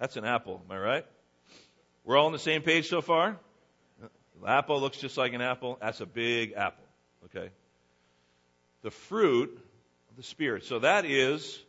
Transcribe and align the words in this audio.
That's 0.00 0.16
an 0.16 0.24
apple, 0.24 0.62
am 0.64 0.74
I 0.74 0.78
right? 0.78 1.06
We're 2.04 2.16
all 2.16 2.26
on 2.26 2.32
the 2.32 2.38
same 2.38 2.62
page 2.62 2.88
so 2.88 3.02
far? 3.02 3.36
The 4.00 4.48
apple 4.48 4.80
looks 4.80 4.96
just 4.96 5.18
like 5.18 5.34
an 5.34 5.42
apple. 5.42 5.76
That's 5.80 6.00
a 6.00 6.06
big 6.06 6.54
apple. 6.54 6.84
Okay? 7.26 7.50
The 8.82 8.90
fruit 8.90 9.50
of 10.10 10.16
the 10.16 10.22
Spirit. 10.22 10.64
So 10.64 10.78
that 10.78 11.04
is 11.04 11.62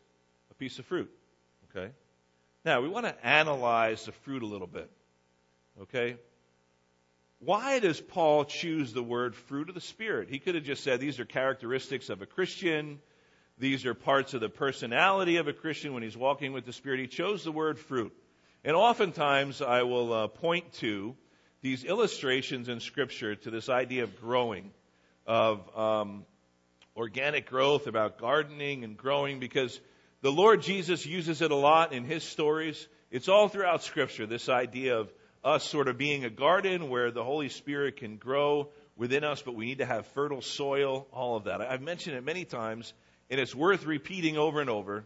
a 0.49 0.54
piece 0.54 0.79
of 0.79 0.86
fruit. 0.86 1.12
Okay? 1.70 1.91
Now, 2.63 2.81
we 2.81 2.88
want 2.88 3.05
to 3.05 3.25
analyze 3.25 4.05
the 4.05 4.14
fruit 4.14 4.43
a 4.43 4.48
little 4.48 4.68
bit. 4.68 4.89
Okay? 5.82 6.16
Why 7.39 7.79
does 7.79 8.00
Paul 8.00 8.45
choose 8.45 8.93
the 8.93 9.04
word 9.04 9.36
fruit 9.36 9.68
of 9.68 9.75
the 9.75 9.82
Spirit? 9.82 10.29
He 10.29 10.39
could 10.39 10.55
have 10.55 10.63
just 10.63 10.86
said 10.86 11.02
these 11.02 11.20
are 11.20 11.25
characteristics 11.25 12.09
of 12.09 12.21
a 12.21 12.25
Christian. 12.25 13.00
These 13.57 13.86
are 13.86 13.93
parts 13.93 14.34
of 14.34 14.39
the 14.39 14.50
personality 14.50 15.38
of 15.38 15.50
a 15.50 15.54
Christian 15.54 15.93
when 15.93 16.04
he's 16.04 16.16
walking 16.16 16.54
with 16.54 16.66
the 16.66 16.73
Spirit. 16.73 17.02
He 17.02 17.07
chose 17.07 17.43
the 17.43 17.52
word 17.52 17.77
fruit. 17.77 18.13
And 18.64 18.75
oftentimes 18.75 19.60
I 19.64 19.82
will 19.83 20.14
uh, 20.14 20.28
point 20.28 20.74
to 20.74 21.15
these 21.64 21.83
illustrations 21.83 22.70
in 22.70 22.79
Scripture 22.79 23.36
to 23.36 23.50
this 23.50 23.70
idea 23.70 24.04
of 24.04 24.21
growing, 24.21 24.70
of 25.25 25.78
um, 25.78 26.25
organic 26.96 27.50
growth, 27.50 27.87
about 27.87 28.20
gardening 28.20 28.84
and 28.84 28.96
growing, 28.96 29.39
because 29.39 29.79
the 30.21 30.32
Lord 30.32 30.61
Jesus 30.61 31.07
uses 31.07 31.42
it 31.42 31.50
a 31.50 31.56
lot 31.56 31.92
in 31.92 32.03
his 32.06 32.23
stories. 32.23 32.88
It's 33.09 33.30
all 33.30 33.47
throughout 33.47 33.84
Scripture, 33.84 34.28
this 34.28 34.47
idea 34.47 35.00
of 35.00 35.12
us 35.44 35.64
sort 35.64 35.88
of 35.88 35.98
being 35.98 36.23
a 36.23 36.30
garden 36.30 36.88
where 36.88 37.09
the 37.09 37.23
Holy 37.23 37.50
Spirit 37.50 37.98
can 37.98 38.17
grow 38.17 38.70
within 38.95 39.23
us, 39.23 39.42
but 39.42 39.56
we 39.56 39.66
need 39.66 39.80
to 39.80 39.88
have 39.88 40.06
fertile 40.08 40.44
soil, 40.44 41.08
all 41.12 41.36
of 41.36 41.45
that. 41.45 41.62
I've 41.62 41.81
mentioned 41.81 42.16
it 42.16 42.23
many 42.23 42.45
times, 42.45 42.94
and 43.31 43.39
it's 43.39 43.56
worth 43.56 43.88
repeating 43.88 44.38
over 44.38 44.62
and 44.62 44.70
over, 44.70 45.03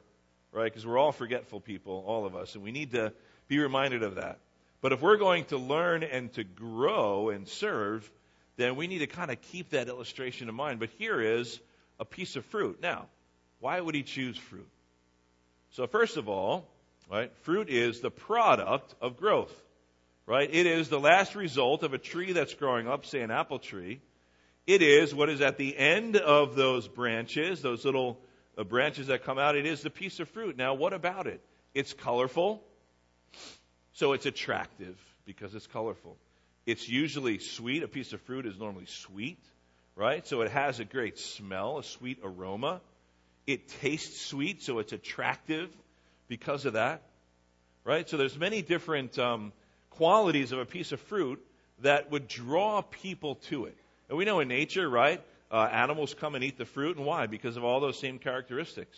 right? 0.51 0.65
Because 0.65 0.85
we're 0.85 0.97
all 0.97 1.13
forgetful 1.13 1.61
people, 1.61 2.03
all 2.05 2.25
of 2.25 2.35
us, 2.35 2.55
and 2.55 2.63
we 2.65 2.73
need 2.73 2.91
to 2.91 3.13
be 3.47 3.59
reminded 3.59 4.03
of 4.03 4.15
that. 4.15 4.39
But 4.81 4.93
if 4.93 5.01
we're 5.01 5.17
going 5.17 5.45
to 5.45 5.57
learn 5.57 6.03
and 6.03 6.31
to 6.33 6.43
grow 6.43 7.29
and 7.29 7.47
serve, 7.47 8.09
then 8.57 8.75
we 8.75 8.87
need 8.87 8.99
to 8.99 9.07
kind 9.07 9.31
of 9.31 9.41
keep 9.41 9.71
that 9.71 9.87
illustration 9.87 10.49
in 10.49 10.55
mind. 10.55 10.79
But 10.79 10.89
here 10.97 11.21
is 11.21 11.59
a 11.99 12.05
piece 12.05 12.35
of 12.35 12.45
fruit. 12.45 12.81
Now, 12.81 13.07
why 13.59 13.79
would 13.79 13.95
he 13.95 14.03
choose 14.03 14.37
fruit? 14.37 14.67
So 15.71 15.87
first 15.87 16.17
of 16.17 16.29
all, 16.29 16.67
right, 17.11 17.31
fruit 17.43 17.69
is 17.69 18.01
the 18.01 18.11
product 18.11 18.93
of 19.01 19.17
growth. 19.17 19.53
Right? 20.27 20.49
It 20.51 20.65
is 20.65 20.89
the 20.89 20.99
last 20.99 21.35
result 21.35 21.83
of 21.83 21.93
a 21.93 21.99
tree 21.99 22.31
that's 22.31 22.55
growing 22.55 22.87
up, 22.87 23.05
say 23.05 23.21
an 23.21 23.29
apple 23.29 23.59
tree. 23.59 24.01
It 24.65 24.81
is 24.81 25.13
what 25.13 25.29
is 25.29 25.41
at 25.41 25.57
the 25.57 25.77
end 25.77 26.15
of 26.15 26.55
those 26.55 26.87
branches, 26.87 27.61
those 27.61 27.85
little 27.85 28.19
uh, 28.57 28.63
branches 28.63 29.07
that 29.07 29.23
come 29.23 29.37
out. 29.37 29.55
It 29.55 29.67
is 29.67 29.81
the 29.81 29.91
piece 29.91 30.19
of 30.19 30.27
fruit. 30.29 30.57
Now, 30.57 30.73
what 30.73 30.93
about 30.93 31.27
it? 31.27 31.41
It's 31.75 31.93
colorful. 31.93 32.63
So 33.95 34.11
it's 34.11 34.25
attractive 34.25 34.97
because 35.25 35.55
it's 35.55 35.67
colorful. 35.67 36.17
It's 36.65 36.89
usually 36.89 37.39
sweet. 37.39 37.81
A 37.81 37.87
piece 37.87 38.11
of 38.11 38.21
fruit 38.21 38.45
is 38.45 38.59
normally 38.59 38.87
sweet, 38.87 39.39
right? 39.95 40.27
So 40.27 40.41
it 40.41 40.51
has 40.51 40.81
a 40.81 40.85
great 40.85 41.17
smell, 41.17 41.77
a 41.77 41.83
sweet 41.83 42.19
aroma. 42.21 42.81
It 43.47 43.69
tastes 43.69 44.25
sweet, 44.25 44.63
so 44.63 44.79
it's 44.79 44.91
attractive 44.91 45.69
because 46.27 46.65
of 46.65 46.73
that, 46.73 47.03
right? 47.85 48.09
So 48.09 48.17
there's 48.17 48.37
many 48.37 48.61
different 48.61 49.17
um, 49.17 49.53
qualities 49.91 50.51
of 50.51 50.59
a 50.59 50.65
piece 50.65 50.91
of 50.91 50.99
fruit 51.01 51.41
that 51.79 52.11
would 52.11 52.27
draw 52.27 52.81
people 52.81 53.35
to 53.49 53.65
it. 53.65 53.77
And 54.09 54.17
we 54.17 54.25
know 54.25 54.41
in 54.41 54.49
nature, 54.49 54.89
right? 54.89 55.23
Uh, 55.49 55.69
animals 55.71 56.13
come 56.13 56.35
and 56.35 56.43
eat 56.43 56.57
the 56.57 56.65
fruit, 56.65 56.97
and 56.97 57.05
why? 57.05 57.27
Because 57.27 57.55
of 57.55 57.63
all 57.63 57.79
those 57.79 57.97
same 57.97 58.19
characteristics. 58.19 58.97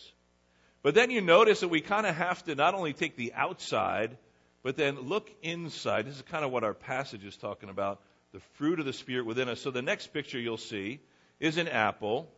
But 0.82 0.94
then 0.94 1.10
you 1.10 1.20
notice 1.20 1.60
that 1.60 1.68
we 1.68 1.82
kind 1.82 2.06
of 2.06 2.16
have 2.16 2.42
to 2.46 2.56
not 2.56 2.74
only 2.74 2.94
take 2.94 3.16
the 3.16 3.34
outside 3.34 4.16
but 4.62 4.76
then 4.76 5.00
look 5.08 5.30
inside. 5.42 6.06
This 6.06 6.16
is 6.16 6.22
kind 6.22 6.44
of 6.44 6.50
what 6.50 6.64
our 6.64 6.74
passage 6.74 7.24
is 7.24 7.36
talking 7.36 7.68
about 7.68 8.00
the 8.32 8.40
fruit 8.54 8.78
of 8.80 8.86
the 8.86 8.92
Spirit 8.92 9.26
within 9.26 9.48
us. 9.48 9.60
So 9.60 9.70
the 9.70 9.82
next 9.82 10.08
picture 10.08 10.38
you'll 10.38 10.56
see 10.56 11.00
is 11.40 11.56
an 11.56 11.68
apple, 11.68 12.30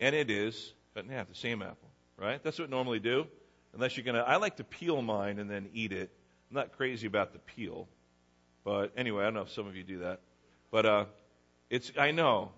and 0.00 0.14
it 0.14 0.30
is 0.30 0.72
in 0.96 1.08
half, 1.08 1.28
the 1.28 1.34
same 1.34 1.62
apple, 1.62 1.88
right? 2.16 2.42
That's 2.42 2.58
what 2.58 2.70
normally 2.70 2.98
do. 2.98 3.26
Unless 3.74 3.96
you're 3.96 4.04
going 4.04 4.16
to, 4.16 4.22
I 4.22 4.36
like 4.36 4.56
to 4.56 4.64
peel 4.64 5.00
mine 5.00 5.38
and 5.38 5.48
then 5.48 5.68
eat 5.72 5.92
it. 5.92 6.10
I'm 6.50 6.56
not 6.56 6.76
crazy 6.76 7.06
about 7.06 7.32
the 7.32 7.38
peel. 7.38 7.88
But 8.64 8.92
anyway, 8.96 9.22
I 9.22 9.26
don't 9.26 9.34
know 9.34 9.42
if 9.42 9.52
some 9.52 9.68
of 9.68 9.76
you 9.76 9.84
do 9.84 10.00
that. 10.00 10.20
But 10.70 10.86
uh, 10.86 11.04
it's, 11.68 11.92
I 11.98 12.10
know. 12.10 12.50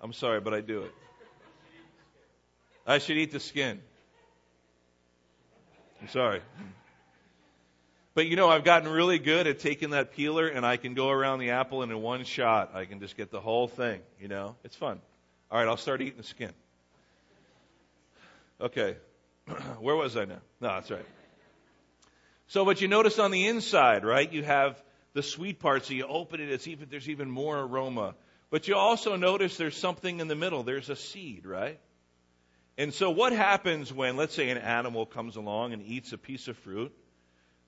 I'm 0.00 0.12
sorry, 0.12 0.40
but 0.40 0.54
I 0.54 0.60
do 0.60 0.82
it. 0.82 0.94
I 2.86 2.98
should 2.98 3.16
eat 3.16 3.32
the 3.32 3.40
skin. 3.40 3.80
I'm 6.00 6.08
sorry. 6.08 6.40
But 8.16 8.28
you 8.28 8.36
know, 8.36 8.48
I've 8.48 8.64
gotten 8.64 8.88
really 8.88 9.18
good 9.18 9.46
at 9.46 9.58
taking 9.58 9.90
that 9.90 10.12
peeler 10.12 10.48
and 10.48 10.64
I 10.64 10.78
can 10.78 10.94
go 10.94 11.10
around 11.10 11.38
the 11.38 11.50
apple 11.50 11.82
and 11.82 11.92
in 11.92 12.00
one 12.00 12.24
shot 12.24 12.74
I 12.74 12.86
can 12.86 12.98
just 12.98 13.14
get 13.14 13.30
the 13.30 13.42
whole 13.42 13.68
thing, 13.68 14.00
you 14.18 14.26
know? 14.26 14.56
It's 14.64 14.74
fun. 14.74 15.02
All 15.50 15.58
right, 15.58 15.68
I'll 15.68 15.76
start 15.76 16.00
eating 16.00 16.16
the 16.16 16.22
skin. 16.22 16.52
Okay. 18.58 18.96
Where 19.80 19.96
was 19.96 20.16
I 20.16 20.24
now? 20.24 20.38
No, 20.62 20.68
that's 20.68 20.90
right. 20.90 21.04
So, 22.46 22.64
but 22.64 22.80
you 22.80 22.88
notice 22.88 23.18
on 23.18 23.32
the 23.32 23.48
inside, 23.48 24.02
right? 24.02 24.32
You 24.32 24.42
have 24.44 24.82
the 25.12 25.22
sweet 25.22 25.60
part, 25.60 25.84
so 25.84 25.92
you 25.92 26.06
open 26.06 26.40
it, 26.40 26.50
it's 26.50 26.66
even, 26.68 26.88
there's 26.88 27.10
even 27.10 27.30
more 27.30 27.58
aroma. 27.58 28.14
But 28.48 28.66
you 28.66 28.76
also 28.76 29.16
notice 29.16 29.58
there's 29.58 29.76
something 29.76 30.20
in 30.20 30.28
the 30.28 30.36
middle. 30.36 30.62
There's 30.62 30.88
a 30.88 30.96
seed, 30.96 31.44
right? 31.44 31.78
And 32.78 32.94
so 32.94 33.10
what 33.10 33.34
happens 33.34 33.92
when, 33.92 34.16
let's 34.16 34.34
say, 34.34 34.48
an 34.48 34.56
animal 34.56 35.04
comes 35.04 35.36
along 35.36 35.74
and 35.74 35.82
eats 35.82 36.14
a 36.14 36.18
piece 36.18 36.48
of 36.48 36.56
fruit? 36.56 36.94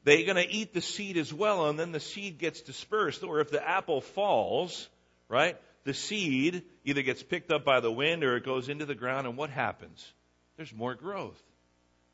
They're 0.05 0.25
going 0.25 0.37
to 0.37 0.51
eat 0.51 0.73
the 0.75 0.81
seed 0.81 1.17
as 1.17 1.33
well, 1.33 1.69
and 1.69 1.79
then 1.79 1.93
the 1.93 2.01
seed 2.01 2.39
gets 2.39 2.61
dispersed. 2.63 3.23
Or 3.23 3.41
if 3.41 3.51
the 3.51 3.67
apple 3.67 4.01
falls, 4.01 4.89
right, 5.29 5.57
the 5.85 5.95
seed 5.95 6.63
either 6.85 7.03
gets 7.03 7.23
picked 7.23 7.51
up 7.51 7.65
by 7.65 7.81
the 7.81 7.93
wind 7.93 8.25
or 8.25 8.37
it 8.37 8.45
goes 8.45 8.69
into 8.69 8.87
the 8.87 8.95
ground, 8.95 9.27
and 9.27 9.37
what 9.37 9.51
happens? 9.51 10.13
There's 10.57 10.73
more 10.73 10.95
growth, 10.95 11.41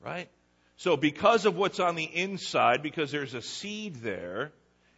right? 0.01 0.29
So 0.77 0.97
because 0.97 1.47
of 1.47 1.57
what's 1.57 1.81
on 1.81 1.95
the 1.95 2.05
inside, 2.05 2.83
because 2.83 3.11
there's 3.11 3.35
a 3.35 3.43
seed 3.43 3.97
there, 3.97 4.53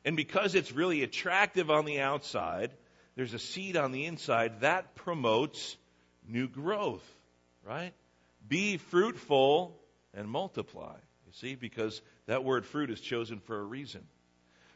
and 0.05 0.17
because 0.17 0.55
it's 0.55 0.73
really 0.73 1.03
attractive 1.03 1.71
on 1.71 1.85
the 1.85 2.01
outside, 2.01 2.71
there's 3.15 3.35
a 3.35 3.39
seed 3.39 3.77
on 3.77 3.93
the 3.93 4.05
inside 4.07 4.61
that 4.61 4.95
promotes 4.95 5.77
new 6.29 6.49
growth, 6.49 7.05
right? 7.65 7.93
Be 8.47 8.77
fruitful 8.77 9.77
and 10.15 10.29
multiply. 10.29 10.95
You 11.27 11.33
see, 11.33 11.55
because 11.55 12.01
that 12.27 12.45
word 12.45 12.67
fruit 12.67 12.91
is 12.91 13.01
chosen 13.01 13.41
for 13.41 13.59
a 13.59 13.65
reason. 13.65 14.03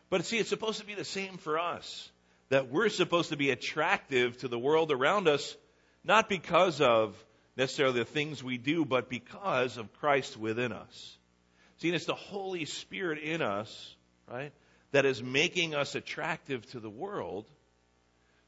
But 0.08 0.24
see, 0.24 0.38
it's 0.38 0.48
supposed 0.48 0.80
to 0.80 0.86
be 0.86 0.94
the 0.94 1.04
same 1.04 1.36
for 1.36 1.58
us. 1.58 2.10
That 2.48 2.70
we're 2.70 2.88
supposed 2.88 3.30
to 3.30 3.36
be 3.36 3.50
attractive 3.50 4.36
to 4.38 4.48
the 4.48 4.58
world 4.58 4.90
around 4.90 5.28
us, 5.28 5.56
not 6.02 6.28
because 6.28 6.80
of 6.80 7.14
necessarily 7.56 8.00
the 8.00 8.04
things 8.04 8.42
we 8.42 8.58
do, 8.58 8.84
but 8.84 9.08
because 9.08 9.76
of 9.76 9.92
Christ 9.94 10.36
within 10.36 10.72
us. 10.72 11.18
See, 11.78 11.90
it's 11.90 12.06
the 12.06 12.14
Holy 12.14 12.64
Spirit 12.64 13.20
in 13.20 13.40
us, 13.40 13.94
right, 14.30 14.52
that 14.90 15.06
is 15.06 15.22
making 15.22 15.74
us 15.74 15.94
attractive 15.94 16.68
to 16.72 16.80
the 16.80 16.90
world 16.90 17.46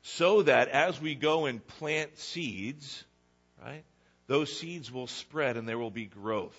so 0.03 0.43
that 0.43 0.69
as 0.69 1.01
we 1.01 1.15
go 1.15 1.47
and 1.47 1.65
plant 1.65 2.19
seeds, 2.19 3.05
right, 3.65 3.85
those 4.27 4.57
seeds 4.57 4.91
will 4.91 5.07
spread 5.07 5.57
and 5.57 5.69
there 5.69 5.79
will 5.79 5.91
be 5.91 6.07
growth. 6.07 6.59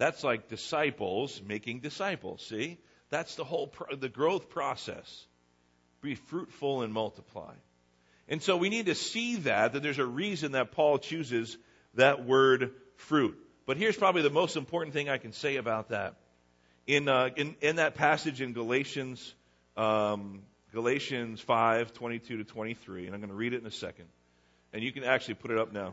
That's 0.00 0.24
like 0.24 0.48
disciples 0.48 1.42
making 1.46 1.80
disciples. 1.80 2.42
See? 2.48 2.78
That's 3.10 3.34
the 3.34 3.44
whole, 3.44 3.66
pro- 3.66 3.94
the 3.96 4.08
growth 4.08 4.48
process. 4.48 5.26
Be 6.00 6.14
fruitful 6.14 6.80
and 6.80 6.90
multiply. 6.90 7.52
And 8.26 8.42
so 8.42 8.56
we 8.56 8.70
need 8.70 8.86
to 8.86 8.94
see 8.94 9.36
that, 9.36 9.74
that 9.74 9.82
there's 9.82 9.98
a 9.98 10.06
reason 10.06 10.52
that 10.52 10.72
Paul 10.72 10.96
chooses 10.96 11.58
that 11.94 12.24
word 12.24 12.72
fruit. 12.96 13.36
But 13.66 13.76
here's 13.76 13.94
probably 13.94 14.22
the 14.22 14.30
most 14.30 14.56
important 14.56 14.94
thing 14.94 15.10
I 15.10 15.18
can 15.18 15.34
say 15.34 15.56
about 15.56 15.90
that. 15.90 16.14
In, 16.86 17.06
uh, 17.06 17.28
in, 17.36 17.54
in 17.60 17.76
that 17.76 17.94
passage 17.94 18.40
in 18.40 18.54
Galatians, 18.54 19.34
um, 19.76 20.40
Galatians 20.72 21.42
5, 21.42 21.92
22 21.92 22.38
to 22.38 22.44
23, 22.44 23.04
and 23.04 23.14
I'm 23.14 23.20
going 23.20 23.28
to 23.28 23.36
read 23.36 23.52
it 23.52 23.60
in 23.60 23.66
a 23.66 23.70
second. 23.70 24.06
And 24.72 24.82
you 24.82 24.92
can 24.92 25.04
actually 25.04 25.34
put 25.34 25.50
it 25.50 25.58
up 25.58 25.74
now. 25.74 25.92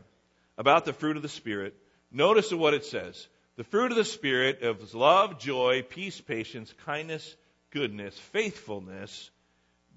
About 0.56 0.86
the 0.86 0.94
fruit 0.94 1.18
of 1.18 1.22
the 1.22 1.28
Spirit. 1.28 1.74
Notice 2.10 2.50
what 2.54 2.72
it 2.72 2.86
says. 2.86 3.28
The 3.58 3.64
fruit 3.64 3.90
of 3.90 3.96
the 3.96 4.04
Spirit 4.04 4.62
of 4.62 4.94
love, 4.94 5.40
joy, 5.40 5.82
peace, 5.82 6.20
patience, 6.20 6.72
kindness, 6.86 7.34
goodness, 7.70 8.16
faithfulness, 8.16 9.32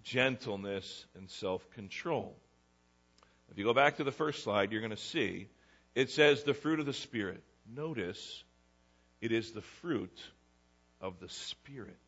gentleness, 0.02 1.06
and 1.16 1.30
self 1.30 1.70
control. 1.70 2.36
If 3.52 3.60
you 3.60 3.64
go 3.64 3.76
back 3.76 3.98
to 3.98 4.04
the 4.04 4.12
first 4.12 4.44
slide, 4.44 4.72
you're 4.72 4.82
going 4.82 4.90
to 4.90 4.98
see 4.98 5.48
it 5.94 6.10
says 6.10 6.42
the 6.42 6.56
fruit 6.56 6.80
of 6.80 6.88
the 6.88 6.94
Spirit. 6.94 7.44
Notice 7.72 8.44
it 9.22 9.32
is 9.32 9.52
the 9.52 9.62
fruit 9.62 10.20
of 11.00 11.20
the 11.20 11.30
Spirit. 11.30 12.00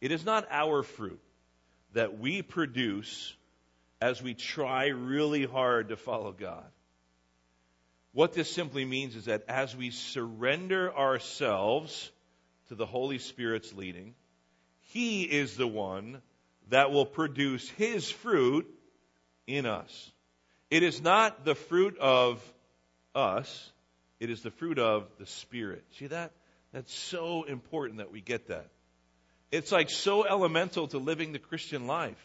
It 0.00 0.12
is 0.12 0.24
not 0.24 0.46
our 0.48 0.84
fruit 0.84 1.20
that 1.94 2.20
we 2.20 2.40
produce 2.40 3.34
as 4.00 4.22
we 4.22 4.32
try 4.32 4.86
really 4.86 5.44
hard 5.44 5.88
to 5.88 5.96
follow 5.96 6.30
God. 6.30 6.70
What 8.12 8.32
this 8.32 8.50
simply 8.50 8.84
means 8.84 9.16
is 9.16 9.26
that 9.26 9.44
as 9.48 9.76
we 9.76 9.90
surrender 9.90 10.94
ourselves 10.96 12.10
to 12.68 12.74
the 12.74 12.86
Holy 12.86 13.18
Spirit's 13.18 13.72
leading. 13.72 14.14
He 14.92 15.22
is 15.22 15.56
the 15.56 15.66
one 15.66 16.22
that 16.68 16.90
will 16.90 17.06
produce 17.06 17.68
His 17.70 18.10
fruit 18.10 18.66
in 19.46 19.66
us. 19.66 20.12
It 20.70 20.82
is 20.82 21.02
not 21.02 21.44
the 21.44 21.54
fruit 21.54 21.98
of 21.98 22.42
us, 23.14 23.72
it 24.20 24.30
is 24.30 24.42
the 24.42 24.50
fruit 24.50 24.78
of 24.78 25.08
the 25.18 25.26
Spirit. 25.26 25.84
See 25.98 26.08
that? 26.08 26.32
That's 26.72 26.94
so 26.94 27.44
important 27.44 27.98
that 27.98 28.12
we 28.12 28.20
get 28.20 28.48
that. 28.48 28.68
It's 29.50 29.72
like 29.72 29.88
so 29.88 30.26
elemental 30.26 30.88
to 30.88 30.98
living 30.98 31.32
the 31.32 31.38
Christian 31.38 31.86
life. 31.86 32.22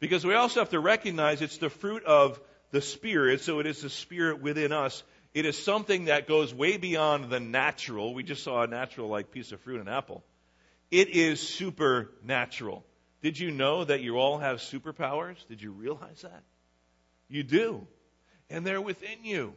Because 0.00 0.24
we 0.24 0.34
also 0.34 0.58
have 0.58 0.70
to 0.70 0.80
recognize 0.80 1.40
it's 1.40 1.58
the 1.58 1.70
fruit 1.70 2.02
of 2.02 2.40
the 2.72 2.80
Spirit, 2.80 3.42
so 3.42 3.60
it 3.60 3.66
is 3.66 3.82
the 3.82 3.90
Spirit 3.90 4.42
within 4.42 4.72
us. 4.72 5.04
It 5.34 5.46
is 5.46 5.62
something 5.62 6.06
that 6.06 6.26
goes 6.26 6.52
way 6.52 6.76
beyond 6.76 7.30
the 7.30 7.40
natural. 7.40 8.12
We 8.12 8.22
just 8.22 8.42
saw 8.42 8.62
a 8.62 8.66
natural 8.66 9.08
like 9.08 9.30
piece 9.30 9.52
of 9.52 9.60
fruit, 9.60 9.80
an 9.80 9.88
apple. 9.88 10.24
It 10.90 11.08
is 11.08 11.40
supernatural. 11.40 12.84
Did 13.22 13.38
you 13.38 13.50
know 13.50 13.84
that 13.84 14.02
you 14.02 14.16
all 14.16 14.38
have 14.38 14.58
superpowers? 14.58 15.36
Did 15.48 15.62
you 15.62 15.70
realize 15.70 16.22
that? 16.22 16.42
You 17.28 17.42
do. 17.44 17.86
And 18.50 18.66
they're 18.66 18.80
within 18.80 19.24
you. 19.24 19.54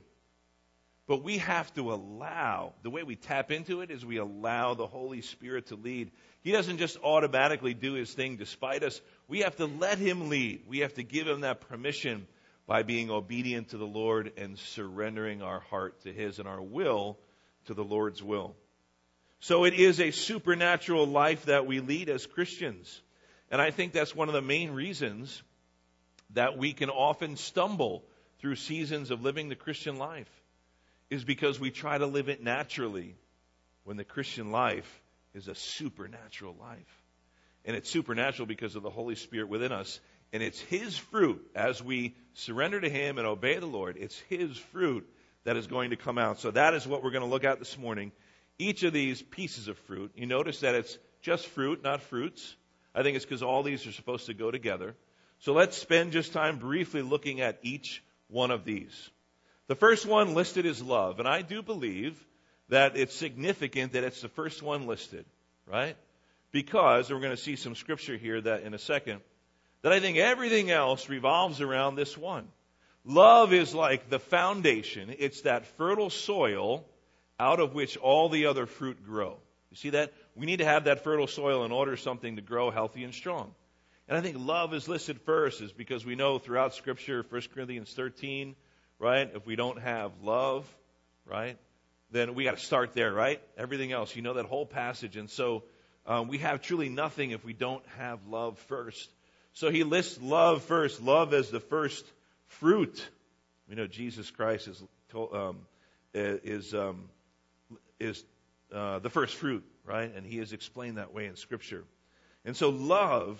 But 1.07 1.23
we 1.23 1.37
have 1.39 1.71
to 1.75 1.93
allow, 1.93 2.73
the 2.81 2.89
way 2.89 3.03
we 3.03 3.15
tap 3.15 3.51
into 3.51 3.81
it 3.81 3.91
is 3.91 4.05
we 4.05 4.17
allow 4.17 4.73
the 4.73 4.87
Holy 4.87 5.21
Spirit 5.21 5.67
to 5.67 5.75
lead. 5.75 6.11
He 6.41 6.51
doesn't 6.51 6.77
just 6.77 6.97
automatically 7.03 7.73
do 7.73 7.93
his 7.93 8.11
thing 8.11 8.37
despite 8.37 8.81
us. 8.81 8.99
We 9.27 9.39
have 9.41 9.55
to 9.57 9.65
let 9.65 9.99
him 9.99 10.29
lead. 10.29 10.63
We 10.67 10.79
have 10.79 10.93
to 10.95 11.03
give 11.03 11.27
him 11.27 11.41
that 11.41 11.61
permission 11.69 12.27
by 12.67 12.83
being 12.83 13.11
obedient 13.11 13.69
to 13.69 13.77
the 13.77 13.85
Lord 13.85 14.33
and 14.37 14.57
surrendering 14.57 15.41
our 15.41 15.59
heart 15.59 16.01
to 16.01 16.11
his 16.11 16.39
and 16.39 16.47
our 16.47 16.61
will 16.61 17.17
to 17.65 17.73
the 17.73 17.83
Lord's 17.83 18.23
will. 18.23 18.55
So 19.39 19.65
it 19.65 19.73
is 19.73 19.99
a 19.99 20.11
supernatural 20.11 21.05
life 21.05 21.45
that 21.45 21.67
we 21.67 21.79
lead 21.79 22.09
as 22.09 22.25
Christians. 22.25 23.01
And 23.51 23.61
I 23.61 23.71
think 23.71 23.93
that's 23.93 24.15
one 24.15 24.27
of 24.27 24.33
the 24.33 24.41
main 24.41 24.71
reasons 24.71 25.43
that 26.33 26.57
we 26.57 26.73
can 26.73 26.89
often 26.89 27.35
stumble 27.35 28.03
through 28.39 28.55
seasons 28.55 29.11
of 29.11 29.21
living 29.21 29.49
the 29.49 29.55
Christian 29.55 29.97
life 29.97 30.29
is 31.09 31.23
because 31.23 31.59
we 31.59 31.69
try 31.69 31.97
to 31.97 32.07
live 32.07 32.29
it 32.29 32.41
naturally 32.41 33.15
when 33.83 33.97
the 33.97 34.03
Christian 34.03 34.51
life 34.51 35.01
is 35.33 35.47
a 35.47 35.55
supernatural 35.55 36.55
life. 36.59 37.03
And 37.65 37.75
it's 37.75 37.89
supernatural 37.89 38.47
because 38.47 38.75
of 38.75 38.83
the 38.83 38.89
Holy 38.89 39.15
Spirit 39.15 39.49
within 39.49 39.71
us. 39.71 39.99
And 40.35 40.43
it's 40.43 40.59
His 40.59 40.97
fruit 40.97 41.49
as 41.55 41.81
we 41.81 42.13
surrender 42.33 42.81
to 42.81 42.89
Him 42.89 43.17
and 43.19 43.25
obey 43.25 43.57
the 43.57 43.67
Lord. 43.67 43.95
It's 43.97 44.19
His 44.27 44.57
fruit 44.57 45.09
that 45.45 45.55
is 45.55 45.65
going 45.65 45.91
to 45.91 45.95
come 45.95 46.17
out. 46.17 46.41
So 46.41 46.51
that 46.51 46.73
is 46.73 46.85
what 46.85 47.01
we're 47.01 47.11
going 47.11 47.23
to 47.23 47.29
look 47.29 47.45
at 47.45 47.57
this 47.57 47.77
morning. 47.77 48.11
Each 48.59 48.83
of 48.83 48.91
these 48.91 49.21
pieces 49.21 49.69
of 49.69 49.77
fruit, 49.77 50.11
you 50.13 50.25
notice 50.25 50.59
that 50.59 50.75
it's 50.75 50.97
just 51.21 51.47
fruit, 51.47 51.81
not 51.85 52.01
fruits. 52.01 52.53
I 52.93 53.01
think 53.01 53.15
it's 53.15 53.23
because 53.23 53.43
all 53.43 53.63
these 53.63 53.87
are 53.87 53.93
supposed 53.93 54.25
to 54.25 54.33
go 54.33 54.51
together. 54.51 54.93
So 55.39 55.53
let's 55.53 55.77
spend 55.77 56.11
just 56.11 56.33
time 56.33 56.59
briefly 56.59 57.01
looking 57.01 57.39
at 57.39 57.59
each 57.61 58.03
one 58.27 58.51
of 58.51 58.65
these. 58.65 59.09
The 59.67 59.75
first 59.75 60.05
one 60.05 60.33
listed 60.33 60.65
is 60.65 60.83
love, 60.83 61.19
and 61.19 61.29
I 61.29 61.43
do 61.43 61.61
believe 61.61 62.21
that 62.67 62.97
it's 62.97 63.15
significant 63.15 63.93
that 63.93 64.03
it's 64.03 64.21
the 64.21 64.27
first 64.27 64.61
one 64.61 64.85
listed, 64.85 65.23
right? 65.65 65.95
Because, 66.51 67.09
we're 67.09 67.21
going 67.21 67.31
to 67.31 67.41
see 67.41 67.55
some 67.55 67.75
scripture 67.75 68.17
here 68.17 68.41
that 68.41 68.63
in 68.63 68.73
a 68.73 68.79
second, 68.79 69.21
that 69.85 69.93
I 69.93 69.99
think 69.99 70.17
everything 70.17 70.71
else 70.71 71.09
revolves 71.09 71.61
around 71.61 71.93
this 71.93 72.17
one. 72.17 72.47
Love 73.03 73.53
is 73.53 73.75
like 73.75 74.09
the 74.09 74.17
foundation. 74.17 75.13
It's 75.19 75.41
that 75.41 75.67
fertile 75.77 76.09
soil 76.09 76.83
out 77.39 77.59
of 77.59 77.75
which 77.75 77.95
all 77.95 78.27
the 78.27 78.47
other 78.47 78.65
fruit 78.65 79.05
grow. 79.05 79.37
You 79.69 79.77
see 79.77 79.91
that? 79.91 80.11
We 80.33 80.47
need 80.47 80.57
to 80.57 80.65
have 80.65 80.85
that 80.85 81.03
fertile 81.03 81.27
soil 81.27 81.65
in 81.65 81.71
order 81.71 81.97
something 81.97 82.37
to 82.37 82.41
grow 82.41 82.71
healthy 82.71 83.03
and 83.03 83.13
strong. 83.13 83.53
And 84.07 84.17
I 84.17 84.21
think 84.21 84.37
love 84.39 84.73
is 84.73 84.87
listed 84.87 85.21
first 85.21 85.61
is 85.61 85.71
because 85.71 86.03
we 86.03 86.15
know 86.15 86.39
throughout 86.39 86.73
Scripture, 86.73 87.23
1 87.29 87.41
Corinthians 87.53 87.93
13, 87.93 88.55
right? 88.97 89.29
If 89.35 89.45
we 89.45 89.55
don't 89.55 89.79
have 89.79 90.13
love, 90.23 90.65
right? 91.27 91.59
Then 92.09 92.33
we 92.33 92.43
got 92.43 92.57
to 92.57 92.65
start 92.65 92.95
there, 92.95 93.13
right? 93.13 93.39
Everything 93.55 93.91
else, 93.91 94.15
you 94.15 94.23
know 94.23 94.33
that 94.33 94.47
whole 94.47 94.65
passage. 94.65 95.15
And 95.15 95.29
so 95.29 95.61
um, 96.07 96.27
we 96.27 96.39
have 96.39 96.63
truly 96.63 96.89
nothing 96.89 97.29
if 97.29 97.45
we 97.45 97.53
don't 97.53 97.85
have 97.99 98.25
love 98.27 98.57
first. 98.67 99.11
So 99.55 99.71
he 99.71 99.85
lists 99.85 100.21
love 100.21 100.63
first, 100.63 101.01
love 101.01 101.33
as 101.33 101.49
the 101.49 101.61
first 101.61 102.05
fruit. 102.47 103.07
We 103.69 103.75
know 103.75 103.87
Jesus 103.87 104.29
Christ 104.29 104.67
is 104.67 104.83
um, 105.13 105.59
is 106.03 106.73
um, 106.73 107.05
is 107.97 108.21
uh, 108.73 108.99
the 108.99 109.09
first 109.09 109.35
fruit, 109.35 109.63
right? 109.85 110.13
And 110.13 110.25
he 110.25 110.39
is 110.39 110.51
explained 110.51 110.97
that 110.97 111.13
way 111.13 111.25
in 111.25 111.37
Scripture. 111.37 111.85
And 112.43 112.55
so 112.55 112.69
love 112.69 113.39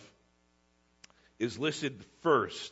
is 1.38 1.60
listed 1.60 2.02
first. 2.22 2.72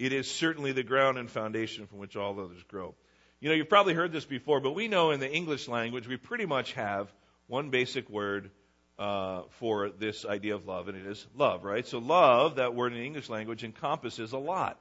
It 0.00 0.12
is 0.12 0.28
certainly 0.28 0.72
the 0.72 0.82
ground 0.82 1.16
and 1.16 1.30
foundation 1.30 1.86
from 1.86 1.98
which 1.98 2.16
all 2.16 2.40
others 2.40 2.62
grow. 2.64 2.96
You 3.38 3.50
know, 3.50 3.54
you've 3.54 3.68
probably 3.68 3.94
heard 3.94 4.10
this 4.10 4.24
before, 4.24 4.58
but 4.60 4.72
we 4.72 4.88
know 4.88 5.12
in 5.12 5.20
the 5.20 5.30
English 5.30 5.68
language 5.68 6.08
we 6.08 6.16
pretty 6.16 6.46
much 6.46 6.72
have 6.72 7.12
one 7.46 7.70
basic 7.70 8.10
word 8.10 8.50
uh, 9.00 9.44
for 9.58 9.88
this 9.88 10.26
idea 10.26 10.54
of 10.54 10.66
love, 10.66 10.88
and 10.88 10.98
it 10.98 11.06
is 11.06 11.26
love, 11.34 11.64
right? 11.64 11.86
So 11.86 11.98
love, 11.98 12.56
that 12.56 12.74
word 12.74 12.92
in 12.92 12.98
the 12.98 13.04
English 13.04 13.30
language, 13.30 13.64
encompasses 13.64 14.32
a 14.32 14.38
lot. 14.38 14.78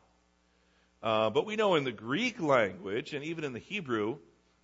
Uh, 1.01 1.29
but 1.29 1.45
we 1.45 1.55
know 1.55 1.75
in 1.75 1.85
the 1.85 1.93
Greek 1.93 2.41
language, 2.41 3.13
and 3.13 3.23
even 3.23 3.45
in 3.45 3.53
the 3.53 3.59
Hebrew, 3.59 4.17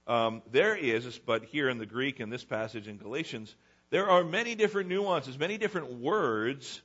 um, 0.08 0.42
there 0.52 0.76
is, 0.76 1.18
but 1.20 1.46
here 1.46 1.70
in 1.70 1.78
the 1.78 1.86
Greek 1.86 2.20
in 2.20 2.30
this 2.30 2.44
passage 2.44 2.90
in 2.90 2.98
Galatians, 2.98 3.56
there 3.92 4.10
are 4.10 4.26
many 4.26 4.56
different 4.56 4.90
nuances, 4.90 5.40
many 5.40 5.58
different 5.58 6.02
words 6.02 6.82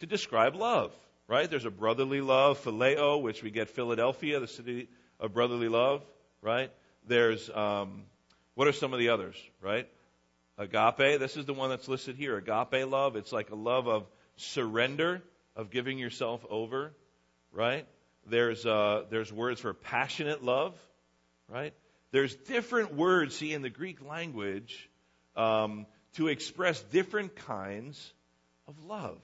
to 0.00 0.06
describe 0.06 0.54
love, 0.54 0.92
right? 1.26 1.48
There's 1.48 1.64
a 1.64 1.70
brotherly 1.70 2.20
love, 2.20 2.62
phileo, 2.62 3.22
which 3.22 3.42
we 3.42 3.50
get 3.50 3.70
Philadelphia, 3.70 4.40
the 4.40 4.46
city 4.46 4.88
of 5.18 5.32
brotherly 5.32 5.68
love, 5.68 6.04
right? 6.42 6.70
There's, 7.06 7.48
um, 7.48 8.02
what 8.56 8.68
are 8.68 8.72
some 8.72 8.92
of 8.92 8.98
the 8.98 9.08
others, 9.08 9.36
right? 9.62 9.88
Agape, 10.60 11.18
this 11.18 11.38
is 11.38 11.46
the 11.46 11.54
one 11.54 11.70
that's 11.70 11.88
listed 11.88 12.16
here. 12.16 12.36
Agape 12.36 12.86
love, 12.86 13.16
it's 13.16 13.32
like 13.32 13.48
a 13.48 13.54
love 13.54 13.88
of 13.88 14.06
surrender, 14.36 15.22
of 15.56 15.70
giving 15.70 15.98
yourself 15.98 16.44
over, 16.50 16.92
right? 17.50 17.86
There's, 18.26 18.66
uh, 18.66 19.04
there's 19.08 19.32
words 19.32 19.62
for 19.62 19.72
passionate 19.72 20.44
love, 20.44 20.74
right? 21.48 21.72
There's 22.12 22.34
different 22.34 22.94
words, 22.94 23.36
see, 23.36 23.54
in 23.54 23.62
the 23.62 23.70
Greek 23.70 24.06
language 24.06 24.90
um, 25.34 25.86
to 26.16 26.28
express 26.28 26.82
different 26.82 27.36
kinds 27.36 28.12
of 28.68 28.84
love. 28.84 29.18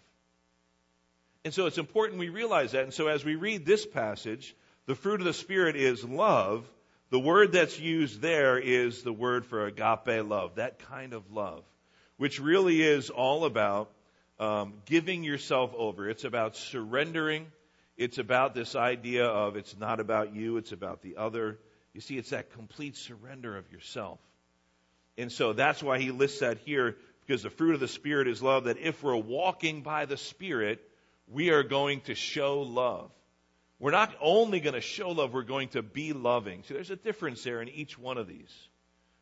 And 1.44 1.52
so 1.52 1.66
it's 1.66 1.78
important 1.78 2.18
we 2.18 2.30
realize 2.30 2.72
that. 2.72 2.84
And 2.84 2.94
so 2.94 3.08
as 3.08 3.26
we 3.26 3.34
read 3.34 3.66
this 3.66 3.84
passage, 3.84 4.56
the 4.87 4.94
fruit 4.94 5.20
of 5.20 5.26
the 5.26 5.34
Spirit 5.34 5.76
is 5.76 6.02
love. 6.02 6.64
The 7.10 7.20
word 7.20 7.52
that's 7.52 7.78
used 7.78 8.20
there 8.20 8.58
is 8.58 9.02
the 9.02 9.12
word 9.12 9.46
for 9.46 9.66
agape 9.66 10.28
love, 10.28 10.56
that 10.56 10.80
kind 10.80 11.12
of 11.12 11.30
love, 11.30 11.62
which 12.16 12.40
really 12.40 12.82
is 12.82 13.10
all 13.10 13.44
about 13.44 13.92
um, 14.40 14.75
giving 14.86 15.22
yourself 15.22 15.72
over. 15.76 16.08
It's 16.08 16.25
about 16.25 16.56
surrendering. 16.56 17.46
It's 17.96 18.18
about 18.18 18.54
this 18.54 18.75
idea 18.75 19.25
of 19.25 19.56
it's 19.56 19.76
not 19.78 20.00
about 20.00 20.34
you, 20.34 20.56
it's 20.56 20.72
about 20.72 21.00
the 21.00 21.16
other. 21.16 21.58
You 21.94 22.00
see, 22.00 22.18
it's 22.18 22.30
that 22.30 22.52
complete 22.52 22.96
surrender 22.96 23.56
of 23.56 23.70
yourself. 23.72 24.18
And 25.16 25.32
so 25.32 25.52
that's 25.52 25.82
why 25.82 25.98
he 25.98 26.10
lists 26.10 26.40
that 26.40 26.58
here, 26.58 26.96
because 27.25 27.42
the 27.42 27.50
fruit 27.50 27.75
of 27.75 27.80
the 27.80 27.88
Spirit 27.88 28.28
is 28.28 28.42
love, 28.42 28.64
that 28.64 28.78
if 28.78 29.02
we're 29.02 29.16
walking 29.16 29.82
by 29.82 30.04
the 30.04 30.16
Spirit, 30.16 30.80
we 31.28 31.50
are 31.50 31.62
going 31.62 32.02
to 32.02 32.14
show 32.14 32.60
love. 32.60 33.10
We're 33.78 33.90
not 33.90 34.14
only 34.21 34.61
going 34.61 34.75
to 34.75 34.80
show 34.80 35.11
love, 35.11 35.35
we're 35.35 35.42
going 35.42 35.68
to 35.68 35.83
be 35.83 36.14
loving. 36.14 36.62
See, 36.62 36.75
there's 36.75 36.90
a 36.90 36.97
difference 36.97 37.45
there 37.45 37.61
in 37.61 37.68
each 37.68 37.99
one 37.99 38.16
of 38.16 38.26
these, 38.26 38.50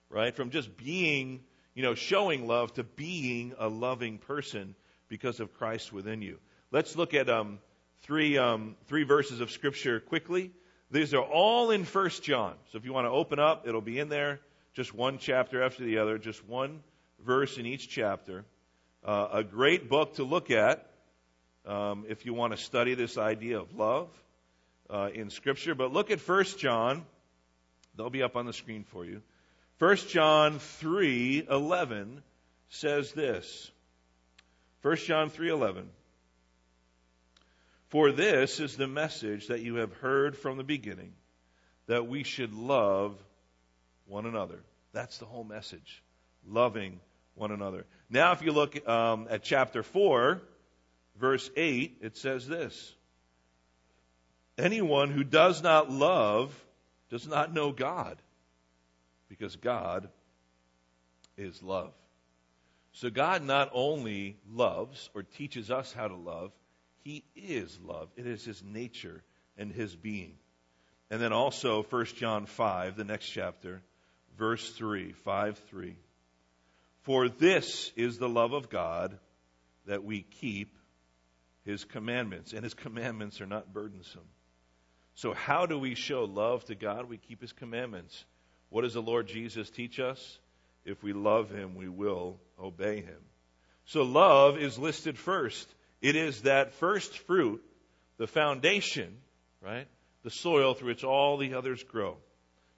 right? 0.08 0.34
From 0.34 0.50
just 0.50 0.76
being, 0.76 1.40
you 1.74 1.82
know, 1.82 1.94
showing 1.94 2.46
love 2.46 2.72
to 2.74 2.84
being 2.84 3.54
a 3.58 3.68
loving 3.68 4.18
person 4.18 4.76
because 5.08 5.40
of 5.40 5.54
Christ 5.54 5.92
within 5.92 6.22
you. 6.22 6.38
Let's 6.70 6.94
look 6.96 7.14
at 7.14 7.28
um, 7.28 7.58
three, 8.02 8.38
um, 8.38 8.76
three 8.86 9.02
verses 9.02 9.40
of 9.40 9.50
Scripture 9.50 9.98
quickly. 9.98 10.52
These 10.90 11.14
are 11.14 11.22
all 11.22 11.72
in 11.72 11.84
First 11.84 12.22
John. 12.22 12.54
So 12.70 12.78
if 12.78 12.84
you 12.84 12.92
want 12.92 13.06
to 13.06 13.10
open 13.10 13.40
up, 13.40 13.66
it'll 13.66 13.80
be 13.80 13.98
in 13.98 14.08
there. 14.08 14.40
Just 14.72 14.94
one 14.94 15.18
chapter 15.18 15.64
after 15.64 15.84
the 15.84 15.98
other, 15.98 16.18
just 16.18 16.46
one 16.46 16.82
verse 17.24 17.58
in 17.58 17.66
each 17.66 17.88
chapter. 17.88 18.44
Uh, 19.04 19.28
a 19.32 19.44
great 19.44 19.88
book 19.88 20.14
to 20.14 20.24
look 20.24 20.52
at 20.52 20.88
um, 21.66 22.04
if 22.08 22.24
you 22.24 22.34
want 22.34 22.52
to 22.52 22.56
study 22.56 22.94
this 22.94 23.18
idea 23.18 23.58
of 23.58 23.74
love 23.74 24.08
uh, 24.90 25.10
in 25.12 25.30
Scripture. 25.30 25.74
But 25.74 25.92
look 25.92 26.10
at 26.10 26.20
First 26.20 26.58
John. 26.58 27.04
They'll 27.96 28.10
be 28.10 28.22
up 28.22 28.36
on 28.36 28.46
the 28.46 28.52
screen 28.52 28.84
for 28.84 29.04
you. 29.04 29.22
First 29.78 30.08
John 30.08 30.58
three 30.58 31.46
eleven 31.48 32.22
says 32.68 33.12
this. 33.12 33.70
First 34.80 35.06
John 35.06 35.30
three 35.30 35.50
eleven. 35.50 35.88
For 37.88 38.10
this 38.10 38.58
is 38.58 38.76
the 38.76 38.88
message 38.88 39.48
that 39.48 39.60
you 39.60 39.76
have 39.76 39.92
heard 39.94 40.36
from 40.36 40.56
the 40.56 40.64
beginning, 40.64 41.12
that 41.86 42.08
we 42.08 42.24
should 42.24 42.52
love 42.52 43.16
one 44.06 44.26
another. 44.26 44.58
That's 44.92 45.18
the 45.18 45.26
whole 45.26 45.44
message. 45.44 46.02
Loving 46.48 46.98
one 47.36 47.52
another. 47.52 47.84
Now, 48.10 48.32
if 48.32 48.42
you 48.42 48.52
look 48.52 48.88
um, 48.88 49.28
at 49.30 49.44
chapter 49.44 49.82
4, 49.82 50.42
verse 51.20 51.50
8, 51.56 51.98
it 52.00 52.16
says 52.16 52.46
this 52.46 52.94
Anyone 54.56 55.10
who 55.10 55.24
does 55.24 55.62
not 55.62 55.90
love 55.90 56.54
does 57.10 57.26
not 57.26 57.52
know 57.52 57.72
God, 57.72 58.16
because 59.28 59.56
God 59.56 60.08
is 61.36 61.62
love. 61.62 61.92
So 62.92 63.10
God 63.10 63.42
not 63.42 63.70
only 63.72 64.36
loves 64.52 65.10
or 65.14 65.24
teaches 65.24 65.70
us 65.70 65.92
how 65.92 66.06
to 66.06 66.14
love, 66.14 66.52
He 67.02 67.24
is 67.34 67.78
love. 67.84 68.08
It 68.16 68.26
is 68.26 68.44
His 68.44 68.62
nature 68.62 69.22
and 69.58 69.72
His 69.72 69.94
being. 69.96 70.36
And 71.10 71.20
then 71.20 71.32
also 71.32 71.82
1 71.82 72.04
John 72.16 72.46
5, 72.46 72.96
the 72.96 73.04
next 73.04 73.26
chapter, 73.26 73.82
verse 74.38 74.70
3, 74.70 75.12
5 75.12 75.58
3. 75.70 75.96
For 77.02 77.28
this 77.28 77.92
is 77.96 78.18
the 78.18 78.28
love 78.28 78.52
of 78.52 78.70
God 78.70 79.18
that 79.86 80.04
we 80.04 80.22
keep 80.22 80.76
His 81.64 81.84
commandments, 81.84 82.52
and 82.52 82.62
His 82.62 82.74
commandments 82.74 83.40
are 83.40 83.46
not 83.46 83.72
burdensome. 83.72 84.22
So, 85.14 85.32
how 85.32 85.66
do 85.66 85.78
we 85.78 85.94
show 85.94 86.24
love 86.24 86.64
to 86.66 86.74
God? 86.74 87.08
We 87.08 87.18
keep 87.18 87.40
His 87.40 87.52
commandments. 87.52 88.24
What 88.68 88.82
does 88.82 88.94
the 88.94 89.02
Lord 89.02 89.28
Jesus 89.28 89.70
teach 89.70 90.00
us? 90.00 90.38
If 90.84 91.02
we 91.02 91.12
love 91.12 91.50
Him, 91.50 91.74
we 91.76 91.88
will 91.88 92.40
obey 92.60 92.96
Him. 92.96 93.20
So, 93.86 94.02
love 94.02 94.58
is 94.58 94.78
listed 94.78 95.16
first. 95.16 95.72
It 96.02 96.16
is 96.16 96.42
that 96.42 96.74
first 96.74 97.16
fruit, 97.18 97.62
the 98.18 98.26
foundation, 98.26 99.16
right? 99.62 99.86
The 100.22 100.30
soil 100.30 100.74
through 100.74 100.88
which 100.88 101.04
all 101.04 101.36
the 101.36 101.54
others 101.54 101.82
grow. 101.82 102.16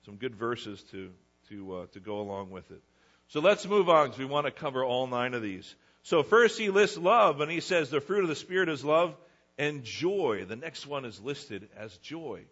Some 0.05 0.17
good 0.17 0.37
verses 0.37 0.83
to, 0.93 1.11
to, 1.49 1.75
uh, 1.75 1.87
to 1.93 2.01
go 2.01 2.21
along 2.21 2.51
with 2.51 2.71
it. 2.71 2.83
So 3.29 3.41
let's 3.41 3.67
move 3.67 3.89
on 3.89 4.07
because 4.07 4.19
we 4.19 4.25
want 4.25 4.47
to 4.47 4.53
cover 4.53 4.85
all 4.85 5.07
nine 5.07 5.35
of 5.35 5.43
these. 5.43 5.75
So 6.03 6.23
first 6.23 6.59
he 6.59 6.71
lists 6.71 6.97
love 6.97 7.41
and 7.41 7.51
he 7.51 7.61
says 7.61 7.91
the 7.91 8.01
fruit 8.01 8.23
of 8.23 8.29
the 8.29 8.37
Spirit 8.37 8.69
is 8.69 8.85
love 8.85 9.17
and 9.59 9.85
joy. 9.85 10.45
The 10.49 10.57
next 10.57 10.87
one 10.87 11.05
is 11.05 11.21
listed 11.21 11.69
as 11.77 11.97
joy. 11.99 12.45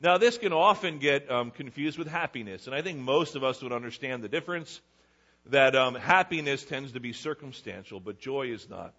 Now, 0.00 0.18
this 0.18 0.36
can 0.36 0.52
often 0.52 0.98
get 0.98 1.30
um, 1.30 1.50
confused 1.50 1.98
with 1.98 2.08
happiness, 2.08 2.66
and 2.66 2.74
I 2.74 2.82
think 2.82 2.98
most 2.98 3.34
of 3.34 3.42
us 3.42 3.62
would 3.62 3.72
understand 3.72 4.22
the 4.22 4.28
difference 4.28 4.80
that 5.46 5.74
um, 5.74 5.94
happiness 5.94 6.64
tends 6.64 6.92
to 6.92 7.00
be 7.00 7.12
circumstantial, 7.12 8.00
but 8.00 8.18
joy 8.18 8.48
is 8.48 8.68
not. 8.68 8.94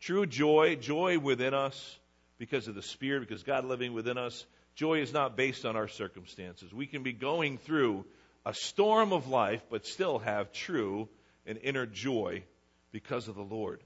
True 0.00 0.26
joy, 0.26 0.76
joy 0.76 1.18
within 1.18 1.54
us, 1.54 1.98
because 2.38 2.66
of 2.66 2.74
the 2.74 2.82
Spirit, 2.82 3.20
because 3.20 3.42
God 3.42 3.64
living 3.64 3.92
within 3.92 4.16
us, 4.16 4.46
joy 4.74 5.02
is 5.02 5.12
not 5.12 5.36
based 5.36 5.66
on 5.66 5.76
our 5.76 5.88
circumstances. 5.88 6.72
We 6.72 6.86
can 6.86 7.02
be 7.02 7.12
going 7.12 7.58
through 7.58 8.06
a 8.46 8.54
storm 8.54 9.12
of 9.12 9.28
life, 9.28 9.62
but 9.70 9.86
still 9.86 10.18
have 10.18 10.52
true 10.52 11.08
and 11.46 11.58
inner 11.58 11.84
joy 11.84 12.42
because 12.92 13.28
of 13.28 13.34
the 13.34 13.42
Lord. 13.42 13.82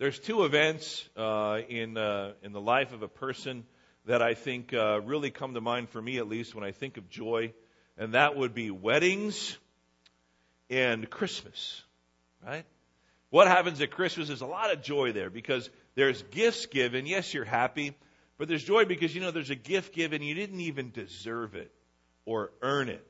There's 0.00 0.18
two 0.18 0.44
events 0.44 1.06
uh, 1.14 1.60
in 1.68 1.98
uh, 1.98 2.32
in 2.42 2.54
the 2.54 2.60
life 2.60 2.94
of 2.94 3.02
a 3.02 3.08
person 3.08 3.64
that 4.06 4.22
I 4.22 4.32
think 4.32 4.72
uh, 4.72 5.02
really 5.02 5.30
come 5.30 5.52
to 5.52 5.60
mind 5.60 5.90
for 5.90 6.00
me, 6.00 6.16
at 6.16 6.26
least 6.26 6.54
when 6.54 6.64
I 6.64 6.72
think 6.72 6.96
of 6.96 7.10
joy, 7.10 7.52
and 7.98 8.14
that 8.14 8.34
would 8.34 8.54
be 8.54 8.70
weddings 8.70 9.58
and 10.70 11.10
Christmas. 11.10 11.82
Right? 12.42 12.64
What 13.28 13.46
happens 13.46 13.82
at 13.82 13.90
Christmas? 13.90 14.28
There's 14.28 14.40
a 14.40 14.46
lot 14.46 14.72
of 14.72 14.80
joy 14.80 15.12
there 15.12 15.28
because 15.28 15.68
there's 15.96 16.22
gifts 16.30 16.64
given. 16.64 17.04
Yes, 17.04 17.34
you're 17.34 17.44
happy, 17.44 17.94
but 18.38 18.48
there's 18.48 18.64
joy 18.64 18.86
because 18.86 19.14
you 19.14 19.20
know 19.20 19.32
there's 19.32 19.50
a 19.50 19.54
gift 19.54 19.94
given. 19.94 20.22
You 20.22 20.34
didn't 20.34 20.60
even 20.60 20.92
deserve 20.92 21.54
it 21.54 21.70
or 22.24 22.52
earn 22.62 22.88
it. 22.88 23.06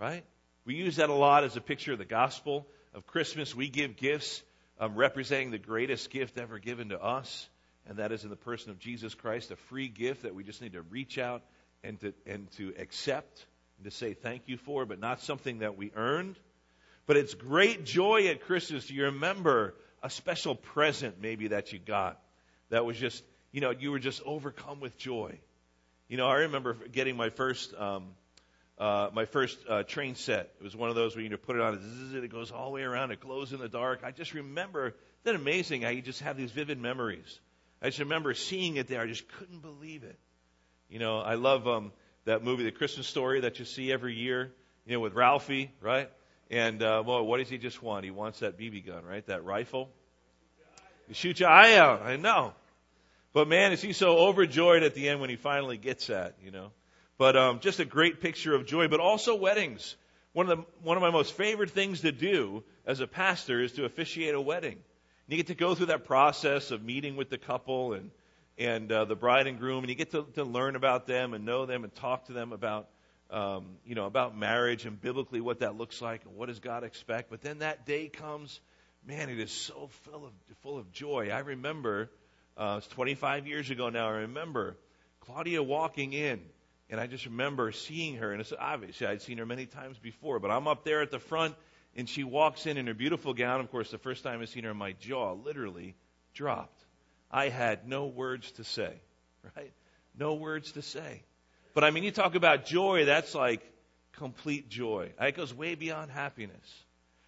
Right? 0.00 0.22
We 0.64 0.76
use 0.76 0.94
that 0.94 1.10
a 1.10 1.12
lot 1.12 1.42
as 1.42 1.56
a 1.56 1.60
picture 1.60 1.90
of 1.90 1.98
the 1.98 2.04
gospel 2.04 2.68
of 2.94 3.04
Christmas. 3.04 3.52
We 3.52 3.68
give 3.68 3.96
gifts 3.96 4.44
um, 4.78 4.94
representing 4.94 5.50
the 5.50 5.58
greatest 5.58 6.10
gift 6.10 6.38
ever 6.38 6.58
given 6.58 6.90
to 6.90 7.02
us, 7.02 7.48
and 7.86 7.98
that 7.98 8.12
is 8.12 8.24
in 8.24 8.30
the 8.30 8.36
person 8.36 8.70
of 8.70 8.78
Jesus 8.78 9.14
Christ, 9.14 9.50
a 9.50 9.56
free 9.56 9.88
gift 9.88 10.22
that 10.22 10.34
we 10.34 10.44
just 10.44 10.62
need 10.62 10.72
to 10.72 10.82
reach 10.82 11.18
out 11.18 11.42
and 11.82 12.00
to, 12.00 12.14
and 12.26 12.50
to 12.52 12.74
accept 12.78 13.46
and 13.76 13.84
to 13.84 13.90
say 13.90 14.14
thank 14.14 14.42
you 14.46 14.56
for, 14.56 14.86
but 14.86 14.98
not 14.98 15.20
something 15.20 15.58
that 15.58 15.76
we 15.76 15.92
earned. 15.94 16.36
But 17.06 17.16
it's 17.16 17.34
great 17.34 17.84
joy 17.84 18.28
at 18.28 18.42
Christmas. 18.42 18.90
You 18.90 19.04
remember 19.04 19.74
a 20.02 20.10
special 20.10 20.54
present 20.54 21.20
maybe 21.20 21.48
that 21.48 21.72
you 21.72 21.78
got 21.78 22.20
that 22.70 22.84
was 22.84 22.96
just, 22.96 23.22
you 23.52 23.60
know, 23.60 23.70
you 23.70 23.90
were 23.90 23.98
just 23.98 24.22
overcome 24.24 24.80
with 24.80 24.96
joy? 24.96 25.38
You 26.08 26.16
know, 26.16 26.26
I 26.26 26.36
remember 26.40 26.74
getting 26.92 27.16
my 27.16 27.30
first 27.30 27.74
um, 27.74 28.08
uh, 28.78 29.08
my 29.12 29.24
first 29.24 29.58
uh, 29.68 29.82
train 29.84 30.14
set. 30.14 30.52
It 30.58 30.64
was 30.64 30.74
one 30.74 30.88
of 30.88 30.96
those 30.96 31.14
where 31.14 31.22
you 31.22 31.28
know, 31.28 31.36
put 31.36 31.56
it 31.56 31.62
on, 31.62 31.80
it 32.14 32.30
goes 32.30 32.50
all 32.50 32.66
the 32.66 32.72
way 32.72 32.82
around, 32.82 33.12
it 33.12 33.20
glows 33.20 33.52
in 33.52 33.60
the 33.60 33.68
dark. 33.68 34.00
I 34.02 34.10
just 34.10 34.34
remember, 34.34 34.94
that 35.24 35.34
amazing 35.34 35.82
you 35.82 36.02
just 36.02 36.20
have 36.20 36.36
these 36.36 36.50
vivid 36.50 36.80
memories? 36.80 37.40
I 37.80 37.86
just 37.86 38.00
remember 38.00 38.34
seeing 38.34 38.76
it 38.76 38.88
there. 38.88 39.00
I 39.00 39.06
just 39.06 39.28
couldn't 39.28 39.60
believe 39.60 40.02
it. 40.02 40.18
You 40.88 40.98
know, 40.98 41.18
I 41.18 41.34
love 41.34 41.68
um, 41.68 41.92
that 42.24 42.42
movie, 42.42 42.64
The 42.64 42.72
Christmas 42.72 43.06
Story, 43.06 43.40
that 43.40 43.58
you 43.58 43.64
see 43.64 43.92
every 43.92 44.14
year, 44.14 44.52
you 44.86 44.94
know, 44.94 45.00
with 45.00 45.14
Ralphie, 45.14 45.70
right? 45.80 46.10
And, 46.50 46.82
uh, 46.82 47.02
well, 47.04 47.24
what 47.24 47.38
does 47.38 47.48
he 47.48 47.58
just 47.58 47.82
want? 47.82 48.04
He 48.04 48.10
wants 48.10 48.40
that 48.40 48.58
BB 48.58 48.86
gun, 48.86 49.04
right? 49.04 49.26
That 49.26 49.44
rifle. 49.44 49.90
You 51.08 51.14
shoot 51.14 51.40
your 51.40 51.48
eye 51.48 51.76
out. 51.76 52.02
I 52.02 52.16
know. 52.16 52.54
But 53.32 53.48
man, 53.48 53.72
is 53.72 53.82
he 53.82 53.92
so 53.92 54.18
overjoyed 54.18 54.82
at 54.82 54.94
the 54.94 55.08
end 55.08 55.20
when 55.20 55.30
he 55.30 55.36
finally 55.36 55.76
gets 55.76 56.06
that, 56.06 56.36
you 56.42 56.50
know? 56.50 56.70
But 57.16 57.36
um, 57.36 57.60
just 57.60 57.80
a 57.80 57.84
great 57.84 58.20
picture 58.20 58.54
of 58.54 58.66
joy, 58.66 58.88
but 58.88 59.00
also 59.00 59.36
weddings. 59.36 59.96
One 60.32 60.50
of, 60.50 60.58
the, 60.58 60.64
one 60.82 60.96
of 60.96 61.00
my 61.00 61.10
most 61.10 61.34
favorite 61.34 61.70
things 61.70 62.00
to 62.00 62.10
do 62.10 62.64
as 62.86 62.98
a 63.00 63.06
pastor 63.06 63.62
is 63.62 63.72
to 63.72 63.84
officiate 63.84 64.34
a 64.34 64.40
wedding. 64.40 64.72
And 64.72 64.82
you 65.28 65.36
get 65.36 65.46
to 65.46 65.54
go 65.54 65.74
through 65.74 65.86
that 65.86 66.06
process 66.06 66.72
of 66.72 66.82
meeting 66.82 67.14
with 67.14 67.30
the 67.30 67.38
couple 67.38 67.92
and, 67.92 68.10
and 68.58 68.90
uh, 68.90 69.04
the 69.04 69.14
bride 69.14 69.46
and 69.46 69.60
groom, 69.60 69.84
and 69.84 69.88
you 69.88 69.94
get 69.94 70.10
to, 70.10 70.26
to 70.34 70.42
learn 70.42 70.74
about 70.74 71.06
them 71.06 71.34
and 71.34 71.44
know 71.44 71.66
them 71.66 71.84
and 71.84 71.94
talk 71.94 72.26
to 72.26 72.32
them 72.32 72.52
about, 72.52 72.88
um, 73.30 73.76
you 73.86 73.94
know, 73.94 74.06
about 74.06 74.36
marriage 74.36 74.84
and 74.84 75.00
biblically 75.00 75.40
what 75.40 75.60
that 75.60 75.76
looks 75.76 76.02
like 76.02 76.24
and 76.24 76.34
what 76.34 76.46
does 76.46 76.58
God 76.58 76.82
expect. 76.82 77.30
But 77.30 77.40
then 77.40 77.60
that 77.60 77.86
day 77.86 78.08
comes, 78.08 78.58
man, 79.06 79.30
it 79.30 79.38
is 79.38 79.52
so 79.52 79.88
full 80.02 80.26
of, 80.26 80.32
full 80.62 80.78
of 80.78 80.90
joy. 80.90 81.30
I 81.32 81.38
remember, 81.38 82.10
uh, 82.56 82.76
it's 82.78 82.88
25 82.88 83.46
years 83.46 83.70
ago 83.70 83.88
now, 83.88 84.08
I 84.08 84.18
remember 84.22 84.76
Claudia 85.20 85.62
walking 85.62 86.12
in 86.12 86.40
and 86.94 87.00
I 87.00 87.08
just 87.08 87.26
remember 87.26 87.72
seeing 87.72 88.18
her, 88.18 88.30
and 88.30 88.40
it's 88.40 88.52
obviously 88.56 89.08
I'd 89.08 89.20
seen 89.20 89.38
her 89.38 89.46
many 89.46 89.66
times 89.66 89.98
before, 89.98 90.38
but 90.38 90.52
I'm 90.52 90.68
up 90.68 90.84
there 90.84 91.02
at 91.02 91.10
the 91.10 91.18
front, 91.18 91.56
and 91.96 92.08
she 92.08 92.22
walks 92.22 92.66
in 92.66 92.76
in 92.76 92.86
her 92.86 92.94
beautiful 92.94 93.34
gown. 93.34 93.58
Of 93.58 93.68
course, 93.72 93.90
the 93.90 93.98
first 93.98 94.22
time 94.22 94.40
I 94.40 94.44
seen 94.44 94.62
her, 94.62 94.74
my 94.74 94.92
jaw 94.92 95.32
literally 95.32 95.96
dropped. 96.34 96.80
I 97.32 97.48
had 97.48 97.88
no 97.88 98.06
words 98.06 98.48
to 98.52 98.62
say, 98.62 98.92
right? 99.56 99.72
No 100.16 100.34
words 100.34 100.70
to 100.72 100.82
say. 100.82 101.24
But 101.74 101.82
I 101.82 101.90
mean, 101.90 102.04
you 102.04 102.12
talk 102.12 102.36
about 102.36 102.64
joy, 102.64 103.06
that's 103.06 103.34
like 103.34 103.68
complete 104.12 104.68
joy. 104.68 105.10
It 105.20 105.34
goes 105.34 105.52
way 105.52 105.74
beyond 105.74 106.12
happiness, 106.12 106.84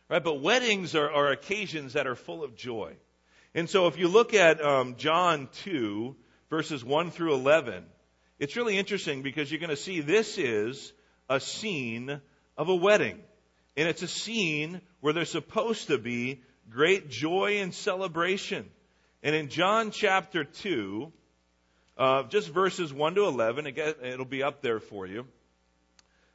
right? 0.08 0.22
But 0.22 0.42
weddings 0.42 0.94
are, 0.94 1.10
are 1.10 1.32
occasions 1.32 1.94
that 1.94 2.06
are 2.06 2.14
full 2.14 2.44
of 2.44 2.54
joy. 2.54 2.94
And 3.52 3.68
so 3.68 3.88
if 3.88 3.98
you 3.98 4.06
look 4.06 4.32
at 4.32 4.64
um, 4.64 4.94
John 4.94 5.48
2, 5.64 6.14
verses 6.50 6.84
1 6.84 7.10
through 7.10 7.34
11, 7.34 7.84
it's 8.38 8.56
really 8.56 8.78
interesting 8.78 9.22
because 9.22 9.50
you're 9.50 9.60
going 9.60 9.70
to 9.70 9.76
see 9.76 10.00
this 10.00 10.38
is 10.38 10.92
a 11.28 11.40
scene 11.40 12.20
of 12.56 12.68
a 12.68 12.74
wedding. 12.74 13.18
And 13.76 13.88
it's 13.88 14.02
a 14.02 14.08
scene 14.08 14.80
where 15.00 15.12
there's 15.12 15.30
supposed 15.30 15.88
to 15.88 15.98
be 15.98 16.42
great 16.70 17.08
joy 17.08 17.58
and 17.58 17.74
celebration. 17.74 18.68
And 19.22 19.34
in 19.34 19.48
John 19.48 19.90
chapter 19.90 20.44
2, 20.44 21.12
uh, 21.98 22.22
just 22.24 22.48
verses 22.48 22.92
1 22.92 23.14
to 23.14 23.24
11, 23.24 23.66
again, 23.66 23.94
it'll 24.02 24.24
be 24.24 24.42
up 24.42 24.62
there 24.62 24.80
for 24.80 25.06
you. 25.06 25.26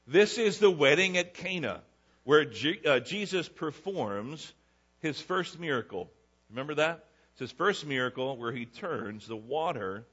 This 0.08 0.38
is 0.38 0.58
the 0.58 0.72
wedding 0.72 1.18
at 1.18 1.36
Cana, 1.36 1.82
where 2.24 2.46
G- 2.46 2.82
uh, 2.86 3.00
Jesus 3.00 3.48
performs 3.48 4.52
his 5.00 5.22
first 5.22 5.60
miracle. 5.60 6.10
Remember 6.50 6.76
that? 6.76 7.06
It's 7.34 7.40
his 7.40 7.52
first 7.52 7.86
miracle 7.86 8.38
where 8.38 8.52
he 8.52 8.66
turns 8.66 9.28
the 9.28 9.36
water 9.36 10.06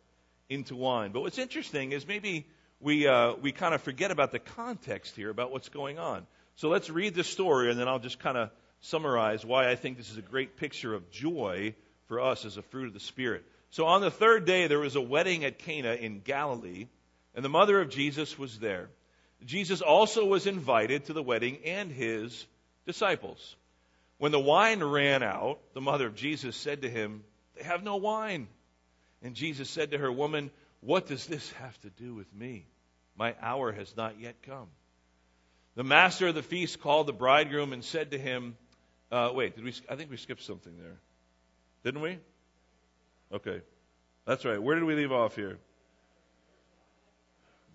into 0.48 0.76
wine. 0.76 1.12
But 1.12 1.20
what's 1.20 1.38
interesting 1.38 1.92
is 1.92 2.06
maybe 2.06 2.46
we, 2.80 3.06
uh, 3.06 3.34
we 3.34 3.52
kind 3.52 3.74
of 3.74 3.82
forget 3.82 4.10
about 4.10 4.32
the 4.32 4.38
context 4.38 5.16
here 5.16 5.30
about 5.30 5.50
what's 5.50 5.68
going 5.68 5.98
on. 5.98 6.26
So 6.56 6.68
let's 6.68 6.90
read 6.90 7.14
the 7.14 7.24
story, 7.24 7.70
and 7.70 7.78
then 7.78 7.88
I'll 7.88 7.98
just 7.98 8.18
kind 8.18 8.36
of 8.36 8.50
summarize 8.80 9.44
why 9.44 9.70
I 9.70 9.76
think 9.76 9.96
this 9.96 10.10
is 10.10 10.16
a 10.16 10.22
great 10.22 10.56
picture 10.56 10.94
of 10.94 11.10
joy 11.10 11.74
for 12.06 12.20
us 12.20 12.44
as 12.44 12.56
a 12.56 12.62
fruit 12.62 12.88
of 12.88 12.94
the 12.94 13.00
Spirit. 13.00 13.44
So 13.70 13.86
on 13.86 14.00
the 14.00 14.10
third 14.10 14.44
day, 14.44 14.66
there 14.66 14.78
was 14.78 14.96
a 14.96 15.00
wedding 15.00 15.44
at 15.44 15.58
Cana 15.58 15.92
in 15.92 16.20
Galilee, 16.20 16.86
and 17.34 17.44
the 17.44 17.50
mother 17.50 17.80
of 17.80 17.90
Jesus 17.90 18.38
was 18.38 18.58
there. 18.58 18.88
Jesus 19.44 19.82
also 19.82 20.24
was 20.24 20.46
invited 20.46 21.04
to 21.04 21.12
the 21.12 21.22
wedding 21.22 21.58
and 21.64 21.92
his 21.92 22.46
disciples. 22.86 23.56
When 24.16 24.32
the 24.32 24.40
wine 24.40 24.82
ran 24.82 25.22
out, 25.22 25.60
the 25.74 25.80
mother 25.80 26.06
of 26.06 26.16
Jesus 26.16 26.56
said 26.56 26.82
to 26.82 26.90
him, 26.90 27.22
They 27.56 27.62
have 27.62 27.84
no 27.84 27.96
wine. 27.96 28.48
And 29.22 29.34
Jesus 29.34 29.68
said 29.68 29.90
to 29.90 29.98
her, 29.98 30.10
Woman, 30.10 30.50
what 30.80 31.06
does 31.06 31.26
this 31.26 31.50
have 31.52 31.78
to 31.80 31.90
do 31.90 32.14
with 32.14 32.32
me? 32.34 32.66
My 33.16 33.34
hour 33.42 33.72
has 33.72 33.96
not 33.96 34.20
yet 34.20 34.42
come. 34.42 34.68
The 35.74 35.84
master 35.84 36.28
of 36.28 36.34
the 36.34 36.42
feast 36.42 36.80
called 36.80 37.06
the 37.06 37.12
bridegroom 37.12 37.72
and 37.72 37.84
said 37.84 38.12
to 38.12 38.18
him, 38.18 38.56
Uh, 39.10 39.30
wait, 39.34 39.56
did 39.56 39.64
we? 39.64 39.74
I 39.88 39.96
think 39.96 40.10
we 40.10 40.16
skipped 40.16 40.42
something 40.42 40.76
there, 40.76 40.98
didn't 41.84 42.00
we? 42.00 42.18
Okay, 43.32 43.60
that's 44.24 44.44
right. 44.44 44.62
Where 44.62 44.74
did 44.74 44.84
we 44.84 44.94
leave 44.94 45.12
off 45.12 45.34
here? 45.34 45.58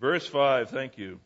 Verse 0.00 0.26
five. 0.26 0.70
Thank 0.70 0.98
you. 0.98 1.20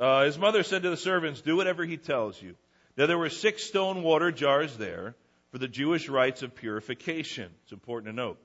Uh, 0.00 0.24
his 0.24 0.38
mother 0.38 0.62
said 0.62 0.82
to 0.82 0.90
the 0.90 0.96
servants, 0.96 1.40
"Do 1.40 1.56
whatever 1.56 1.84
he 1.84 1.96
tells 1.96 2.40
you." 2.40 2.56
Now 2.96 3.06
there 3.06 3.18
were 3.18 3.30
six 3.30 3.64
stone 3.64 4.02
water 4.02 4.30
jars 4.30 4.76
there 4.76 5.14
for 5.50 5.58
the 5.58 5.68
Jewish 5.68 6.08
rites 6.08 6.42
of 6.42 6.54
purification. 6.54 7.50
It's 7.62 7.72
important 7.72 8.12
to 8.12 8.16
note. 8.16 8.38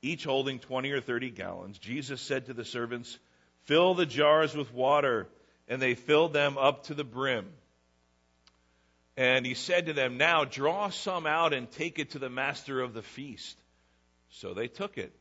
Each 0.00 0.24
holding 0.24 0.58
20 0.58 0.90
or 0.92 1.00
30 1.00 1.30
gallons. 1.30 1.78
Jesus 1.78 2.20
said 2.20 2.46
to 2.46 2.54
the 2.54 2.64
servants, 2.64 3.18
Fill 3.64 3.94
the 3.94 4.06
jars 4.06 4.54
with 4.54 4.72
water. 4.72 5.28
And 5.68 5.82
they 5.82 5.94
filled 5.94 6.32
them 6.32 6.56
up 6.56 6.84
to 6.84 6.94
the 6.94 7.04
brim. 7.04 7.46
And 9.16 9.44
he 9.44 9.54
said 9.54 9.86
to 9.86 9.92
them, 9.92 10.16
Now 10.16 10.44
draw 10.44 10.90
some 10.90 11.26
out 11.26 11.52
and 11.52 11.70
take 11.70 11.98
it 11.98 12.12
to 12.12 12.18
the 12.18 12.30
master 12.30 12.80
of 12.80 12.94
the 12.94 13.02
feast. 13.02 13.58
So 14.30 14.54
they 14.54 14.68
took 14.68 14.96
it. 14.96 15.12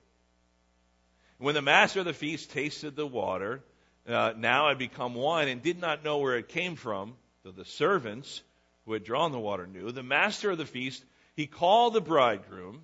When 1.39 1.55
the 1.55 1.62
master 1.62 2.00
of 2.00 2.05
the 2.05 2.13
feast 2.13 2.51
tasted 2.51 2.96
the 2.96 3.07
water, 3.07 3.63
uh, 4.07 4.34
now 4.38 4.69
had 4.69 4.77
become 4.77 5.13
wine 5.13 5.48
and 5.48 5.62
did 5.62 5.79
not 5.79 6.03
know 6.03 6.19
where 6.19 6.38
it 6.38 6.48
came 6.48 6.75
from, 6.75 7.15
though 7.43 7.51
the 7.51 7.65
servants 7.65 8.41
who 8.86 8.93
had 8.93 9.03
drawn 9.03 9.31
the 9.31 9.39
water 9.39 9.67
knew, 9.67 9.91
the 9.91 10.03
master 10.03 10.51
of 10.51 10.57
the 10.57 10.65
feast, 10.65 11.03
he 11.36 11.46
called 11.46 11.93
the 11.93 12.01
bridegroom 12.01 12.81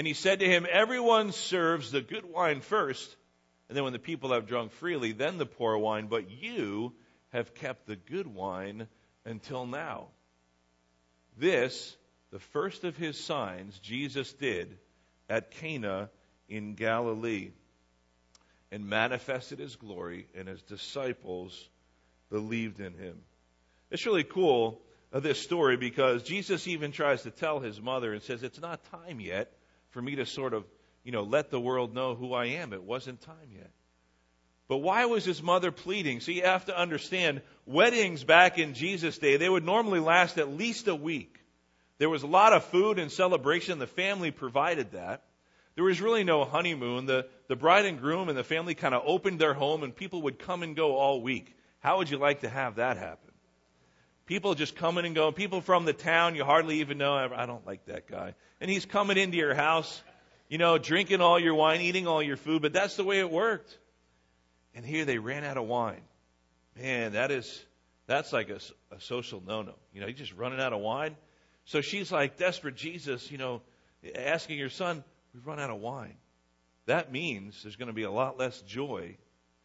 and 0.00 0.06
he 0.06 0.14
said 0.14 0.40
to 0.40 0.46
him, 0.46 0.66
Everyone 0.66 1.30
serves 1.30 1.90
the 1.90 2.00
good 2.00 2.24
wine 2.24 2.62
first, 2.62 3.14
and 3.68 3.76
then 3.76 3.84
when 3.84 3.92
the 3.92 3.98
people 3.98 4.32
have 4.32 4.46
drunk 4.46 4.72
freely, 4.72 5.12
then 5.12 5.36
the 5.36 5.44
poor 5.44 5.76
wine, 5.76 6.06
but 6.06 6.30
you 6.30 6.94
have 7.34 7.52
kept 7.52 7.86
the 7.86 7.96
good 7.96 8.26
wine 8.26 8.88
until 9.26 9.66
now. 9.66 10.06
This, 11.36 11.94
the 12.30 12.38
first 12.38 12.84
of 12.84 12.96
his 12.96 13.22
signs, 13.22 13.78
Jesus 13.80 14.32
did 14.32 14.78
at 15.28 15.50
Cana 15.50 16.08
in 16.48 16.76
Galilee 16.76 17.50
and 18.72 18.88
manifested 18.88 19.58
his 19.58 19.76
glory, 19.76 20.28
and 20.34 20.48
his 20.48 20.62
disciples 20.62 21.68
believed 22.30 22.80
in 22.80 22.94
him. 22.94 23.18
It's 23.90 24.06
really 24.06 24.24
cool, 24.24 24.80
uh, 25.12 25.20
this 25.20 25.42
story, 25.42 25.76
because 25.76 26.22
Jesus 26.22 26.66
even 26.66 26.90
tries 26.90 27.24
to 27.24 27.30
tell 27.30 27.60
his 27.60 27.82
mother 27.82 28.14
and 28.14 28.22
says, 28.22 28.42
It's 28.42 28.62
not 28.62 28.82
time 28.92 29.20
yet 29.20 29.52
for 29.90 30.02
me 30.02 30.16
to 30.16 30.26
sort 30.26 30.54
of, 30.54 30.64
you 31.04 31.12
know, 31.12 31.22
let 31.22 31.50
the 31.50 31.60
world 31.60 31.94
know 31.94 32.14
who 32.14 32.32
I 32.32 32.46
am. 32.46 32.72
It 32.72 32.82
wasn't 32.82 33.20
time 33.20 33.50
yet. 33.52 33.70
But 34.68 34.78
why 34.78 35.06
was 35.06 35.24
his 35.24 35.42
mother 35.42 35.72
pleading? 35.72 36.20
So 36.20 36.30
you 36.30 36.42
have 36.42 36.66
to 36.66 36.78
understand, 36.78 37.42
weddings 37.66 38.22
back 38.22 38.58
in 38.58 38.74
Jesus' 38.74 39.18
day, 39.18 39.36
they 39.36 39.48
would 39.48 39.64
normally 39.64 39.98
last 39.98 40.38
at 40.38 40.48
least 40.48 40.86
a 40.86 40.94
week. 40.94 41.40
There 41.98 42.08
was 42.08 42.22
a 42.22 42.28
lot 42.28 42.52
of 42.52 42.64
food 42.64 42.98
and 42.98 43.10
celebration. 43.10 43.78
The 43.78 43.88
family 43.88 44.30
provided 44.30 44.92
that. 44.92 45.24
There 45.74 45.84
was 45.84 46.00
really 46.00 46.24
no 46.24 46.44
honeymoon. 46.44 47.06
The, 47.06 47.26
the 47.48 47.56
bride 47.56 47.84
and 47.84 47.98
groom 47.98 48.28
and 48.28 48.38
the 48.38 48.44
family 48.44 48.74
kind 48.74 48.94
of 48.94 49.02
opened 49.04 49.40
their 49.40 49.54
home 49.54 49.82
and 49.82 49.94
people 49.94 50.22
would 50.22 50.38
come 50.38 50.62
and 50.62 50.76
go 50.76 50.96
all 50.96 51.20
week. 51.20 51.56
How 51.80 51.98
would 51.98 52.08
you 52.08 52.18
like 52.18 52.42
to 52.42 52.48
have 52.48 52.76
that 52.76 52.96
happen? 52.96 53.29
People 54.30 54.54
just 54.54 54.76
coming 54.76 55.04
and 55.04 55.16
going. 55.16 55.32
People 55.32 55.60
from 55.60 55.84
the 55.84 55.92
town 55.92 56.36
you 56.36 56.44
hardly 56.44 56.78
even 56.78 56.98
know. 56.98 57.14
I 57.14 57.46
don't 57.46 57.66
like 57.66 57.84
that 57.86 58.06
guy. 58.06 58.34
And 58.60 58.70
he's 58.70 58.86
coming 58.86 59.18
into 59.18 59.36
your 59.36 59.56
house, 59.56 60.00
you 60.48 60.56
know, 60.56 60.78
drinking 60.78 61.20
all 61.20 61.40
your 61.40 61.56
wine, 61.56 61.80
eating 61.80 62.06
all 62.06 62.22
your 62.22 62.36
food, 62.36 62.62
but 62.62 62.72
that's 62.72 62.94
the 62.94 63.02
way 63.02 63.18
it 63.18 63.28
worked. 63.28 63.76
And 64.72 64.86
here 64.86 65.04
they 65.04 65.18
ran 65.18 65.42
out 65.42 65.56
of 65.56 65.66
wine. 65.66 66.02
Man, 66.80 67.14
that 67.14 67.32
is, 67.32 67.60
that's 68.06 68.32
like 68.32 68.50
a, 68.50 68.60
a 68.94 69.00
social 69.00 69.42
no-no. 69.44 69.74
You 69.92 70.00
know, 70.00 70.06
you're 70.06 70.14
just 70.14 70.36
running 70.36 70.60
out 70.60 70.72
of 70.72 70.78
wine. 70.78 71.16
So 71.64 71.80
she's 71.80 72.12
like 72.12 72.36
desperate 72.36 72.76
Jesus, 72.76 73.32
you 73.32 73.38
know, 73.38 73.62
asking 74.14 74.60
her 74.60 74.70
son, 74.70 75.02
we've 75.34 75.44
run 75.44 75.58
out 75.58 75.70
of 75.70 75.80
wine. 75.80 76.14
That 76.86 77.10
means 77.10 77.64
there's 77.64 77.74
going 77.74 77.88
to 77.88 77.92
be 77.92 78.04
a 78.04 78.12
lot 78.12 78.38
less 78.38 78.60
joy 78.60 79.16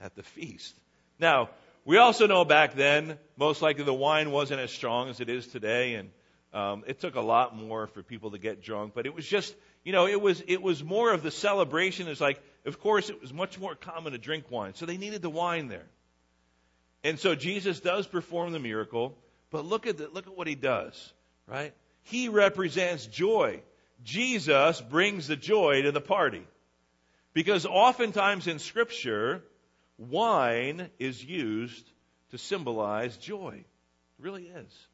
at 0.02 0.16
the 0.16 0.24
feast. 0.24 0.74
Now, 1.20 1.50
we 1.86 1.98
also 1.98 2.26
know 2.26 2.44
back 2.44 2.74
then, 2.74 3.18
most 3.38 3.62
likely 3.62 3.84
the 3.84 3.94
wine 3.94 4.32
wasn't 4.32 4.60
as 4.60 4.72
strong 4.72 5.10
as 5.10 5.20
it 5.20 5.30
is 5.30 5.46
today, 5.48 5.94
and 5.94 6.10
um, 6.52 6.84
it 6.88 7.00
took 7.00 7.16
a 7.16 7.22
lot 7.22 7.56
more 7.56 7.86
for 7.88 8.02
people 8.02 8.32
to 8.32 8.40
get 8.40 8.64
drunk. 8.64 8.94
But 8.96 9.06
it 9.06 9.14
was 9.14 9.26
just, 9.26 9.54
you 9.84 9.92
know, 9.92 10.08
it 10.08 10.20
was 10.20 10.44
it 10.48 10.62
was 10.62 10.84
more 10.84 11.14
of 11.14 11.22
the 11.22 11.32
celebration. 11.32 12.08
It's 12.08 12.20
like, 12.20 12.42
of 12.66 12.80
course, 12.80 13.10
it 13.12 13.22
was 13.22 13.32
much 13.32 13.60
more 13.60 13.76
common 13.76 14.14
to 14.14 14.18
drink 14.18 14.50
wine, 14.50 14.74
so 14.74 14.86
they 14.86 14.98
needed 14.98 15.22
the 15.22 15.30
wine 15.30 15.68
there. 15.68 15.86
And 17.04 17.20
so 17.20 17.36
Jesus 17.36 17.80
does 17.80 18.08
perform 18.08 18.52
the 18.52 18.60
miracle, 18.60 19.16
but 19.52 19.64
look 19.64 19.86
at 19.86 19.98
the, 19.98 20.08
look 20.08 20.26
at 20.26 20.36
what 20.36 20.48
he 20.48 20.56
does, 20.56 21.14
right? 21.46 21.72
He 22.02 22.30
represents 22.30 23.06
joy. 23.06 23.62
Jesus 24.04 24.82
brings 24.82 25.28
the 25.28 25.36
joy 25.36 25.84
to 25.84 25.92
the 25.92 26.02
party. 26.02 26.48
Because 27.34 27.66
oftentimes 27.66 28.48
in 28.48 28.58
Scripture, 28.58 29.44
wine 29.98 30.90
is 31.00 31.24
used 31.24 31.90
to 32.32 32.38
symbolize 32.38 33.18
joy. 33.18 33.64
It 33.64 34.24
really 34.24 34.48
is. 34.48 34.88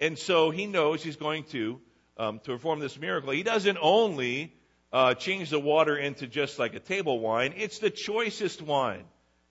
And 0.00 0.18
so 0.18 0.50
he 0.50 0.66
knows 0.66 1.02
he's 1.02 1.16
going 1.16 1.44
to, 1.44 1.80
um, 2.16 2.40
to 2.40 2.52
perform 2.52 2.80
this 2.80 2.98
miracle. 2.98 3.32
He 3.32 3.42
doesn't 3.42 3.78
only 3.80 4.52
uh, 4.92 5.14
change 5.14 5.50
the 5.50 5.60
water 5.60 5.96
into 5.96 6.26
just 6.26 6.58
like 6.58 6.74
a 6.74 6.80
table 6.80 7.18
wine, 7.20 7.54
it's 7.56 7.78
the 7.78 7.90
choicest 7.90 8.62
wine. 8.62 9.04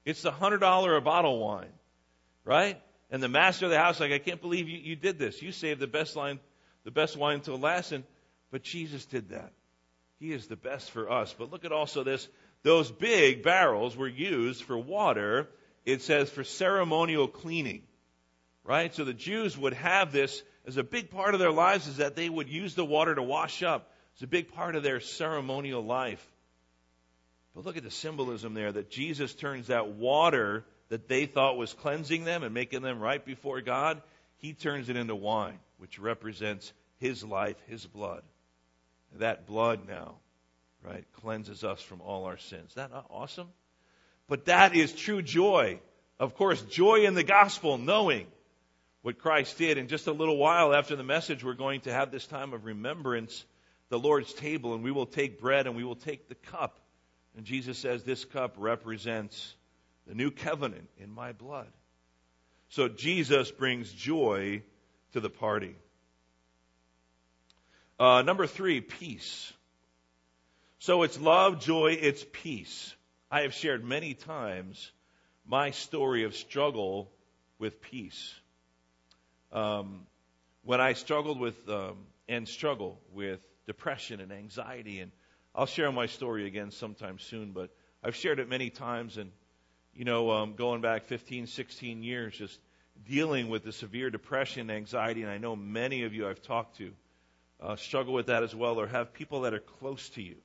It's 0.06 0.22
the 0.22 0.32
$100 0.32 0.98
a 0.98 1.02
bottle 1.02 1.40
wine, 1.40 1.74
right? 2.44 2.80
And 3.10 3.24
the 3.24 3.28
master 3.28 3.66
of 3.66 3.72
the 3.72 3.80
house, 3.80 4.00
like, 4.00 4.12
I 4.12 4.20
can't 4.20 4.40
believe 4.40 4.70
you, 4.70 4.78
you 4.78 4.96
did 4.96 5.18
this. 5.18 5.42
You 5.42 5.52
saved 5.52 5.80
the 5.80 5.88
best 5.88 6.16
line 6.16 6.40
the 6.86 6.92
best 6.92 7.18
wine 7.18 7.36
until 7.36 7.58
last. 7.58 7.92
And, 7.92 8.06
but 8.52 8.64
Jesus 8.64 9.06
did 9.06 9.30
that. 9.30 9.52
He 10.20 10.32
is 10.32 10.48
the 10.48 10.56
best 10.56 10.92
for 10.92 11.12
us. 11.12 11.36
But 11.38 11.52
look 11.52 11.66
at 11.66 11.74
also 11.74 12.04
this. 12.04 12.28
Those 12.66 12.92
big 12.92 13.44
barrels 13.44 13.96
were 13.96 14.08
used 14.08 14.64
for 14.64 14.76
water. 14.76 15.48
It 15.86 16.02
says 16.02 16.32
for 16.32 16.44
ceremonial 16.44 17.28
cleaning. 17.28 17.84
Right? 18.64 18.92
So 18.92 19.06
the 19.06 19.14
Jews 19.14 19.56
would 19.56 19.76
have 19.76 20.12
this 20.12 20.42
as 20.66 20.78
a 20.78 20.84
big 20.84 21.12
part 21.12 21.36
of 21.36 21.40
their 21.40 21.52
lives 21.52 21.86
is 21.86 21.98
that 21.98 22.16
they 22.16 22.28
would 22.28 22.50
use 22.50 22.74
the 22.74 22.84
water 22.84 23.14
to 23.14 23.22
wash 23.22 23.62
up. 23.62 23.92
It's 24.14 24.24
a 24.24 24.28
big 24.28 24.52
part 24.52 24.76
of 24.76 24.82
their 24.82 25.00
ceremonial 25.00 25.86
life. 25.86 26.26
But 27.54 27.66
look 27.66 27.78
at 27.78 27.84
the 27.84 27.92
symbolism 27.92 28.56
there 28.56 28.72
that 28.72 28.90
Jesus 28.90 29.36
turns 29.36 29.68
that 29.68 29.90
water 29.90 30.66
that 30.90 31.08
they 31.08 31.28
thought 31.28 31.58
was 31.58 31.72
cleansing 31.72 32.24
them 32.24 32.42
and 32.42 32.52
making 32.52 32.82
them 32.82 33.00
right 33.00 33.24
before 33.24 33.62
God, 33.62 34.02
he 34.38 34.54
turns 34.54 34.90
it 34.90 34.96
into 34.96 35.16
wine 35.16 35.60
which 35.78 36.00
represents 36.00 36.74
his 36.98 37.24
life, 37.24 37.58
his 37.68 37.86
blood. 37.86 38.24
That 39.20 39.46
blood 39.46 39.88
now, 39.88 40.16
right, 40.86 41.06
cleanses 41.22 41.64
us 41.64 41.82
from 41.82 42.02
all 42.02 42.26
our 42.26 42.38
sins. 42.38 42.72
Isn't 42.72 42.92
that 42.92 43.06
awesome? 43.10 43.48
But 44.28 44.46
that 44.46 44.76
is 44.76 44.94
true 44.94 45.22
joy. 45.22 45.80
Of 46.20 46.36
course, 46.36 46.62
joy 46.62 47.06
in 47.06 47.14
the 47.14 47.24
gospel, 47.24 47.78
knowing 47.78 48.28
what 49.02 49.20
Christ 49.20 49.58
did. 49.58 49.78
In 49.78 49.88
just 49.88 50.08
a 50.08 50.12
little 50.12 50.38
while 50.38 50.74
after 50.74 50.96
the 50.96 51.04
message, 51.04 51.44
we're 51.44 51.54
going 51.54 51.82
to 51.82 51.94
have 51.94 52.12
this 52.12 52.26
time 52.26 52.54
of 52.54 52.66
remembrance, 52.66 53.46
the 53.90 54.00
Lord's 54.00 54.34
table, 54.34 54.74
and 54.74 54.84
we 54.84 54.92
will 54.92 55.06
take 55.06 55.40
bread 55.40 55.68
and 55.68 55.76
we 55.76 55.84
will 55.84 55.96
take 55.96 56.28
the 56.28 56.36
cup. 56.36 56.80
And 57.36 57.46
Jesus 57.46 57.78
says, 57.78 58.04
This 58.04 58.26
cup 58.26 58.56
represents 58.58 59.56
the 60.08 60.16
new 60.16 60.32
covenant 60.32 60.90
in 60.98 61.12
my 61.12 61.34
blood. 61.34 61.68
So 62.70 62.88
Jesus 62.88 63.52
brings 63.52 63.92
joy 63.92 64.64
to 65.14 65.20
the 65.20 65.30
party. 65.30 65.76
Uh, 68.00 68.22
number 68.24 68.48
three, 68.48 68.82
peace. 68.82 69.54
So 70.86 71.02
it's 71.02 71.20
love, 71.20 71.62
joy, 71.62 71.98
it's 72.00 72.24
peace. 72.32 72.94
I 73.32 73.42
have 73.42 73.56
shared 73.56 73.84
many 73.84 74.14
times 74.14 74.92
my 75.44 75.72
story 75.72 76.26
of 76.26 76.36
struggle 76.36 77.10
with 77.58 77.82
peace. 77.82 78.36
Um, 79.52 80.06
when 80.64 80.80
I 80.80 80.94
struggled 80.94 81.40
with 81.40 81.58
um, 81.70 81.98
and 82.30 82.48
struggle 82.48 83.02
with 83.12 83.40
depression 83.66 84.20
and 84.20 84.32
anxiety, 84.32 85.00
and 85.00 85.12
I'll 85.56 85.66
share 85.66 85.92
my 85.92 86.06
story 86.06 86.46
again 86.46 86.70
sometime 86.70 87.18
soon, 87.18 87.52
but 87.52 87.72
I've 88.04 88.16
shared 88.16 88.38
it 88.38 88.48
many 88.48 88.70
times, 88.70 89.18
and 89.18 89.32
you 89.96 90.06
know, 90.06 90.30
um, 90.30 90.54
going 90.54 90.82
back 90.82 91.06
15, 91.06 91.48
16 91.48 92.04
years, 92.04 92.38
just 92.38 92.60
dealing 93.10 93.50
with 93.50 93.64
the 93.64 93.72
severe 93.72 94.12
depression, 94.12 94.70
and 94.70 94.78
anxiety, 94.78 95.24
and 95.24 95.32
I 95.32 95.40
know 95.40 95.56
many 95.56 96.04
of 96.04 96.14
you 96.14 96.30
I've 96.30 96.44
talked 96.44 96.78
to 96.78 96.92
uh, 97.60 97.76
struggle 97.76 98.14
with 98.14 98.28
that 98.28 98.44
as 98.44 98.54
well, 98.54 98.80
or 98.80 98.86
have 98.86 99.16
people 99.16 99.42
that 99.42 99.56
are 99.56 99.60
close 99.80 100.10
to 100.10 100.22
you. 100.22 100.36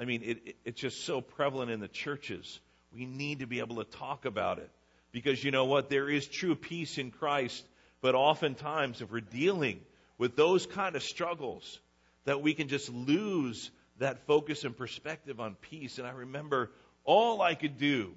I 0.00 0.06
mean, 0.06 0.22
it, 0.22 0.38
it, 0.46 0.56
it's 0.64 0.80
just 0.80 1.04
so 1.04 1.20
prevalent 1.20 1.70
in 1.70 1.80
the 1.80 1.88
churches. 1.88 2.58
We 2.92 3.04
need 3.04 3.40
to 3.40 3.46
be 3.46 3.58
able 3.58 3.76
to 3.76 3.84
talk 3.84 4.24
about 4.24 4.58
it 4.58 4.70
because 5.12 5.44
you 5.44 5.50
know 5.50 5.66
what? 5.66 5.90
There 5.90 6.08
is 6.08 6.26
true 6.26 6.54
peace 6.56 6.96
in 6.96 7.10
Christ, 7.10 7.64
but 8.00 8.14
oftentimes 8.14 9.02
if 9.02 9.12
we're 9.12 9.20
dealing 9.20 9.80
with 10.16 10.36
those 10.36 10.66
kind 10.66 10.96
of 10.96 11.02
struggles, 11.02 11.78
that 12.24 12.40
we 12.40 12.54
can 12.54 12.68
just 12.68 12.88
lose 12.88 13.70
that 13.98 14.26
focus 14.26 14.64
and 14.64 14.76
perspective 14.76 15.38
on 15.38 15.54
peace. 15.54 15.98
And 15.98 16.06
I 16.06 16.12
remember 16.12 16.70
all 17.04 17.42
I 17.42 17.54
could 17.54 17.76
do 17.78 18.14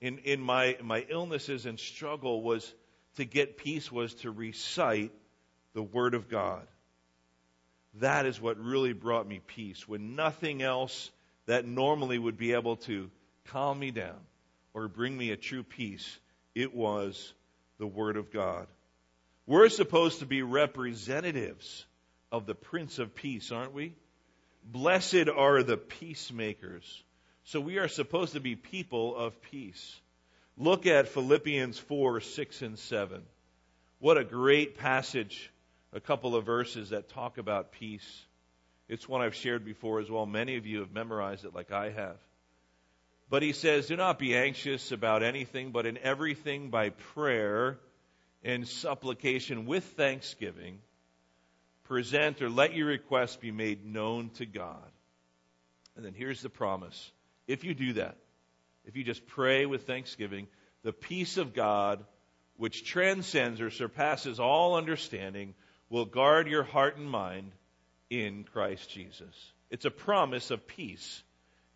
in, 0.00 0.18
in 0.18 0.40
my, 0.40 0.76
my 0.82 1.06
illnesses 1.08 1.64
and 1.64 1.78
struggle 1.78 2.42
was 2.42 2.74
to 3.16 3.24
get 3.24 3.56
peace 3.56 3.90
was 3.90 4.14
to 4.16 4.30
recite 4.30 5.12
the 5.74 5.82
Word 5.82 6.14
of 6.14 6.28
God. 6.28 6.66
that 7.94 8.26
is 8.26 8.40
what 8.40 8.58
really 8.58 8.92
brought 8.92 9.26
me 9.26 9.40
peace. 9.46 9.86
When 9.86 10.16
nothing 10.16 10.62
else 10.62 11.10
that 11.46 11.66
normally 11.66 12.18
would 12.18 12.36
be 12.36 12.52
able 12.52 12.76
to 12.76 13.10
calm 13.46 13.78
me 13.78 13.90
down 13.90 14.20
or 14.74 14.88
bring 14.88 15.16
me 15.16 15.30
a 15.30 15.36
true 15.36 15.62
peace, 15.62 16.18
it 16.54 16.74
was 16.74 17.32
the 17.78 17.86
Word 17.86 18.16
of 18.16 18.32
God. 18.32 18.66
We're 19.46 19.68
supposed 19.68 20.20
to 20.20 20.26
be 20.26 20.42
representatives 20.42 21.84
of 22.30 22.46
the 22.46 22.54
Prince 22.54 22.98
of 22.98 23.14
Peace, 23.14 23.50
aren't 23.50 23.74
we? 23.74 23.94
Blessed 24.64 25.28
are 25.34 25.62
the 25.62 25.76
peacemakers. 25.76 27.02
So 27.44 27.60
we 27.60 27.78
are 27.78 27.88
supposed 27.88 28.34
to 28.34 28.40
be 28.40 28.54
people 28.54 29.16
of 29.16 29.40
peace. 29.42 30.00
Look 30.56 30.86
at 30.86 31.08
Philippians 31.08 31.78
4, 31.78 32.20
6, 32.20 32.62
and 32.62 32.78
7. 32.78 33.22
What 33.98 34.18
a 34.18 34.24
great 34.24 34.78
passage. 34.78 35.50
A 35.92 36.00
couple 36.00 36.36
of 36.36 36.46
verses 36.46 36.90
that 36.90 37.08
talk 37.08 37.38
about 37.38 37.72
peace. 37.72 38.24
It's 38.88 39.08
one 39.08 39.22
I've 39.22 39.34
shared 39.34 39.64
before 39.64 40.00
as 40.00 40.10
well. 40.10 40.26
Many 40.26 40.56
of 40.56 40.66
you 40.66 40.80
have 40.80 40.92
memorized 40.92 41.44
it 41.44 41.54
like 41.54 41.72
I 41.72 41.90
have. 41.90 42.16
But 43.30 43.42
he 43.42 43.52
says, 43.52 43.86
Do 43.86 43.96
not 43.96 44.18
be 44.18 44.36
anxious 44.36 44.92
about 44.92 45.22
anything, 45.22 45.70
but 45.70 45.86
in 45.86 45.98
everything 45.98 46.68
by 46.68 46.90
prayer 46.90 47.78
and 48.44 48.66
supplication 48.68 49.66
with 49.66 49.84
thanksgiving, 49.84 50.80
present 51.84 52.42
or 52.42 52.50
let 52.50 52.74
your 52.74 52.88
requests 52.88 53.36
be 53.36 53.50
made 53.50 53.86
known 53.86 54.30
to 54.34 54.46
God. 54.46 54.90
And 55.96 56.04
then 56.04 56.14
here's 56.14 56.42
the 56.42 56.50
promise. 56.50 57.10
If 57.46 57.64
you 57.64 57.74
do 57.74 57.94
that, 57.94 58.16
if 58.84 58.96
you 58.96 59.04
just 59.04 59.26
pray 59.26 59.66
with 59.66 59.86
thanksgiving, 59.86 60.48
the 60.82 60.92
peace 60.92 61.36
of 61.36 61.54
God, 61.54 62.04
which 62.56 62.84
transcends 62.84 63.60
or 63.60 63.70
surpasses 63.70 64.40
all 64.40 64.76
understanding, 64.76 65.54
will 65.88 66.04
guard 66.04 66.48
your 66.48 66.64
heart 66.64 66.96
and 66.96 67.08
mind 67.08 67.52
in 68.12 68.44
Christ 68.44 68.90
Jesus. 68.90 69.52
It's 69.70 69.86
a 69.86 69.90
promise 69.90 70.50
of 70.50 70.66
peace 70.66 71.22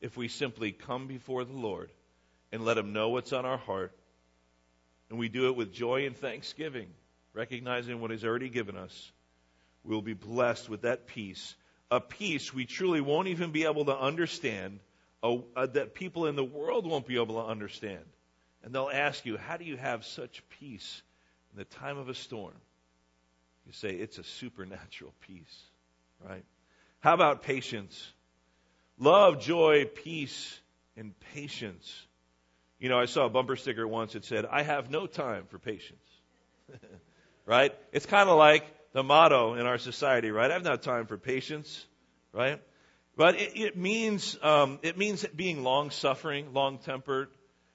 if 0.03 0.19
we 0.19 0.29
simply 0.29 0.71
come 0.71 1.07
before 1.07 1.45
the 1.45 1.55
Lord 1.55 1.91
and 2.53 2.63
let 2.63 2.77
Him 2.77 2.93
know 2.93 3.09
what's 3.09 3.33
on 3.33 3.47
our 3.47 3.57
heart. 3.57 3.93
And 5.09 5.19
we 5.19 5.31
do 5.31 5.47
it 5.47 5.57
with 5.57 5.73
joy 5.73 6.07
and 6.07 6.15
thanksgiving, 6.15 6.89
recognizing 7.33 8.01
what 8.01 8.11
He's 8.11 8.25
already 8.25 8.51
given 8.51 8.77
us. 8.77 9.13
We'll 9.83 10.03
be 10.03 10.13
blessed 10.13 10.69
with 10.69 10.83
that 10.83 11.07
peace. 11.07 11.55
A 11.91 12.01
peace 12.01 12.53
we 12.53 12.67
truly 12.67 13.01
won't 13.01 13.29
even 13.29 13.51
be 13.51 13.65
able 13.65 13.87
to 13.87 13.97
understand, 13.97 14.81
a, 15.23 15.39
a, 15.57 15.67
that 15.69 15.95
people 15.95 16.27
in 16.27 16.37
the 16.37 16.45
world 16.45 16.87
won't 16.87 17.07
be 17.07 17.17
able 17.17 17.43
to 17.43 17.49
understand. 17.49 18.05
And 18.63 18.75
they'll 18.75 18.91
ask 18.93 19.25
you, 19.25 19.39
How 19.39 19.57
do 19.57 19.65
you 19.65 19.79
have 19.79 20.05
such 20.05 20.43
peace 20.61 21.03
in 21.53 21.59
the 21.59 21.65
time 21.65 21.97
of 21.97 22.11
a 22.11 22.15
storm? 22.15 22.61
You 23.65 23.73
say, 23.73 23.91
It's 23.91 24.19
a 24.19 24.25
supernatural 24.25 25.15
peace, 25.27 25.63
right? 26.25 26.45
How 27.01 27.15
about 27.15 27.43
patience? 27.43 28.13
Love, 28.99 29.41
joy, 29.41 29.85
peace, 29.85 30.59
and 30.97 31.13
patience. 31.35 32.07
You 32.79 32.89
know, 32.89 32.99
I 32.99 33.07
saw 33.07 33.27
a 33.27 33.31
bumper 33.31 33.57
sticker 33.57 33.87
once 33.87 34.13
that 34.13 34.25
said, 34.25 34.47
I 34.47 34.63
have 34.63 34.91
no 34.91 35.07
time 35.07 35.45
for 35.49 35.59
patience. 35.59 35.99
right? 37.47 37.75
It's 37.93 38.07
kind 38.07 38.29
of 38.29 38.39
like 38.39 38.65
the 38.93 39.03
motto 39.03 39.55
in 39.55 39.67
our 39.67 39.79
society, 39.79 40.31
right? 40.31 40.51
I 40.51 40.55
have 40.55 40.65
no 40.65 40.77
time 40.77 41.07
for 41.07 41.17
patience, 41.17 41.87
right? 42.33 42.61
But 43.17 43.37
it, 43.37 43.53
it 43.57 43.77
means 43.77 44.39
um, 44.43 44.79
it 44.83 44.99
means 44.99 45.25
being 45.35 45.63
long 45.63 45.91
suffering, 45.91 46.53
long 46.53 46.79
tempered. 46.79 47.29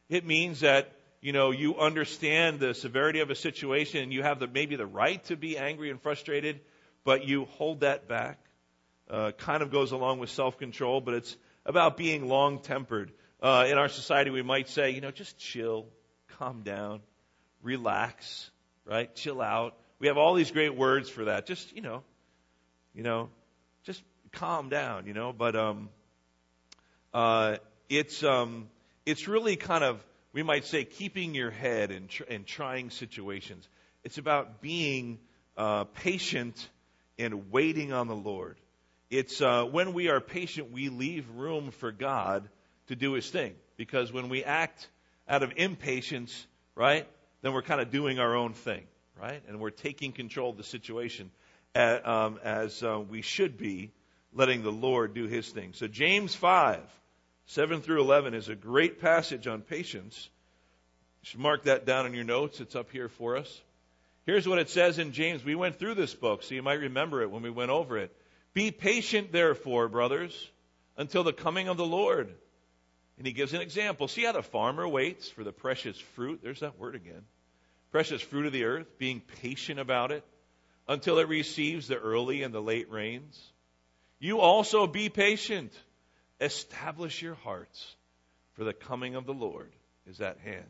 It 0.09 0.25
means 0.25 0.59
that 0.59 0.91
you 1.21 1.33
know 1.33 1.51
you 1.51 1.77
understand 1.77 2.59
the 2.59 2.73
severity 2.73 3.21
of 3.21 3.29
a 3.29 3.35
situation 3.35 4.03
and 4.03 4.13
you 4.13 4.21
have 4.23 4.39
the 4.39 4.47
maybe 4.47 4.75
the 4.75 4.85
right 4.85 5.23
to 5.25 5.35
be 5.35 5.57
angry 5.57 5.89
and 5.89 6.01
frustrated, 6.01 6.59
but 7.03 7.25
you 7.25 7.45
hold 7.45 7.81
that 7.81 8.07
back. 8.07 8.39
Uh, 9.09 9.31
kind 9.31 9.61
of 9.61 9.71
goes 9.71 9.91
along 9.91 10.19
with 10.19 10.29
self 10.29 10.57
control, 10.57 11.01
but 11.01 11.13
it's 11.13 11.35
about 11.65 11.97
being 11.97 12.27
long 12.27 12.59
tempered. 12.59 13.11
Uh, 13.41 13.65
in 13.67 13.77
our 13.77 13.89
society, 13.89 14.29
we 14.29 14.41
might 14.41 14.69
say, 14.69 14.91
you 14.91 15.01
know, 15.01 15.11
just 15.11 15.37
chill, 15.37 15.87
calm 16.37 16.61
down, 16.63 17.01
relax, 17.61 18.49
right? 18.85 19.13
Chill 19.15 19.41
out. 19.41 19.75
We 19.99 20.07
have 20.07 20.17
all 20.17 20.33
these 20.33 20.51
great 20.51 20.75
words 20.75 21.09
for 21.09 21.25
that. 21.25 21.45
Just, 21.45 21.75
you 21.75 21.81
know, 21.81 22.03
you 22.93 23.03
know, 23.03 23.29
just 23.83 24.01
calm 24.31 24.69
down, 24.69 25.07
you 25.07 25.13
know. 25.13 25.33
But 25.33 25.55
um, 25.55 25.89
uh, 27.13 27.57
it's 27.89 28.23
um, 28.23 28.69
it's 29.05 29.27
really 29.27 29.55
kind 29.55 29.83
of 29.83 30.03
we 30.33 30.43
might 30.43 30.65
say 30.65 30.85
keeping 30.85 31.35
your 31.35 31.51
head 31.51 31.91
in, 31.91 32.07
tr- 32.07 32.23
in 32.23 32.43
trying 32.43 32.89
situations. 32.89 33.67
It's 34.03 34.17
about 34.17 34.61
being 34.61 35.19
uh, 35.57 35.83
patient 35.85 36.69
and 37.21 37.51
waiting 37.51 37.93
on 37.93 38.07
the 38.07 38.15
Lord. 38.15 38.57
It's 39.09 39.41
uh, 39.41 39.63
when 39.65 39.93
we 39.93 40.09
are 40.09 40.19
patient, 40.19 40.71
we 40.71 40.89
leave 40.89 41.29
room 41.29 41.71
for 41.71 41.91
God 41.91 42.49
to 42.87 42.95
do 42.95 43.13
His 43.13 43.29
thing. 43.29 43.55
Because 43.77 44.11
when 44.11 44.29
we 44.29 44.43
act 44.43 44.87
out 45.27 45.43
of 45.43 45.53
impatience, 45.55 46.45
right, 46.75 47.07
then 47.41 47.53
we're 47.53 47.61
kind 47.61 47.81
of 47.81 47.91
doing 47.91 48.19
our 48.19 48.35
own 48.35 48.53
thing, 48.53 48.83
right, 49.19 49.41
and 49.47 49.59
we're 49.59 49.69
taking 49.69 50.11
control 50.11 50.51
of 50.51 50.57
the 50.57 50.63
situation 50.63 51.31
at, 51.75 52.07
um, 52.07 52.39
as 52.43 52.83
uh, 52.83 52.99
we 52.99 53.21
should 53.21 53.57
be 53.57 53.91
letting 54.33 54.63
the 54.63 54.71
Lord 54.71 55.13
do 55.13 55.27
his 55.27 55.49
thing. 55.49 55.73
So 55.73 55.87
James 55.87 56.35
5, 56.35 56.79
7 57.47 57.81
through 57.81 58.01
11 58.01 58.33
is 58.33 58.49
a 58.49 58.55
great 58.55 59.01
passage 59.01 59.47
on 59.47 59.61
patience. 59.61 60.29
You 61.21 61.29
should 61.29 61.39
mark 61.39 61.63
that 61.63 61.85
down 61.85 62.05
in 62.05 62.13
your 62.13 62.23
notes. 62.23 62.61
It's 62.61 62.75
up 62.75 62.91
here 62.91 63.09
for 63.09 63.37
us. 63.37 63.61
Here's 64.25 64.47
what 64.47 64.59
it 64.59 64.69
says 64.69 64.99
in 64.99 65.13
James. 65.13 65.43
We 65.43 65.55
went 65.55 65.79
through 65.79 65.95
this 65.95 66.13
book, 66.13 66.43
so 66.43 66.53
you 66.53 66.61
might 66.61 66.79
remember 66.79 67.21
it 67.21 67.31
when 67.31 67.41
we 67.41 67.49
went 67.49 67.71
over 67.71 67.97
it. 67.97 68.15
Be 68.53 68.71
patient, 68.71 69.31
therefore, 69.31 69.87
brothers, 69.87 70.49
until 70.97 71.23
the 71.23 71.33
coming 71.33 71.67
of 71.67 71.77
the 71.77 71.85
Lord. 71.85 72.33
And 73.17 73.25
he 73.25 73.33
gives 73.33 73.53
an 73.53 73.61
example. 73.61 74.07
See 74.07 74.23
how 74.23 74.31
the 74.31 74.43
farmer 74.43 74.87
waits 74.87 75.29
for 75.29 75.43
the 75.43 75.51
precious 75.51 75.97
fruit? 75.97 76.41
There's 76.43 76.59
that 76.59 76.79
word 76.79 76.95
again. 76.95 77.23
Precious 77.91 78.21
fruit 78.21 78.45
of 78.45 78.53
the 78.53 78.65
earth, 78.65 78.97
being 78.97 79.21
patient 79.41 79.79
about 79.79 80.11
it 80.11 80.23
until 80.87 81.19
it 81.19 81.27
receives 81.27 81.87
the 81.87 81.97
early 81.97 82.43
and 82.43 82.53
the 82.53 82.61
late 82.61 82.91
rains. 82.91 83.39
You 84.19 84.39
also 84.39 84.87
be 84.87 85.09
patient. 85.09 85.71
Establish 86.39 87.21
your 87.21 87.35
hearts, 87.35 87.95
for 88.53 88.63
the 88.63 88.73
coming 88.73 89.15
of 89.15 89.25
the 89.25 89.33
Lord 89.33 89.71
is 90.07 90.21
at 90.21 90.39
hand. 90.39 90.69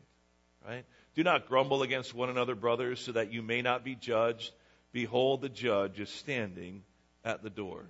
Right? 0.67 0.85
Do 1.15 1.23
not 1.23 1.47
grumble 1.47 1.83
against 1.83 2.13
one 2.13 2.29
another, 2.29 2.55
brothers, 2.55 2.99
so 2.99 3.11
that 3.13 3.33
you 3.33 3.41
may 3.41 3.61
not 3.61 3.83
be 3.83 3.95
judged. 3.95 4.51
Behold, 4.91 5.41
the 5.41 5.49
judge 5.49 5.99
is 5.99 6.09
standing 6.09 6.83
at 7.23 7.43
the 7.43 7.49
door. 7.49 7.85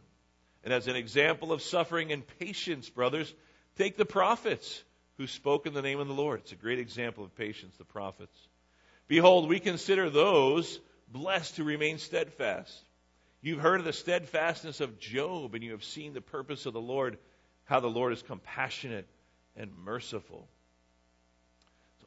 And 0.64 0.74
as 0.74 0.88
an 0.88 0.96
example 0.96 1.52
of 1.52 1.62
suffering 1.62 2.12
and 2.12 2.24
patience, 2.40 2.90
brothers, 2.90 3.34
take 3.78 3.98
the 3.98 4.06
prophets 4.06 4.84
who 5.18 5.28
spoke 5.28 5.66
in 5.66 5.74
the 5.74 5.82
name 5.82 6.00
of 6.00 6.08
the 6.08 6.14
Lord. 6.14 6.42
It's 6.42 6.52
a 6.52 6.56
great 6.56 6.80
example 6.80 7.24
of 7.24 7.36
patience, 7.36 7.76
the 7.78 7.86
prophets. 7.86 8.38
Behold, 9.08 9.50
we 9.50 9.60
consider 9.60 10.10
those 10.10 10.80
blessed 11.08 11.58
who 11.58 11.64
remain 11.64 11.98
steadfast. 11.98 12.74
You've 13.42 13.60
heard 13.60 13.80
of 13.80 13.86
the 13.86 13.94
steadfastness 13.94 14.82
of 14.82 15.00
Job, 15.00 15.56
and 15.56 15.64
you 15.64 15.72
have 15.72 15.84
seen 15.84 16.14
the 16.14 16.22
purpose 16.22 16.66
of 16.66 16.74
the 16.74 16.82
Lord, 16.82 17.18
how 17.66 17.80
the 17.80 17.90
Lord 17.90 18.14
is 18.14 18.22
compassionate 18.22 19.08
and 19.56 19.72
merciful. 19.84 20.48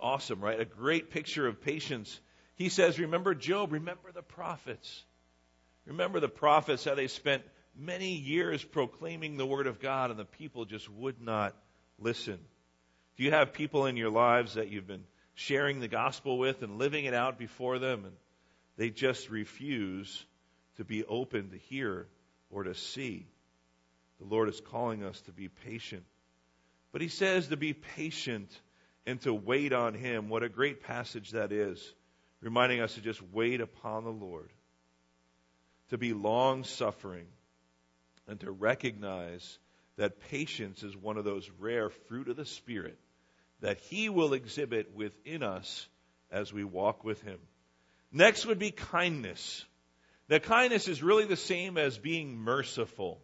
Awesome, 0.05 0.45
right? 0.45 0.61
A 0.61 0.67
great 0.67 1.09
picture 1.09 1.47
of 1.47 1.63
patience. 1.63 2.21
He 2.57 2.69
says, 2.69 2.99
Remember 2.99 3.35
Job, 3.35 3.73
remember 3.73 4.13
the 4.13 4.21
prophets. 4.21 5.03
Remember 5.87 6.21
the 6.21 6.29
prophets, 6.29 6.85
how 6.85 6.95
they 6.95 7.07
spent 7.07 7.43
many 7.75 8.13
years 8.13 8.63
proclaiming 8.63 9.39
the 9.39 9.47
word 9.47 9.67
of 9.67 9.81
God, 9.81 10.11
and 10.11 10.21
the 10.21 10.27
people 10.27 10.67
just 10.67 10.91
would 10.91 11.23
not 11.23 11.57
listen. 11.99 12.39
Do 13.17 13.25
you 13.25 13.31
have 13.31 13.55
people 13.55 13.87
in 13.87 13.97
your 13.97 14.11
lives 14.11 14.55
that 14.55 14.69
you've 14.69 14.87
been 14.87 15.07
sharing 15.33 15.81
the 15.81 15.89
gospel 15.89 16.37
with 16.37 16.63
and 16.63 16.77
living 16.77 17.07
it 17.07 17.15
out 17.15 17.39
before 17.39 17.79
them, 17.79 18.05
and 18.05 18.15
they 18.77 18.91
just 18.91 19.31
refuse 19.31 20.23
to 20.77 20.85
be 20.85 21.03
open 21.07 21.49
to 21.49 21.57
hear 21.57 22.09
or 22.51 22.65
to 22.65 22.75
see. 22.75 23.27
The 24.21 24.27
Lord 24.27 24.51
is 24.51 24.61
calling 24.61 25.03
us 25.03 25.19
to 25.23 25.33
be 25.33 25.49
patient. 25.49 26.05
But 26.93 27.01
He 27.01 27.09
says 27.09 27.49
to 27.49 27.57
be 27.57 27.73
patient 27.73 28.51
and 29.07 29.21
to 29.23 29.35
wait 29.35 29.73
on 29.73 29.95
Him. 29.95 30.29
What 30.29 30.43
a 30.43 30.49
great 30.49 30.83
passage 30.83 31.33
that 31.33 31.53
is, 31.53 31.95
reminding 32.41 32.81
us 32.81 32.95
to 32.95 33.01
just 33.01 33.23
wait 33.33 33.61
upon 33.61 34.05
the 34.05 34.11
Lord, 34.11 34.51
to 35.91 35.99
be 35.99 36.13
long 36.13 36.65
suffering, 36.65 37.27
and 38.27 38.41
to 38.41 38.51
recognize 38.51 39.59
that 39.97 40.21
patience 40.31 40.83
is 40.83 40.97
one 40.97 41.19
of 41.19 41.25
those 41.25 41.49
rare 41.59 41.91
fruit 41.91 42.29
of 42.29 42.37
the 42.37 42.47
Spirit 42.47 42.99
that 43.61 43.79
He 43.79 44.09
will 44.09 44.35
exhibit 44.35 44.95
within 44.95 45.43
us 45.43 45.87
as 46.31 46.53
we 46.53 46.65
walk 46.65 47.05
with 47.05 47.23
Him. 47.23 47.39
Next 48.13 48.47
would 48.47 48.59
be 48.59 48.71
kindness. 48.71 49.65
Now, 50.29 50.39
kindness 50.39 50.89
is 50.89 51.03
really 51.03 51.27
the 51.27 51.37
same 51.37 51.77
as 51.77 51.99
being 51.99 52.37
merciful, 52.37 53.21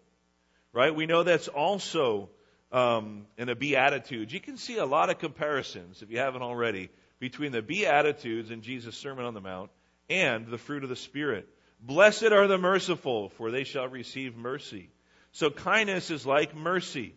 right? 0.73 0.95
We 0.95 1.07
know 1.07 1.23
that's 1.23 1.49
also 1.49 2.29
um, 2.73 3.27
in 3.37 3.49
a 3.49 3.55
beatitude. 3.55 4.33
You 4.33 4.41
can 4.41 4.57
see 4.57 4.79
a 4.79 4.87
lot 4.87 5.11
of 5.11 5.19
comparisons, 5.19 6.03
if 6.03 6.11
you 6.11 6.19
haven't 6.19 6.43
already, 6.43 6.91
between 7.19 7.53
the 7.53 7.63
beatitudes 7.63 8.51
in 8.51 8.63
Jesus' 8.63 8.97
Sermon 8.97 9.25
on 9.25 9.35
the 9.35 9.41
Mount 9.41 9.71
and 10.09 10.47
the 10.47 10.59
fruit 10.59 10.83
of 10.83 10.89
the 10.89 10.97
Spirit. 10.97 11.49
Blessed 11.81 12.25
are 12.25 12.47
the 12.47 12.59
merciful, 12.59 13.31
for 13.31 13.51
they 13.51 13.65
shall 13.65 13.89
receive 13.89 14.37
mercy. 14.37 14.91
So 15.33 15.51
kindness 15.51 16.11
is 16.11 16.27
like 16.27 16.55
mercy. 16.55 17.15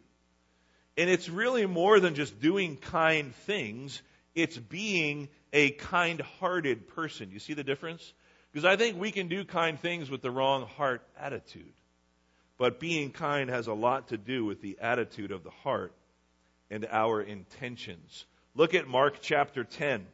And 0.98 1.10
it's 1.10 1.28
really 1.28 1.66
more 1.66 2.00
than 2.00 2.16
just 2.16 2.40
doing 2.40 2.78
kind 2.78 3.34
things. 3.36 4.02
It's 4.36 4.58
being 4.58 5.30
a 5.52 5.72
kind 5.72 6.22
hearted 6.40 6.88
person. 6.90 7.32
You 7.32 7.40
see 7.40 7.54
the 7.54 7.64
difference? 7.64 8.14
Because 8.52 8.66
I 8.66 8.76
think 8.76 9.00
we 9.00 9.12
can 9.12 9.28
do 9.28 9.44
kind 9.44 9.80
things 9.80 10.10
with 10.10 10.22
the 10.22 10.30
wrong 10.30 10.68
heart 10.78 11.02
attitude. 11.20 11.74
But 12.64 12.80
being 12.80 13.12
kind 13.12 13.50
has 13.50 13.68
a 13.68 13.74
lot 13.74 14.08
to 14.08 14.18
do 14.18 14.46
with 14.46 14.62
the 14.62 14.78
attitude 14.80 15.34
of 15.34 15.44
the 15.44 15.50
heart 15.50 15.92
and 16.72 16.88
our 16.90 17.22
intentions. 17.22 18.24
Look 18.56 18.74
at 18.74 18.88
Mark 18.88 19.18
chapter 19.20 19.66
10. 19.66 20.06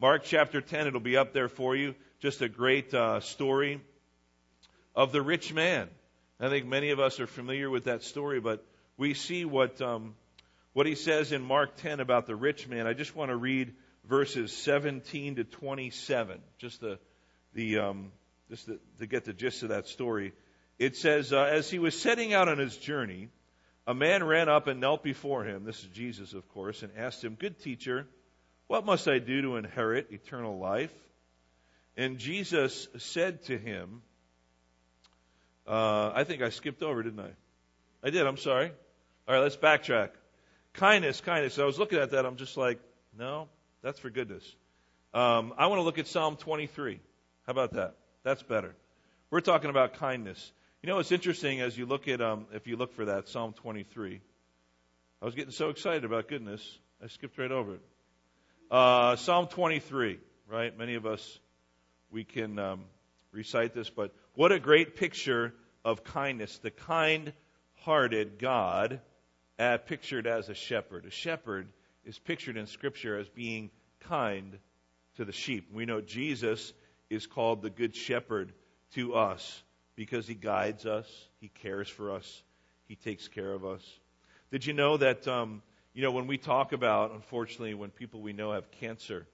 Mark 0.00 0.22
chapter 0.22 0.60
10, 0.60 0.86
it'll 0.86 1.00
be 1.00 1.16
up 1.16 1.32
there 1.32 1.48
for 1.48 1.74
you. 1.74 1.96
Just 2.20 2.40
a 2.40 2.48
great 2.48 2.94
uh, 2.94 3.18
story 3.18 3.80
of 4.94 5.10
the 5.10 5.20
rich 5.20 5.52
man. 5.52 5.88
I 6.38 6.50
think 6.50 6.66
many 6.66 6.90
of 6.90 7.00
us 7.00 7.18
are 7.18 7.26
familiar 7.26 7.68
with 7.68 7.86
that 7.86 8.04
story, 8.04 8.38
but 8.38 8.64
we 8.96 9.14
see 9.14 9.44
what, 9.44 9.82
um, 9.82 10.14
what 10.72 10.86
he 10.86 10.94
says 10.94 11.32
in 11.32 11.42
Mark 11.42 11.74
10 11.78 11.98
about 11.98 12.26
the 12.26 12.36
rich 12.36 12.68
man. 12.68 12.86
I 12.86 12.92
just 12.92 13.16
want 13.16 13.32
to 13.32 13.36
read 13.36 13.74
verses 14.04 14.52
17 14.52 15.34
to 15.34 15.42
27, 15.42 16.38
just 16.58 16.80
the, 16.80 17.00
the, 17.54 17.78
um, 17.78 18.12
just 18.48 18.68
the, 18.68 18.78
to 19.00 19.08
get 19.08 19.24
the 19.24 19.32
gist 19.32 19.64
of 19.64 19.70
that 19.70 19.88
story. 19.88 20.32
It 20.78 20.96
says, 20.96 21.32
uh, 21.32 21.44
as 21.44 21.70
he 21.70 21.78
was 21.78 21.98
setting 21.98 22.34
out 22.34 22.48
on 22.48 22.58
his 22.58 22.76
journey, 22.76 23.28
a 23.86 23.94
man 23.94 24.24
ran 24.24 24.48
up 24.48 24.66
and 24.66 24.80
knelt 24.80 25.02
before 25.02 25.44
him. 25.44 25.64
This 25.64 25.80
is 25.80 25.88
Jesus, 25.88 26.32
of 26.34 26.48
course, 26.50 26.82
and 26.82 26.92
asked 26.96 27.24
him, 27.24 27.34
Good 27.34 27.60
teacher, 27.60 28.06
what 28.66 28.84
must 28.84 29.08
I 29.08 29.18
do 29.18 29.42
to 29.42 29.56
inherit 29.56 30.08
eternal 30.10 30.58
life? 30.58 30.92
And 31.96 32.18
Jesus 32.18 32.88
said 32.98 33.44
to 33.44 33.56
him, 33.56 34.02
uh, 35.66 36.12
I 36.14 36.24
think 36.24 36.42
I 36.42 36.50
skipped 36.50 36.82
over, 36.82 37.02
didn't 37.02 37.20
I? 37.20 37.30
I 38.02 38.10
did, 38.10 38.26
I'm 38.26 38.36
sorry. 38.36 38.70
All 39.26 39.34
right, 39.34 39.40
let's 39.40 39.56
backtrack. 39.56 40.10
Kindness, 40.74 41.20
kindness. 41.20 41.58
I 41.58 41.64
was 41.64 41.78
looking 41.78 41.98
at 41.98 42.10
that, 42.10 42.26
I'm 42.26 42.36
just 42.36 42.56
like, 42.56 42.78
no, 43.18 43.48
that's 43.82 43.98
for 43.98 44.10
goodness. 44.10 44.44
Um, 45.14 45.54
I 45.56 45.66
want 45.68 45.78
to 45.78 45.82
look 45.82 45.98
at 45.98 46.06
Psalm 46.06 46.36
23. 46.36 47.00
How 47.46 47.50
about 47.50 47.72
that? 47.72 47.94
That's 48.22 48.42
better. 48.42 48.74
We're 49.30 49.40
talking 49.40 49.70
about 49.70 49.94
kindness. 49.94 50.52
You 50.86 50.92
know, 50.92 51.00
it's 51.00 51.10
interesting 51.10 51.60
as 51.60 51.76
you 51.76 51.84
look 51.84 52.06
at, 52.06 52.20
um, 52.20 52.46
if 52.52 52.68
you 52.68 52.76
look 52.76 52.94
for 52.94 53.06
that, 53.06 53.28
Psalm 53.28 53.54
23. 53.54 54.20
I 55.20 55.24
was 55.24 55.34
getting 55.34 55.50
so 55.50 55.70
excited 55.70 56.04
about 56.04 56.28
goodness, 56.28 56.78
I 57.02 57.08
skipped 57.08 57.36
right 57.38 57.50
over 57.50 57.74
it. 57.74 57.80
Uh, 58.70 59.16
Psalm 59.16 59.48
23, 59.48 60.20
right? 60.48 60.78
Many 60.78 60.94
of 60.94 61.04
us, 61.04 61.40
we 62.12 62.22
can 62.22 62.60
um, 62.60 62.84
recite 63.32 63.74
this, 63.74 63.90
but 63.90 64.14
what 64.36 64.52
a 64.52 64.60
great 64.60 64.94
picture 64.94 65.52
of 65.84 66.04
kindness. 66.04 66.56
The 66.58 66.70
kind 66.70 67.32
hearted 67.78 68.38
God, 68.38 69.00
uh, 69.58 69.78
pictured 69.78 70.28
as 70.28 70.48
a 70.48 70.54
shepherd. 70.54 71.04
A 71.04 71.10
shepherd 71.10 71.66
is 72.04 72.16
pictured 72.16 72.56
in 72.56 72.68
Scripture 72.68 73.18
as 73.18 73.28
being 73.28 73.70
kind 73.98 74.56
to 75.16 75.24
the 75.24 75.32
sheep. 75.32 75.66
We 75.74 75.84
know 75.84 76.00
Jesus 76.00 76.72
is 77.10 77.26
called 77.26 77.62
the 77.62 77.70
Good 77.70 77.96
Shepherd 77.96 78.52
to 78.94 79.14
us 79.14 79.64
because 79.96 80.28
he 80.28 80.34
guides 80.34 80.86
us, 80.86 81.06
he 81.40 81.48
cares 81.48 81.88
for 81.88 82.12
us, 82.12 82.42
he 82.86 82.94
takes 82.94 83.26
care 83.26 83.52
of 83.52 83.64
us. 83.64 83.82
Did 84.52 84.64
you 84.64 84.72
know 84.72 84.96
that 84.98 85.26
um, 85.26 85.62
you 85.96 86.02
know, 86.02 86.10
when 86.10 86.26
we 86.26 86.36
talk 86.36 86.72
about, 86.74 87.12
unfortunately, 87.12 87.72
when 87.72 87.88
people 87.88 88.20
we 88.20 88.34
know 88.34 88.52
have 88.52 88.70
cancer, 88.70 89.26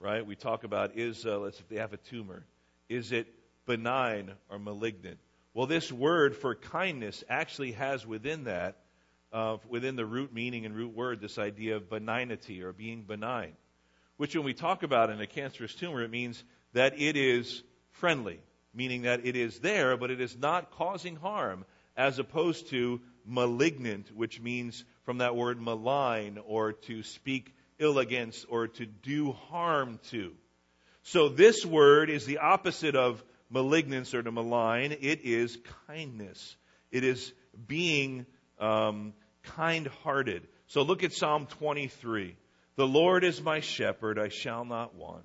right? 0.00 0.24
We 0.24 0.34
talk 0.34 0.64
about 0.64 0.96
is, 0.96 1.26
uh, 1.26 1.38
let's 1.38 1.60
if 1.60 1.68
they 1.68 1.76
have 1.76 1.92
a 1.92 1.98
tumor, 1.98 2.46
is 2.88 3.12
it 3.12 3.26
benign 3.66 4.32
or 4.48 4.58
malignant? 4.58 5.18
Well, 5.52 5.66
this 5.66 5.92
word 5.92 6.34
for 6.34 6.54
kindness 6.54 7.22
actually 7.28 7.72
has 7.72 8.06
within 8.06 8.44
that, 8.44 8.78
uh, 9.30 9.58
within 9.68 9.94
the 9.94 10.06
root 10.06 10.32
meaning 10.32 10.64
and 10.64 10.74
root 10.74 10.94
word, 10.94 11.20
this 11.20 11.36
idea 11.36 11.76
of 11.76 11.90
benignity 11.90 12.62
or 12.62 12.72
being 12.72 13.02
benign. 13.02 13.52
Which, 14.16 14.34
when 14.34 14.46
we 14.46 14.54
talk 14.54 14.82
about 14.82 15.10
in 15.10 15.20
a 15.20 15.26
cancerous 15.26 15.74
tumor, 15.74 16.02
it 16.02 16.10
means 16.10 16.42
that 16.72 16.98
it 16.98 17.18
is 17.18 17.62
friendly, 17.90 18.40
meaning 18.76 19.02
that 19.02 19.24
it 19.24 19.34
is 19.34 19.58
there, 19.60 19.96
but 19.96 20.10
it 20.10 20.20
is 20.20 20.36
not 20.36 20.70
causing 20.72 21.16
harm, 21.16 21.64
as 21.96 22.18
opposed 22.18 22.68
to 22.68 23.00
malignant, 23.24 24.14
which 24.14 24.40
means 24.40 24.84
from 25.04 25.18
that 25.18 25.34
word 25.34 25.60
malign 25.60 26.38
or 26.46 26.72
to 26.72 27.02
speak 27.02 27.52
ill 27.78 27.98
against 27.98 28.46
or 28.48 28.68
to 28.68 28.86
do 28.86 29.32
harm 29.32 29.98
to. 30.10 30.32
So 31.02 31.28
this 31.28 31.64
word 31.64 32.10
is 32.10 32.26
the 32.26 32.38
opposite 32.38 32.96
of 32.96 33.22
malignance 33.50 34.14
or 34.14 34.22
to 34.22 34.30
malign. 34.30 34.92
It 34.92 35.22
is 35.22 35.58
kindness. 35.86 36.56
It 36.90 37.04
is 37.04 37.32
being 37.66 38.26
um, 38.58 39.14
kind-hearted. 39.42 40.46
So 40.68 40.82
look 40.82 41.04
at 41.04 41.12
Psalm 41.12 41.46
23. 41.46 42.36
The 42.76 42.86
Lord 42.86 43.24
is 43.24 43.40
my 43.40 43.60
shepherd; 43.60 44.18
I 44.18 44.28
shall 44.28 44.64
not 44.64 44.94
want. 44.94 45.24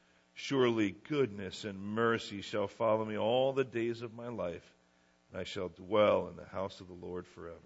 Surely 0.33 0.95
goodness 1.09 1.65
and 1.65 1.79
mercy 1.79 2.41
shall 2.41 2.67
follow 2.67 3.05
me 3.05 3.17
all 3.17 3.53
the 3.53 3.63
days 3.63 4.01
of 4.01 4.13
my 4.13 4.29
life, 4.29 4.65
and 5.31 5.39
I 5.39 5.43
shall 5.43 5.69
dwell 5.69 6.27
in 6.29 6.35
the 6.35 6.45
house 6.45 6.79
of 6.79 6.87
the 6.87 7.05
Lord 7.05 7.27
forever. 7.27 7.57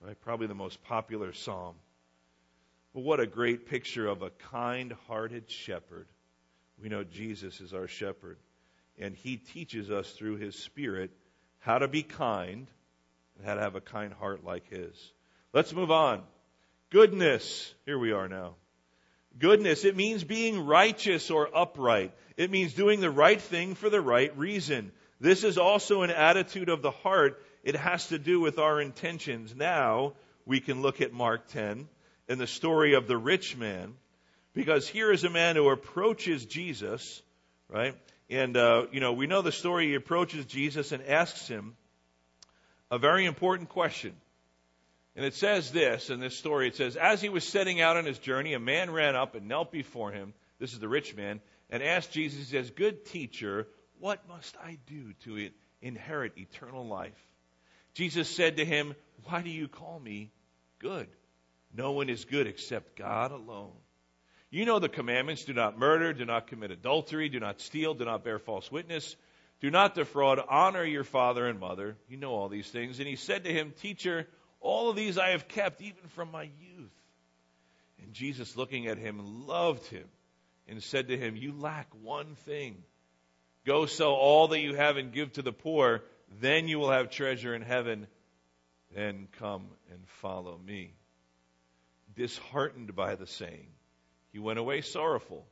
Right? 0.00 0.20
Probably 0.20 0.46
the 0.46 0.54
most 0.54 0.82
popular 0.84 1.32
psalm 1.32 1.74
but 2.92 3.02
what 3.02 3.20
a 3.20 3.26
great 3.26 3.66
picture 3.66 4.06
of 4.06 4.22
a 4.22 4.30
kind 4.30 4.94
hearted 5.06 5.50
shepherd. 5.50 6.08
We 6.82 6.88
know 6.88 7.04
Jesus 7.04 7.60
is 7.60 7.72
our 7.72 7.86
shepherd, 7.86 8.38
and 8.98 9.14
he 9.14 9.36
teaches 9.36 9.90
us 9.90 10.10
through 10.12 10.36
his 10.36 10.56
Spirit 10.56 11.10
how 11.60 11.78
to 11.78 11.88
be 11.88 12.02
kind 12.02 12.66
and 13.36 13.46
how 13.46 13.54
to 13.54 13.60
have 13.60 13.76
a 13.76 13.80
kind 13.80 14.12
heart 14.12 14.44
like 14.44 14.68
his. 14.70 15.12
Let's 15.52 15.72
move 15.72 15.90
on. 15.90 16.22
Goodness. 16.90 17.72
Here 17.84 17.98
we 17.98 18.12
are 18.12 18.28
now. 18.28 18.54
Goodness, 19.38 19.84
it 19.84 19.96
means 19.96 20.24
being 20.24 20.66
righteous 20.66 21.30
or 21.30 21.48
upright. 21.54 22.12
It 22.36 22.50
means 22.50 22.74
doing 22.74 23.00
the 23.00 23.10
right 23.10 23.40
thing 23.40 23.74
for 23.74 23.88
the 23.88 24.00
right 24.00 24.36
reason. 24.36 24.92
This 25.20 25.44
is 25.44 25.58
also 25.58 26.02
an 26.02 26.10
attitude 26.10 26.68
of 26.68 26.82
the 26.82 26.90
heart. 26.90 27.42
It 27.62 27.76
has 27.76 28.08
to 28.08 28.18
do 28.18 28.40
with 28.40 28.58
our 28.58 28.80
intentions. 28.80 29.54
Now 29.54 30.14
we 30.46 30.60
can 30.60 30.82
look 30.82 31.00
at 31.00 31.12
Mark 31.12 31.48
10 31.48 31.88
and 32.28 32.40
the 32.40 32.46
story 32.46 32.94
of 32.94 33.06
the 33.06 33.18
rich 33.18 33.56
man, 33.56 33.94
because 34.54 34.88
here 34.88 35.12
is 35.12 35.24
a 35.24 35.30
man 35.30 35.56
who 35.56 35.68
approaches 35.68 36.46
Jesus, 36.46 37.22
right? 37.68 37.94
And, 38.28 38.56
uh, 38.56 38.86
you 38.92 39.00
know, 39.00 39.12
we 39.12 39.26
know 39.26 39.42
the 39.42 39.52
story. 39.52 39.88
He 39.88 39.94
approaches 39.94 40.44
Jesus 40.46 40.92
and 40.92 41.04
asks 41.04 41.48
him 41.48 41.76
a 42.90 42.98
very 42.98 43.26
important 43.26 43.68
question. 43.68 44.14
And 45.16 45.24
it 45.24 45.34
says 45.34 45.72
this 45.72 46.10
in 46.10 46.20
this 46.20 46.36
story 46.36 46.68
it 46.68 46.76
says, 46.76 46.96
As 46.96 47.20
he 47.20 47.28
was 47.28 47.44
setting 47.44 47.80
out 47.80 47.96
on 47.96 48.04
his 48.04 48.18
journey, 48.18 48.54
a 48.54 48.60
man 48.60 48.90
ran 48.90 49.16
up 49.16 49.34
and 49.34 49.48
knelt 49.48 49.72
before 49.72 50.12
him. 50.12 50.34
This 50.58 50.72
is 50.72 50.78
the 50.78 50.88
rich 50.88 51.16
man, 51.16 51.40
and 51.70 51.82
asked 51.82 52.12
Jesus, 52.12 52.38
he 52.38 52.44
says, 52.44 52.70
Good 52.70 53.06
teacher, 53.06 53.66
what 53.98 54.28
must 54.28 54.56
I 54.62 54.78
do 54.86 55.12
to 55.24 55.50
inherit 55.80 56.36
eternal 56.36 56.86
life? 56.86 57.18
Jesus 57.94 58.28
said 58.28 58.58
to 58.58 58.64
him, 58.64 58.94
Why 59.24 59.42
do 59.42 59.50
you 59.50 59.68
call 59.68 59.98
me 59.98 60.32
good? 60.78 61.08
No 61.74 61.92
one 61.92 62.08
is 62.08 62.24
good 62.24 62.46
except 62.46 62.96
God 62.96 63.32
alone. 63.32 63.72
You 64.50 64.64
know 64.64 64.80
the 64.80 64.88
commandments 64.88 65.44
do 65.44 65.52
not 65.52 65.78
murder, 65.78 66.12
do 66.12 66.24
not 66.24 66.48
commit 66.48 66.72
adultery, 66.72 67.28
do 67.28 67.38
not 67.38 67.60
steal, 67.60 67.94
do 67.94 68.04
not 68.04 68.24
bear 68.24 68.40
false 68.40 68.70
witness, 68.70 69.14
do 69.60 69.70
not 69.70 69.94
defraud, 69.94 70.40
honor 70.48 70.84
your 70.84 71.04
father 71.04 71.46
and 71.46 71.60
mother. 71.60 71.96
You 72.08 72.16
know 72.16 72.32
all 72.32 72.48
these 72.48 72.68
things. 72.68 72.98
And 72.98 73.06
he 73.06 73.16
said 73.16 73.44
to 73.44 73.52
him, 73.52 73.72
Teacher, 73.80 74.26
all 74.60 74.90
of 74.90 74.96
these 74.96 75.18
I 75.18 75.30
have 75.30 75.48
kept 75.48 75.80
even 75.80 76.08
from 76.08 76.30
my 76.30 76.44
youth. 76.44 76.92
And 78.02 78.12
Jesus, 78.12 78.56
looking 78.56 78.86
at 78.86 78.98
him, 78.98 79.46
loved 79.46 79.86
him 79.86 80.06
and 80.68 80.82
said 80.82 81.08
to 81.08 81.16
him, 81.16 81.36
You 81.36 81.52
lack 81.52 81.88
one 82.02 82.34
thing. 82.46 82.82
Go 83.66 83.86
sell 83.86 84.12
all 84.12 84.48
that 84.48 84.60
you 84.60 84.74
have 84.74 84.96
and 84.96 85.12
give 85.12 85.32
to 85.34 85.42
the 85.42 85.52
poor, 85.52 86.02
then 86.40 86.68
you 86.68 86.78
will 86.78 86.90
have 86.90 87.10
treasure 87.10 87.54
in 87.54 87.62
heaven. 87.62 88.06
Then 88.94 89.28
come 89.38 89.66
and 89.90 90.00
follow 90.20 90.58
me 90.58 90.94
disheartened 92.20 92.94
by 92.94 93.14
the 93.14 93.26
saying. 93.26 93.68
He 94.32 94.38
went 94.38 94.58
away 94.58 94.80
sorrowful, 94.82 95.46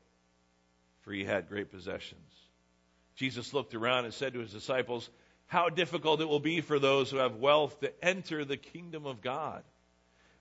for 1.00 1.12
he 1.12 1.24
had 1.24 1.48
great 1.48 1.70
possessions. 1.70 2.30
Jesus 3.16 3.52
looked 3.52 3.74
around 3.74 4.04
and 4.04 4.14
said 4.14 4.34
to 4.34 4.40
his 4.40 4.52
disciples, 4.52 5.08
how 5.48 5.70
difficult 5.70 6.20
it 6.20 6.28
will 6.28 6.40
be 6.40 6.60
for 6.60 6.78
those 6.78 7.10
who 7.10 7.16
have 7.16 7.36
wealth 7.36 7.80
to 7.80 7.92
enter 8.04 8.44
the 8.44 8.56
kingdom 8.56 9.06
of 9.06 9.20
God. 9.20 9.64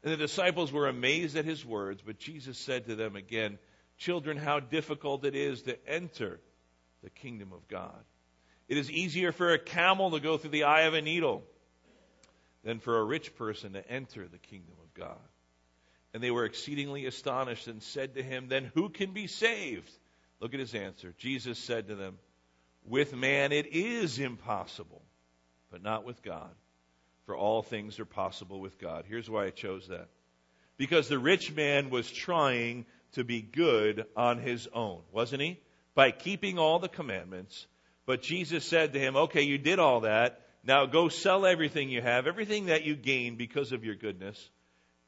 And 0.03 0.13
the 0.13 0.17
disciples 0.17 0.71
were 0.71 0.87
amazed 0.87 1.35
at 1.35 1.45
his 1.45 1.65
words, 1.65 2.01
but 2.05 2.19
Jesus 2.19 2.57
said 2.57 2.85
to 2.85 2.95
them 2.95 3.15
again, 3.15 3.57
Children, 3.97 4.37
how 4.37 4.59
difficult 4.59 5.25
it 5.25 5.33
is 5.33 5.63
to 5.63 5.77
enter 5.89 6.39
the 7.03 7.09
kingdom 7.09 7.51
of 7.51 7.67
God. 7.67 8.03
It 8.67 8.77
is 8.77 8.91
easier 8.91 9.31
for 9.31 9.53
a 9.53 9.59
camel 9.59 10.11
to 10.11 10.19
go 10.19 10.37
through 10.37 10.51
the 10.51 10.65
eye 10.65 10.81
of 10.81 10.93
a 10.93 11.01
needle 11.01 11.43
than 12.63 12.79
for 12.79 12.99
a 12.99 13.03
rich 13.03 13.35
person 13.35 13.73
to 13.73 13.89
enter 13.89 14.27
the 14.27 14.37
kingdom 14.37 14.75
of 14.83 14.93
God. 14.93 15.17
And 16.13 16.21
they 16.21 16.31
were 16.31 16.45
exceedingly 16.45 17.05
astonished 17.05 17.67
and 17.67 17.81
said 17.81 18.15
to 18.15 18.23
him, 18.23 18.49
Then 18.49 18.71
who 18.73 18.89
can 18.89 19.13
be 19.13 19.27
saved? 19.27 19.91
Look 20.39 20.53
at 20.53 20.59
his 20.59 20.75
answer. 20.75 21.13
Jesus 21.17 21.57
said 21.57 21.87
to 21.87 21.95
them, 21.95 22.17
With 22.87 23.13
man 23.13 23.51
it 23.51 23.67
is 23.67 24.17
impossible, 24.17 25.01
but 25.69 25.83
not 25.83 26.05
with 26.05 26.23
God. 26.23 26.49
For 27.25 27.35
all 27.35 27.61
things 27.61 27.99
are 27.99 28.05
possible 28.05 28.61
with 28.61 28.79
God. 28.79 29.03
Here's 29.07 29.29
why 29.29 29.45
I 29.45 29.49
chose 29.49 29.89
that. 29.89 30.07
Because 30.77 31.09
the 31.09 31.19
rich 31.19 31.53
man 31.53 31.89
was 31.89 32.09
trying 32.09 32.85
to 33.13 33.25
be 33.25 33.41
good 33.41 34.05
on 34.15 34.39
his 34.39 34.67
own, 34.73 35.01
wasn't 35.11 35.41
he? 35.41 35.59
By 35.95 36.11
keeping 36.11 36.57
all 36.57 36.79
the 36.79 36.87
commandments. 36.87 37.67
But 38.05 38.21
Jesus 38.21 38.63
said 38.63 38.93
to 38.93 38.99
him, 38.99 39.17
Okay, 39.17 39.41
you 39.41 39.57
did 39.57 39.79
all 39.79 40.01
that. 40.01 40.41
Now 40.63 40.85
go 40.85 41.09
sell 41.09 41.45
everything 41.45 41.89
you 41.89 42.01
have, 42.01 42.27
everything 42.27 42.67
that 42.67 42.85
you 42.85 42.95
gain 42.95 43.35
because 43.35 43.73
of 43.73 43.83
your 43.83 43.95
goodness, 43.95 44.49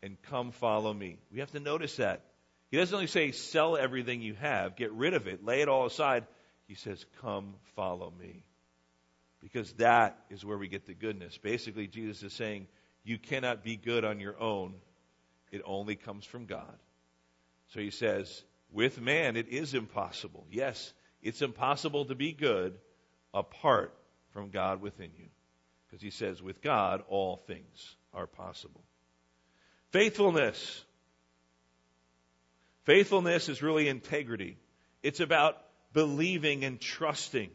and 0.03 0.21
come 0.23 0.51
follow 0.51 0.93
me. 0.93 1.17
We 1.31 1.39
have 1.39 1.51
to 1.51 1.59
notice 1.59 1.95
that. 1.97 2.25
He 2.71 2.77
doesn't 2.77 2.93
only 2.93 3.07
say, 3.07 3.31
sell 3.31 3.77
everything 3.77 4.21
you 4.21 4.35
have, 4.35 4.75
get 4.75 4.91
rid 4.91 5.13
of 5.13 5.27
it, 5.27 5.43
lay 5.43 5.61
it 5.61 5.69
all 5.69 5.85
aside. 5.85 6.25
He 6.69 6.75
says, 6.75 7.03
come 7.19 7.55
follow 7.75 8.13
me. 8.19 8.43
Because 9.41 9.73
that 9.73 10.19
is 10.29 10.45
where 10.45 10.57
we 10.57 10.67
get 10.67 10.85
the 10.85 10.93
goodness. 10.93 11.35
Basically, 11.35 11.87
Jesus 11.87 12.21
is 12.21 12.31
saying, 12.31 12.67
you 13.03 13.17
cannot 13.17 13.63
be 13.63 13.75
good 13.75 14.05
on 14.05 14.19
your 14.19 14.39
own. 14.39 14.75
It 15.51 15.63
only 15.65 15.95
comes 15.95 16.25
from 16.25 16.45
God. 16.45 16.77
So 17.69 17.79
he 17.79 17.89
says, 17.89 18.43
with 18.71 19.01
man, 19.01 19.35
it 19.35 19.47
is 19.47 19.73
impossible. 19.73 20.45
Yes, 20.51 20.93
it's 21.23 21.41
impossible 21.41 22.05
to 22.05 22.13
be 22.13 22.33
good 22.33 22.77
apart 23.33 23.91
from 24.29 24.51
God 24.51 24.79
within 24.79 25.09
you. 25.17 25.25
Because 25.87 26.03
he 26.03 26.11
says, 26.11 26.39
with 26.39 26.61
God, 26.61 27.01
all 27.09 27.37
things 27.47 27.95
are 28.13 28.27
possible. 28.27 28.83
Faithfulness. 29.89 30.83
Faithfulness 32.83 33.49
is 33.49 33.63
really 33.63 33.87
integrity. 33.87 34.57
It's 35.01 35.19
about 35.19 35.57
believing 35.93 36.63
and 36.63 36.79
trusting. 36.79 37.49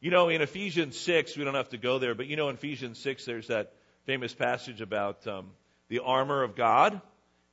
You 0.00 0.10
know, 0.10 0.28
in 0.28 0.40
Ephesians 0.40 0.98
6, 0.98 1.36
we 1.36 1.44
don't 1.44 1.54
have 1.54 1.70
to 1.70 1.78
go 1.78 1.98
there, 1.98 2.14
but 2.14 2.26
you 2.26 2.36
know, 2.36 2.48
in 2.48 2.54
Ephesians 2.54 2.98
6, 3.00 3.24
there's 3.24 3.48
that 3.48 3.72
famous 4.06 4.34
passage 4.34 4.80
about 4.80 5.26
um, 5.26 5.50
the 5.88 5.98
armor 6.00 6.42
of 6.42 6.56
God. 6.56 7.00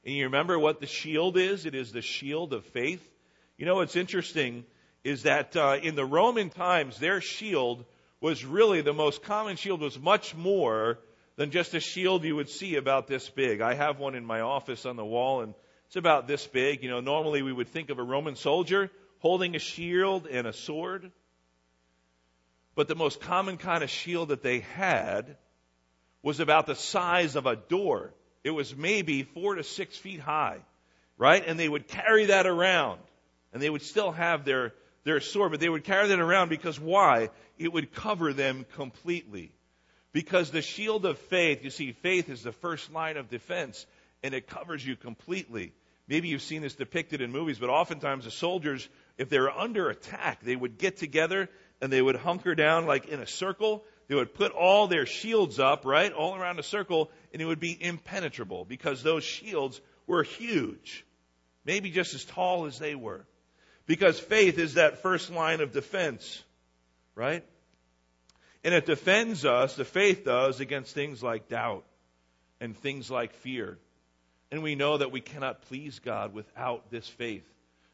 And 0.06 0.16
you 0.16 0.26
remember 0.26 0.58
what 0.58 0.80
the 0.80 0.88
shield 0.88 1.38
is? 1.38 1.66
It 1.66 1.76
is 1.76 1.92
the 1.92 2.02
shield 2.02 2.54
of 2.54 2.66
faith. 2.68 3.06
You 3.58 3.66
know, 3.66 3.76
what's 3.76 3.96
interesting 3.96 4.64
is 5.04 5.24
that 5.24 5.56
uh, 5.56 5.78
in 5.82 5.96
the 5.96 6.06
Roman 6.06 6.50
times, 6.50 7.00
their 7.00 7.20
shield 7.20 7.84
was 8.22 8.46
really 8.46 8.82
the 8.82 8.94
most 8.94 9.24
common 9.24 9.58
shield 9.58 9.82
was 9.82 10.00
much 10.00 10.36
more 10.36 11.00
than 11.36 11.52
just 11.52 11.74
a 11.74 11.80
shield 11.80 12.24
you 12.24 12.36
would 12.36 12.50
see 12.50 12.76
about 12.76 13.08
this 13.08 13.30
big. 13.30 13.62
I 13.62 13.76
have 13.76 14.00
one 14.00 14.16
in 14.16 14.26
my 14.26 14.42
office 14.42 14.86
on 14.86 14.96
the 14.96 15.06
wall 15.06 15.42
and 15.42 15.54
it's 15.86 15.96
about 15.96 16.28
this 16.28 16.46
big. 16.48 16.84
You 16.84 16.90
know, 16.90 17.00
normally 17.00 17.42
we 17.42 17.54
would 17.54 17.70
think 17.70 17.90
of 17.90 18.00
a 18.00 18.04
Roman 18.04 18.36
soldier 18.36 18.90
holding 19.20 19.56
a 19.56 19.60
shield 19.60 20.28
and 20.28 20.48
a 20.48 20.54
sword. 20.54 21.12
But 22.76 22.88
the 22.88 22.96
most 22.96 23.20
common 23.22 23.58
kind 23.58 23.84
of 23.84 23.90
shield 23.90 24.30
that 24.30 24.44
they 24.44 24.60
had 24.60 25.38
was 26.22 26.40
about 26.40 26.68
the 26.68 26.76
size 26.76 27.36
of 27.36 27.46
a 27.46 27.56
door. 27.56 28.14
It 28.44 28.52
was 28.52 28.76
maybe 28.76 29.24
four 29.24 29.56
to 29.56 29.64
six 29.64 29.98
feet 29.98 30.20
high, 30.20 30.60
right? 31.18 31.44
And 31.46 31.60
they 31.60 31.70
would 31.70 31.88
carry 31.88 32.26
that 32.26 32.46
around. 32.46 33.00
And 33.52 33.62
they 33.62 33.70
would 33.70 33.82
still 33.82 34.12
have 34.12 34.46
their, 34.46 34.74
their 35.04 35.22
sword, 35.22 35.52
but 35.52 35.60
they 35.60 35.70
would 35.70 35.84
carry 35.84 36.10
that 36.10 36.20
around 36.20 36.50
because 36.50 36.80
why? 36.80 37.30
It 37.58 37.74
would 37.74 37.94
cover 37.94 38.34
them 38.34 38.66
completely. 38.76 39.52
Because 40.12 40.52
the 40.52 40.62
shield 40.62 41.06
of 41.06 41.18
faith, 41.18 41.64
you 41.64 41.70
see, 41.70 41.92
faith 41.92 42.30
is 42.30 42.44
the 42.44 42.52
first 42.52 42.92
line 42.92 43.18
of 43.18 43.30
defense 43.30 43.86
and 44.24 44.34
it 44.34 44.48
covers 44.48 44.86
you 44.86 44.96
completely. 44.96 45.74
Maybe 46.08 46.30
you've 46.30 46.42
seen 46.42 46.62
this 46.62 46.76
depicted 46.76 47.22
in 47.22 47.32
movies, 47.32 47.60
but 47.60 47.70
oftentimes 47.70 48.26
the 48.26 48.32
soldiers, 48.32 48.88
if 49.18 49.30
they 49.30 49.40
were 49.40 49.52
under 49.52 49.90
attack, 49.90 50.42
they 50.42 50.56
would 50.56 50.78
get 50.78 50.98
together 50.98 51.50
and 51.82 51.92
they 51.92 52.02
would 52.02 52.16
hunker 52.16 52.56
down 52.56 52.86
like 52.86 53.08
in 53.08 53.20
a 53.20 53.28
circle. 53.28 53.84
They 54.08 54.16
would 54.16 54.34
put 54.34 54.52
all 54.52 54.88
their 54.88 55.06
shields 55.06 55.60
up, 55.60 55.86
right, 55.86 56.12
all 56.12 56.36
around 56.36 56.60
a 56.60 56.64
circle, 56.64 57.12
and 57.34 57.42
it 57.42 57.46
would 57.46 57.60
be 57.60 57.78
impenetrable 57.80 58.64
because 58.66 59.04
those 59.04 59.24
shields 59.24 59.82
were 60.06 60.24
huge. 60.24 61.06
Maybe 61.66 61.92
just 61.92 62.14
as 62.14 62.24
tall 62.24 62.66
as 62.66 62.80
they 62.80 62.96
were. 62.96 63.26
Because 63.86 64.20
faith 64.20 64.58
is 64.60 64.76
that 64.76 65.02
first 65.02 65.30
line 65.30 65.62
of 65.62 65.72
defense, 65.72 66.44
right? 67.16 67.44
And 68.64 68.74
it 68.74 68.86
defends 68.86 69.46
us, 69.46 69.76
the 69.76 69.86
faith 69.86 70.26
does, 70.26 70.60
against 70.60 70.94
things 70.94 71.22
like 71.22 71.50
doubt 71.50 71.86
and 72.60 72.78
things 72.78 73.12
like 73.12 73.34
fear. 73.34 73.78
And 74.52 74.64
we 74.64 74.76
know 74.76 74.98
that 74.98 75.12
we 75.12 75.22
cannot 75.22 75.64
please 75.64 76.00
God 76.00 76.34
without 76.34 76.90
this 76.90 77.08
faith. 77.08 77.46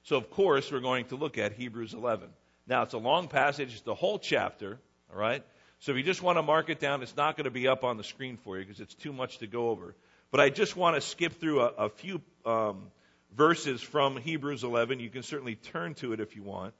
So, 0.04 0.18
of 0.18 0.30
course, 0.30 0.72
we're 0.72 0.82
going 0.82 1.06
to 1.06 1.16
look 1.16 1.38
at 1.38 1.54
Hebrews 1.54 1.94
11. 1.94 2.28
Now, 2.68 2.84
it's 2.84 2.94
a 2.94 2.98
long 2.98 3.28
passage, 3.28 3.74
it's 3.74 3.82
the 3.82 3.96
whole 3.96 4.20
chapter, 4.20 4.80
all 5.12 5.20
right? 5.20 5.44
So, 5.80 5.92
if 5.92 5.98
you 5.98 6.04
just 6.04 6.22
want 6.22 6.38
to 6.38 6.42
mark 6.42 6.70
it 6.70 6.80
down, 6.80 7.02
it's 7.04 7.16
not 7.16 7.38
going 7.38 7.46
to 7.46 7.52
be 7.52 7.68
up 7.68 7.84
on 7.84 7.98
the 7.98 8.04
screen 8.04 8.38
for 8.38 8.58
you 8.58 8.66
because 8.66 8.82
it's 8.82 8.96
too 8.96 9.14
much 9.14 9.40
to 9.40 9.48
go 9.48 9.70
over. 9.70 9.96
But 10.32 10.40
I 10.40 10.50
just 10.50 10.76
want 10.76 10.96
to 10.96 11.02
skip 11.02 11.40
through 11.40 11.62
a, 11.62 11.68
a 11.68 11.90
few 11.90 12.22
um, 12.46 12.92
verses 13.36 13.82
from 13.82 14.18
Hebrews 14.18 14.64
11. 14.64 15.00
You 15.00 15.10
can 15.10 15.24
certainly 15.24 15.56
turn 15.56 15.94
to 15.96 16.14
it 16.14 16.20
if 16.20 16.36
you 16.36 16.44
want. 16.44 16.74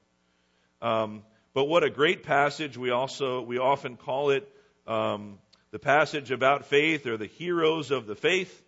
Um, 0.82 1.22
but 1.54 1.64
what 1.64 1.84
a 1.84 1.90
great 1.90 2.24
passage! 2.24 2.76
We 2.76 2.90
also 2.90 3.40
we 3.40 3.58
often 3.58 3.96
call 3.96 4.30
it 4.30 4.46
um, 4.86 5.38
the 5.70 5.78
passage 5.78 6.30
about 6.30 6.66
faith 6.66 7.06
or 7.06 7.16
the 7.16 7.26
heroes 7.26 7.90
of 7.90 8.06
the 8.06 8.16
faith 8.16 8.62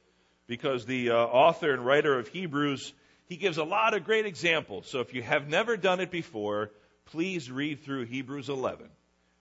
because 0.47 0.87
the 0.87 1.11
uh, 1.11 1.14
author 1.16 1.73
and 1.73 1.85
writer 1.85 2.19
of 2.19 2.29
Hebrews, 2.29 2.92
he 3.27 3.37
gives 3.37 3.59
a 3.59 3.65
lot 3.65 3.95
of 3.95 4.05
great 4.05 4.27
examples. 4.27 4.87
So 4.87 5.01
if 5.01 5.12
you 5.12 5.23
have 5.23 5.49
never 5.49 5.77
done 5.77 6.01
it 6.01 6.11
before, 6.11 6.71
please 7.07 7.51
read 7.51 7.81
through 7.85 8.05
Hebrews 8.05 8.49
11. 8.49 8.89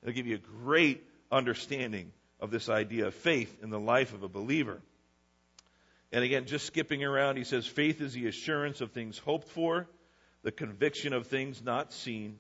It'll 0.02 0.14
give 0.14 0.28
you 0.28 0.36
a 0.36 0.64
great 0.64 1.04
understanding 1.32 2.12
of 2.40 2.52
this 2.52 2.70
idea 2.70 3.08
of 3.08 3.14
faith 3.16 3.56
in 3.64 3.70
the 3.70 3.80
life 3.80 4.14
of 4.14 4.24
a 4.24 4.30
believer. 4.30 4.82
And 6.12 6.24
again, 6.24 6.46
just 6.46 6.66
skipping 6.66 7.04
around, 7.04 7.38
he 7.38 7.44
says, 7.44 7.66
faith 7.66 8.02
is 8.02 8.14
the 8.14 8.28
assurance 8.28 8.82
of 8.82 8.92
things 8.92 9.18
hoped 9.18 9.50
for, 9.50 9.88
the 10.44 10.52
conviction 10.52 11.14
of 11.14 11.28
things 11.28 11.62
not 11.64 11.92
seen. 11.92 12.38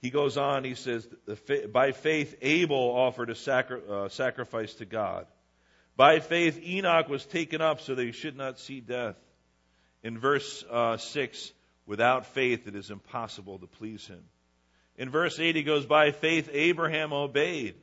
He 0.00 0.10
goes 0.10 0.36
on, 0.36 0.64
he 0.64 0.74
says, 0.74 1.08
by 1.72 1.92
faith, 1.92 2.36
Abel 2.42 2.76
offered 2.76 3.30
a 3.30 3.34
sacri- 3.34 3.80
uh, 3.88 4.08
sacrifice 4.08 4.74
to 4.74 4.84
God. 4.84 5.26
By 5.96 6.20
faith, 6.20 6.60
Enoch 6.62 7.08
was 7.08 7.24
taken 7.24 7.60
up 7.60 7.80
so 7.80 7.94
that 7.94 8.04
he 8.04 8.12
should 8.12 8.36
not 8.36 8.58
see 8.58 8.80
death. 8.80 9.16
In 10.04 10.18
verse 10.18 10.62
uh, 10.70 10.98
6, 10.98 11.52
without 11.86 12.26
faith 12.26 12.68
it 12.68 12.76
is 12.76 12.90
impossible 12.90 13.58
to 13.58 13.66
please 13.66 14.06
him. 14.06 14.22
In 14.96 15.10
verse 15.10 15.40
8, 15.40 15.56
he 15.56 15.62
goes, 15.64 15.86
By 15.86 16.12
faith, 16.12 16.48
Abraham 16.52 17.12
obeyed. 17.12 17.74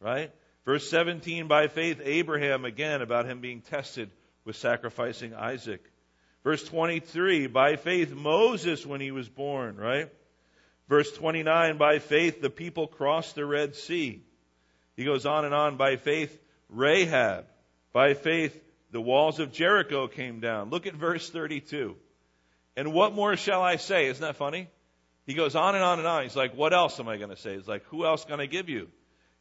Right? 0.00 0.30
Verse 0.64 0.88
17, 0.88 1.48
by 1.48 1.68
faith, 1.68 2.00
Abraham, 2.02 2.64
again, 2.64 3.02
about 3.02 3.26
him 3.26 3.40
being 3.40 3.60
tested 3.60 4.10
with 4.44 4.56
sacrificing 4.56 5.34
Isaac. 5.34 5.82
Verse 6.44 6.62
23, 6.64 7.48
by 7.48 7.76
faith, 7.76 8.14
Moses, 8.14 8.86
when 8.86 9.00
he 9.00 9.10
was 9.10 9.28
born, 9.28 9.76
right? 9.76 10.08
Verse 10.88 11.10
29, 11.12 11.78
by 11.78 11.98
faith, 11.98 12.40
the 12.40 12.50
people 12.50 12.86
crossed 12.86 13.34
the 13.34 13.44
Red 13.44 13.74
Sea. 13.74 14.22
He 14.96 15.04
goes 15.04 15.26
on 15.26 15.44
and 15.44 15.52
on, 15.52 15.76
by 15.76 15.96
faith, 15.96 16.38
Rahab. 16.68 17.46
By 17.92 18.14
faith, 18.14 18.56
the 18.96 19.00
walls 19.02 19.40
of 19.40 19.52
Jericho 19.52 20.08
came 20.08 20.40
down. 20.40 20.70
Look 20.70 20.86
at 20.86 20.94
verse 20.94 21.28
32. 21.28 21.96
And 22.78 22.94
what 22.94 23.12
more 23.12 23.36
shall 23.36 23.60
I 23.60 23.76
say? 23.76 24.06
Isn't 24.06 24.22
that 24.22 24.36
funny? 24.36 24.70
He 25.26 25.34
goes 25.34 25.54
on 25.54 25.74
and 25.74 25.84
on 25.84 25.98
and 25.98 26.08
on. 26.08 26.22
He's 26.22 26.34
like, 26.34 26.56
what 26.56 26.72
else 26.72 26.98
am 26.98 27.06
I 27.06 27.18
going 27.18 27.28
to 27.28 27.36
say? 27.36 27.56
He's 27.56 27.68
like, 27.68 27.84
who 27.88 28.06
else 28.06 28.24
can 28.24 28.40
I 28.40 28.46
give 28.46 28.70
you? 28.70 28.88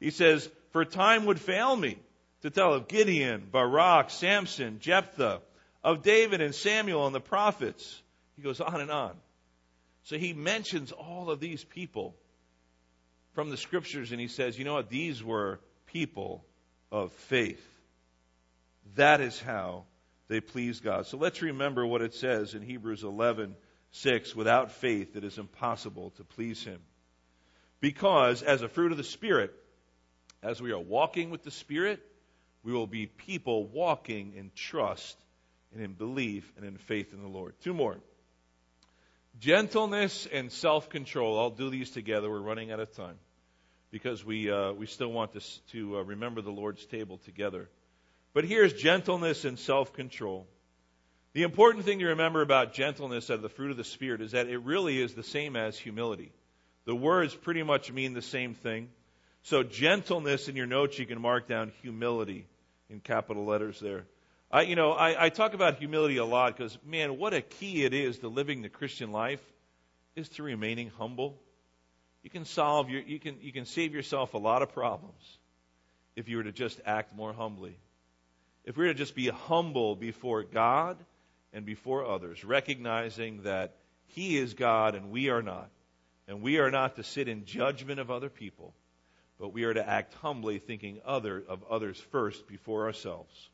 He 0.02 0.12
says, 0.12 0.50
for 0.74 0.84
time 0.84 1.24
would 1.28 1.40
fail 1.40 1.74
me 1.74 1.98
to 2.42 2.50
tell 2.50 2.74
of 2.74 2.90
Gideon, 2.90 3.48
Barak, 3.50 4.10
Samson, 4.10 4.80
Jephthah, 4.82 5.40
of 5.86 6.04
David 6.04 6.42
and 6.42 6.54
Samuel 6.54 7.06
and 7.06 7.16
the 7.16 7.22
prophets. 7.22 8.02
He 8.36 8.42
goes 8.42 8.60
on 8.60 8.82
and 8.82 8.92
on. 8.92 9.14
So 10.04 10.18
he 10.18 10.34
mentions 10.34 10.92
all 10.92 11.30
of 11.30 11.40
these 11.40 11.64
people 11.64 12.14
from 13.36 13.52
the 13.52 13.58
scriptures 13.58 14.12
and 14.12 14.20
he 14.20 14.28
says, 14.28 14.60
you 14.60 14.66
know 14.66 14.74
what? 14.74 14.90
These 14.90 15.24
were 15.24 15.62
people 15.86 16.44
of 16.92 17.14
faith. 17.14 17.66
That 18.94 19.20
is 19.20 19.40
how 19.42 19.86
they 20.28 20.40
please 20.40 20.80
God. 20.80 21.08
So 21.08 21.18
let's 21.18 21.42
remember 21.42 21.86
what 21.86 22.02
it 22.02 22.14
says 22.14 22.54
in 22.54 22.62
Hebrews 22.62 23.04
11, 23.04 23.56
6. 23.92 24.36
Without 24.36 24.72
faith, 24.72 25.16
it 25.16 25.24
is 25.24 25.38
impossible 25.38 26.12
to 26.12 26.24
please 26.24 26.64
Him. 26.64 26.80
Because, 27.82 28.42
as 28.44 28.62
a 28.62 28.70
fruit 28.70 28.92
of 28.92 28.98
the 28.98 29.04
Spirit, 29.04 29.54
As 30.46 30.62
we 30.62 30.72
are 30.72 30.80
walking 30.80 31.32
with 31.32 31.42
the 31.42 31.50
Spirit, 31.50 32.00
we 32.64 32.72
will 32.72 32.86
be 32.86 33.08
people 33.08 33.66
walking 33.66 34.34
in 34.36 34.52
trust 34.54 35.18
and 35.74 35.82
in 35.82 35.94
belief 35.94 36.52
and 36.56 36.66
in 36.66 36.78
faith 36.78 37.14
in 37.14 37.22
the 37.24 37.28
Lord. 37.28 37.56
Two 37.62 37.74
more. 37.74 37.98
Gentleness 39.40 40.28
and 40.32 40.52
self 40.52 40.90
control. 40.90 41.40
I'll 41.40 41.50
do 41.50 41.72
these 41.72 41.90
together. 41.90 42.30
We're 42.30 42.40
running 42.40 42.72
out 42.72 42.80
of 42.80 42.96
time 42.96 43.18
because 43.90 44.24
we, 44.24 44.52
uh, 44.52 44.72
we 44.74 44.86
still 44.86 45.12
want 45.12 45.34
this 45.34 45.62
to 45.72 45.98
uh, 45.98 46.04
remember 46.04 46.42
the 46.42 46.52
Lord's 46.52 46.86
table 46.86 47.18
together. 47.18 47.68
But 48.36 48.44
here's 48.44 48.74
gentleness 48.74 49.46
and 49.46 49.58
self 49.58 49.94
control. 49.94 50.46
The 51.32 51.44
important 51.44 51.86
thing 51.86 52.00
to 52.00 52.08
remember 52.08 52.42
about 52.42 52.74
gentleness 52.74 53.30
as 53.30 53.42
the 53.42 53.48
fruit 53.48 53.72
of 53.72 53.78
the 53.78 53.86
Spirit 53.86 54.20
is 54.20 54.32
that 54.32 54.48
it 54.48 54.58
really 54.58 55.02
is 55.02 55.14
the 55.14 55.24
same 55.24 55.56
as 55.56 55.78
humility. 55.78 56.34
The 56.84 56.96
words 56.96 57.34
pretty 57.34 57.64
much 57.64 57.94
mean 57.94 58.14
the 58.14 58.22
same 58.22 58.54
thing. 58.54 58.90
So, 59.44 59.64
gentleness 59.64 60.50
in 60.50 60.58
your 60.58 60.66
notes, 60.66 61.00
you 61.00 61.06
can 61.06 61.22
mark 61.22 61.48
down 61.48 61.72
humility 61.82 62.46
in 62.90 63.00
capital 63.00 63.46
letters 63.46 63.80
there. 63.80 64.04
I, 64.52 64.64
you 64.64 64.76
know, 64.76 64.92
I, 64.92 65.26
I 65.26 65.30
talk 65.30 65.54
about 65.54 65.78
humility 65.78 66.18
a 66.18 66.26
lot 66.26 66.58
because, 66.58 66.78
man, 66.86 67.18
what 67.18 67.34
a 67.34 67.42
key 67.42 67.86
it 67.86 67.94
is 67.94 68.20
to 68.20 68.28
living 68.28 68.62
the 68.62 68.70
Christian 68.70 69.14
life 69.14 69.42
is 70.18 70.28
to 70.30 70.44
remaining 70.44 70.92
humble. 70.98 71.38
You 72.22 72.30
can 72.30 72.44
solve 72.44 72.90
your, 72.90 73.02
you 73.02 73.18
can, 73.18 73.38
you 73.42 73.54
can 73.54 73.66
save 73.66 73.94
yourself 73.94 74.34
a 74.34 74.38
lot 74.38 74.62
of 74.62 74.74
problems 74.74 75.38
if 76.18 76.28
you 76.28 76.36
were 76.36 76.44
to 76.44 76.52
just 76.52 76.82
act 76.86 77.16
more 77.16 77.32
humbly. 77.32 77.78
If 78.66 78.78
we 78.78 78.86
were 78.86 78.94
to 78.94 78.98
just 78.98 79.16
be 79.16 79.28
humble 79.28 79.96
before 79.96 80.44
God 80.44 80.98
and 81.54 81.66
before 81.66 82.06
others, 82.06 82.44
recognizing 82.44 83.44
that 83.44 83.76
He 84.08 84.38
is 84.38 84.56
God 84.56 84.96
and 84.96 85.12
we 85.12 85.30
are 85.30 85.44
not, 85.44 85.70
and 86.28 86.42
we 86.42 86.58
are 86.58 86.72
not 86.72 86.96
to 86.96 87.04
sit 87.04 87.28
in 87.28 87.46
judgment 87.46 88.00
of 88.00 88.10
other 88.10 88.30
people, 88.30 88.74
but 89.40 89.54
we 89.54 89.66
are 89.66 89.74
to 89.74 89.88
act 89.88 90.16
humbly, 90.16 90.58
thinking 90.58 91.00
other 91.06 91.44
of 91.48 91.64
others 91.70 92.00
first 92.12 92.48
before 92.48 92.86
ourselves. 92.86 93.50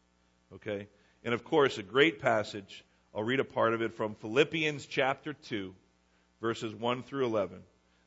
Okay? 0.53 0.87
And 1.23 1.33
of 1.33 1.43
course, 1.43 1.77
a 1.77 1.83
great 1.83 2.21
passage. 2.21 2.85
I'll 3.13 3.23
read 3.23 3.41
a 3.41 3.45
part 3.45 3.73
of 3.73 3.81
it 3.81 3.93
from 3.93 4.15
Philippians 4.15 4.85
chapter 4.85 5.33
2, 5.33 5.73
verses 6.39 6.73
1 6.73 7.03
through 7.03 7.25
11. 7.25 7.59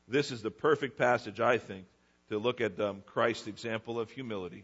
This 0.07 0.31
is 0.31 0.41
the 0.41 0.51
perfect 0.51 0.97
passage, 0.97 1.39
I 1.39 1.59
think, 1.59 1.85
to 2.29 2.39
look 2.39 2.61
at 2.61 2.79
um, 2.79 3.03
Christ's 3.05 3.47
example 3.47 3.99
of 3.99 4.09
humility. 4.09 4.63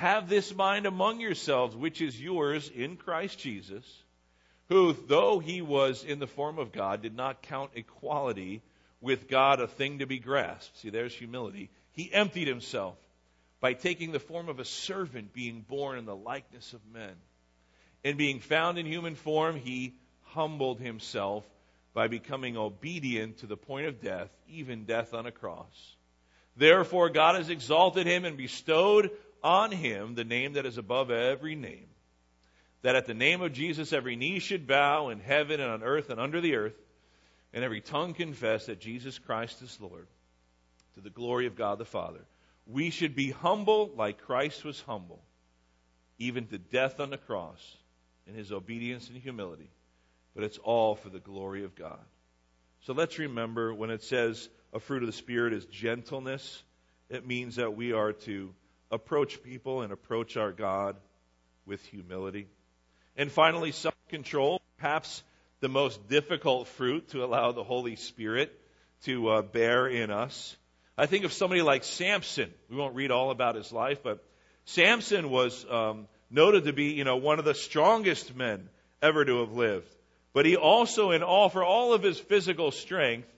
Have 0.00 0.30
this 0.30 0.54
mind 0.54 0.86
among 0.86 1.20
yourselves, 1.20 1.76
which 1.76 2.00
is 2.00 2.18
yours 2.18 2.70
in 2.74 2.96
Christ 2.96 3.38
Jesus, 3.38 3.84
who, 4.70 4.94
though 4.94 5.40
he 5.40 5.60
was 5.60 6.04
in 6.04 6.18
the 6.20 6.26
form 6.26 6.58
of 6.58 6.72
God, 6.72 7.02
did 7.02 7.14
not 7.14 7.42
count 7.42 7.72
equality 7.74 8.62
with 9.02 9.28
God 9.28 9.60
a 9.60 9.66
thing 9.66 9.98
to 9.98 10.06
be 10.06 10.18
grasped. 10.18 10.78
See, 10.78 10.88
there's 10.88 11.14
humility. 11.14 11.68
He 11.92 12.10
emptied 12.10 12.48
himself 12.48 12.94
by 13.60 13.74
taking 13.74 14.10
the 14.10 14.18
form 14.18 14.48
of 14.48 14.58
a 14.58 14.64
servant, 14.64 15.34
being 15.34 15.66
born 15.68 15.98
in 15.98 16.06
the 16.06 16.16
likeness 16.16 16.72
of 16.72 16.80
men. 16.90 17.12
And 18.02 18.16
being 18.16 18.40
found 18.40 18.78
in 18.78 18.86
human 18.86 19.16
form, 19.16 19.56
he 19.56 19.92
humbled 20.22 20.80
himself 20.80 21.44
by 21.92 22.08
becoming 22.08 22.56
obedient 22.56 23.40
to 23.40 23.46
the 23.46 23.58
point 23.58 23.84
of 23.84 24.00
death, 24.00 24.30
even 24.48 24.84
death 24.84 25.12
on 25.12 25.26
a 25.26 25.30
cross. 25.30 25.94
Therefore, 26.56 27.10
God 27.10 27.34
has 27.34 27.50
exalted 27.50 28.06
him 28.06 28.24
and 28.24 28.38
bestowed 28.38 29.10
on 29.42 29.72
him 29.72 30.14
the 30.14 30.24
name 30.24 30.54
that 30.54 30.66
is 30.66 30.78
above 30.78 31.10
every 31.10 31.54
name. 31.54 31.86
That 32.82 32.96
at 32.96 33.06
the 33.06 33.14
name 33.14 33.42
of 33.42 33.52
Jesus 33.52 33.92
every 33.92 34.16
knee 34.16 34.38
should 34.38 34.66
bow 34.66 35.10
in 35.10 35.20
heaven 35.20 35.60
and 35.60 35.70
on 35.70 35.82
earth 35.82 36.10
and 36.10 36.20
under 36.20 36.40
the 36.40 36.56
earth, 36.56 36.76
and 37.52 37.64
every 37.64 37.80
tongue 37.80 38.14
confess 38.14 38.66
that 38.66 38.80
Jesus 38.80 39.18
Christ 39.18 39.60
is 39.62 39.78
Lord, 39.80 40.06
to 40.94 41.00
the 41.00 41.10
glory 41.10 41.46
of 41.46 41.56
God 41.56 41.78
the 41.78 41.84
Father. 41.84 42.24
We 42.66 42.90
should 42.90 43.14
be 43.14 43.30
humble 43.30 43.90
like 43.96 44.22
Christ 44.22 44.64
was 44.64 44.80
humble, 44.82 45.20
even 46.18 46.46
to 46.46 46.58
death 46.58 47.00
on 47.00 47.10
the 47.10 47.18
cross 47.18 47.76
in 48.26 48.34
his 48.34 48.52
obedience 48.52 49.08
and 49.08 49.18
humility. 49.18 49.70
But 50.34 50.44
it's 50.44 50.58
all 50.58 50.94
for 50.94 51.08
the 51.08 51.18
glory 51.18 51.64
of 51.64 51.74
God. 51.74 51.98
So 52.82 52.92
let's 52.92 53.18
remember 53.18 53.74
when 53.74 53.90
it 53.90 54.02
says 54.02 54.48
a 54.72 54.80
fruit 54.80 55.02
of 55.02 55.06
the 55.06 55.12
Spirit 55.12 55.52
is 55.52 55.64
gentleness, 55.66 56.62
it 57.08 57.26
means 57.26 57.56
that 57.56 57.76
we 57.76 57.92
are 57.92 58.12
to 58.12 58.54
approach 58.90 59.42
people 59.42 59.82
and 59.82 59.92
approach 59.92 60.36
our 60.36 60.52
God 60.52 60.96
with 61.66 61.84
humility. 61.86 62.48
And 63.16 63.30
finally, 63.30 63.72
self 63.72 63.94
control, 64.08 64.60
perhaps 64.78 65.22
the 65.60 65.68
most 65.68 66.08
difficult 66.08 66.68
fruit 66.68 67.08
to 67.10 67.24
allow 67.24 67.52
the 67.52 67.64
Holy 67.64 67.96
Spirit 67.96 68.52
to 69.04 69.28
uh, 69.28 69.42
bear 69.42 69.86
in 69.86 70.10
us. 70.10 70.56
I 70.96 71.06
think 71.06 71.24
of 71.24 71.32
somebody 71.32 71.62
like 71.62 71.84
Samson. 71.84 72.52
We 72.68 72.76
won't 72.76 72.94
read 72.94 73.10
all 73.10 73.30
about 73.30 73.54
his 73.54 73.72
life, 73.72 74.02
but 74.02 74.22
Samson 74.64 75.30
was 75.30 75.64
um, 75.70 76.08
noted 76.30 76.64
to 76.64 76.72
be, 76.72 76.92
you 76.92 77.04
know, 77.04 77.16
one 77.16 77.38
of 77.38 77.44
the 77.44 77.54
strongest 77.54 78.34
men 78.36 78.68
ever 79.02 79.24
to 79.24 79.40
have 79.40 79.52
lived. 79.52 79.94
But 80.32 80.46
he 80.46 80.56
also, 80.56 81.10
in 81.10 81.22
all, 81.22 81.48
for 81.48 81.64
all 81.64 81.92
of 81.92 82.02
his 82.02 82.18
physical 82.18 82.70
strength, 82.70 83.28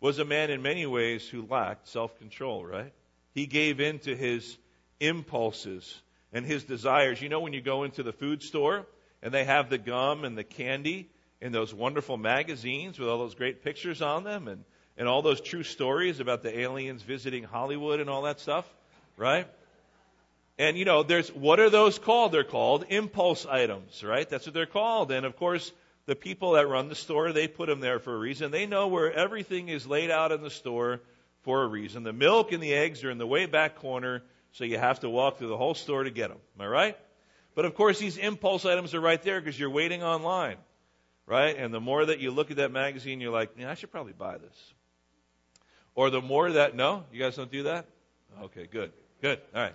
was 0.00 0.18
a 0.18 0.24
man 0.24 0.50
in 0.50 0.62
many 0.62 0.86
ways 0.86 1.26
who 1.26 1.46
lacked 1.48 1.88
self-control, 1.88 2.64
right? 2.64 2.92
He 3.34 3.46
gave 3.46 3.80
in 3.80 3.98
to 4.00 4.14
his 4.14 4.56
impulses 5.00 6.00
and 6.32 6.44
his 6.44 6.64
desires. 6.64 7.20
You 7.20 7.28
know, 7.28 7.40
when 7.40 7.52
you 7.52 7.60
go 7.60 7.84
into 7.84 8.02
the 8.02 8.12
food 8.12 8.42
store 8.42 8.86
and 9.22 9.32
they 9.32 9.44
have 9.44 9.70
the 9.70 9.78
gum 9.78 10.24
and 10.24 10.36
the 10.36 10.44
candy 10.44 11.08
and 11.40 11.54
those 11.54 11.72
wonderful 11.72 12.16
magazines 12.16 12.98
with 12.98 13.08
all 13.08 13.18
those 13.18 13.34
great 13.34 13.62
pictures 13.62 14.02
on 14.02 14.24
them 14.24 14.48
and 14.48 14.64
and 14.98 15.06
all 15.06 15.22
those 15.22 15.40
true 15.40 15.62
stories 15.62 16.18
about 16.18 16.42
the 16.42 16.58
aliens 16.58 17.02
visiting 17.02 17.44
Hollywood 17.44 18.00
and 18.00 18.10
all 18.10 18.22
that 18.22 18.40
stuff, 18.40 18.68
right? 19.16 19.46
And 20.58 20.76
you 20.76 20.84
know, 20.84 21.04
there's 21.04 21.28
what 21.32 21.60
are 21.60 21.70
those 21.70 21.98
called? 21.98 22.32
They're 22.32 22.42
called 22.42 22.84
impulse 22.88 23.46
items, 23.46 24.02
right? 24.02 24.28
That's 24.28 24.44
what 24.44 24.54
they're 24.54 24.66
called. 24.66 25.12
And 25.12 25.24
of 25.24 25.36
course, 25.36 25.72
the 26.06 26.16
people 26.16 26.52
that 26.52 26.66
run 26.66 26.88
the 26.88 26.96
store, 26.96 27.32
they 27.32 27.46
put 27.46 27.68
them 27.68 27.78
there 27.78 28.00
for 28.00 28.14
a 28.14 28.18
reason. 28.18 28.50
They 28.50 28.66
know 28.66 28.88
where 28.88 29.12
everything 29.12 29.68
is 29.68 29.86
laid 29.86 30.10
out 30.10 30.32
in 30.32 30.42
the 30.42 30.50
store 30.50 31.00
for 31.42 31.62
a 31.62 31.68
reason. 31.68 32.02
The 32.02 32.12
milk 32.12 32.50
and 32.50 32.62
the 32.62 32.74
eggs 32.74 33.04
are 33.04 33.10
in 33.10 33.18
the 33.18 33.26
way 33.26 33.46
back 33.46 33.76
corner, 33.76 34.22
so 34.52 34.64
you 34.64 34.78
have 34.78 35.00
to 35.00 35.10
walk 35.10 35.38
through 35.38 35.48
the 35.48 35.56
whole 35.56 35.74
store 35.74 36.04
to 36.04 36.10
get 36.10 36.28
them. 36.28 36.38
Am 36.58 36.62
I 36.64 36.68
right? 36.68 36.98
But 37.54 37.64
of 37.64 37.74
course, 37.74 37.98
these 37.98 38.16
impulse 38.16 38.64
items 38.64 38.94
are 38.94 39.00
right 39.00 39.22
there 39.22 39.40
because 39.40 39.58
you're 39.58 39.70
waiting 39.70 40.02
online, 40.02 40.56
right? 41.26 41.56
And 41.56 41.72
the 41.72 41.80
more 41.80 42.06
that 42.06 42.20
you 42.20 42.30
look 42.30 42.50
at 42.50 42.58
that 42.58 42.70
magazine, 42.70 43.20
you're 43.20 43.32
like, 43.32 43.50
yeah, 43.58 43.70
I 43.70 43.74
should 43.74 43.90
probably 43.90 44.12
buy 44.12 44.38
this. 44.38 44.72
Or 45.94 46.10
the 46.10 46.22
more 46.22 46.52
that, 46.52 46.76
no? 46.76 47.04
You 47.12 47.20
guys 47.20 47.34
don't 47.34 47.50
do 47.50 47.64
that? 47.64 47.86
Okay, 48.44 48.68
good. 48.70 48.92
Good. 49.20 49.40
All 49.54 49.62
right. 49.62 49.74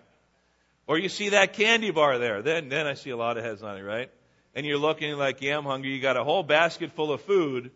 Or 0.87 0.97
you 0.97 1.09
see 1.09 1.29
that 1.29 1.53
candy 1.53 1.91
bar 1.91 2.17
there. 2.19 2.41
Then, 2.41 2.69
then 2.69 2.87
I 2.87 2.93
see 2.93 3.09
a 3.09 3.17
lot 3.17 3.37
of 3.37 3.43
heads 3.43 3.63
on 3.63 3.77
it, 3.77 3.81
right? 3.81 4.09
And 4.55 4.65
you're 4.65 4.77
looking 4.77 5.13
like, 5.17 5.41
yeah, 5.41 5.57
I'm 5.57 5.65
hungry. 5.65 5.91
You 5.91 6.01
got 6.01 6.17
a 6.17 6.23
whole 6.23 6.43
basket 6.43 6.91
full 6.91 7.11
of 7.11 7.21
food. 7.21 7.71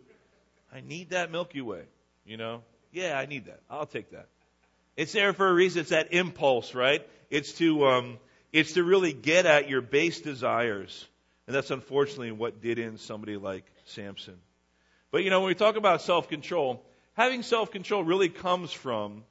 I 0.72 0.80
need 0.80 1.10
that 1.10 1.30
Milky 1.30 1.60
Way. 1.60 1.82
You 2.24 2.36
know? 2.36 2.62
Yeah, 2.92 3.18
I 3.18 3.26
need 3.26 3.46
that. 3.46 3.60
I'll 3.68 3.86
take 3.86 4.12
that. 4.12 4.28
It's 4.98 5.12
there 5.12 5.32
for 5.32 5.48
a 5.48 5.54
reason. 5.54 5.82
It's 5.82 5.90
that 5.90 6.12
impulse, 6.12 6.74
right? 6.74 7.06
It's 7.30 7.52
to, 7.58 7.86
um, 7.86 8.18
it's 8.52 8.72
to 8.72 8.82
really 8.82 9.12
get 9.12 9.46
at 9.46 9.68
your 9.68 9.80
base 9.80 10.20
desires. 10.20 11.06
And 11.46 11.54
that's 11.54 11.70
unfortunately 11.70 12.32
what 12.32 12.60
did 12.60 12.80
in 12.80 12.98
somebody 12.98 13.36
like 13.36 13.64
Samson. 13.84 14.34
But 15.12 15.22
you 15.22 15.30
know, 15.30 15.38
when 15.38 15.50
we 15.50 15.54
talk 15.54 15.76
about 15.76 16.02
self-control, 16.02 16.84
having 17.14 17.44
self 17.44 17.70
control 17.70 18.02
really 18.02 18.28
comes 18.28 18.72
from 18.72 19.22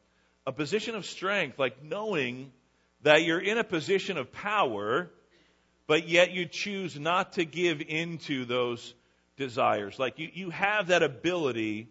a 0.46 0.54
position 0.54 0.96
of 0.96 1.06
strength, 1.06 1.60
like 1.60 1.84
knowing 1.84 2.54
that 3.02 3.26
you're 3.26 3.42
in 3.42 3.58
a 3.58 3.64
position 3.66 4.18
of 4.18 4.32
power, 4.32 5.12
but 5.86 6.08
yet 6.08 6.32
you 6.32 6.46
choose 6.46 6.98
not 6.98 7.34
to 7.34 7.44
give 7.44 7.82
into 7.82 8.46
those 8.46 8.94
desires. 9.36 10.00
Like 10.00 10.18
you, 10.18 10.30
you 10.34 10.50
have 10.50 10.88
that 10.88 11.04
ability 11.04 11.90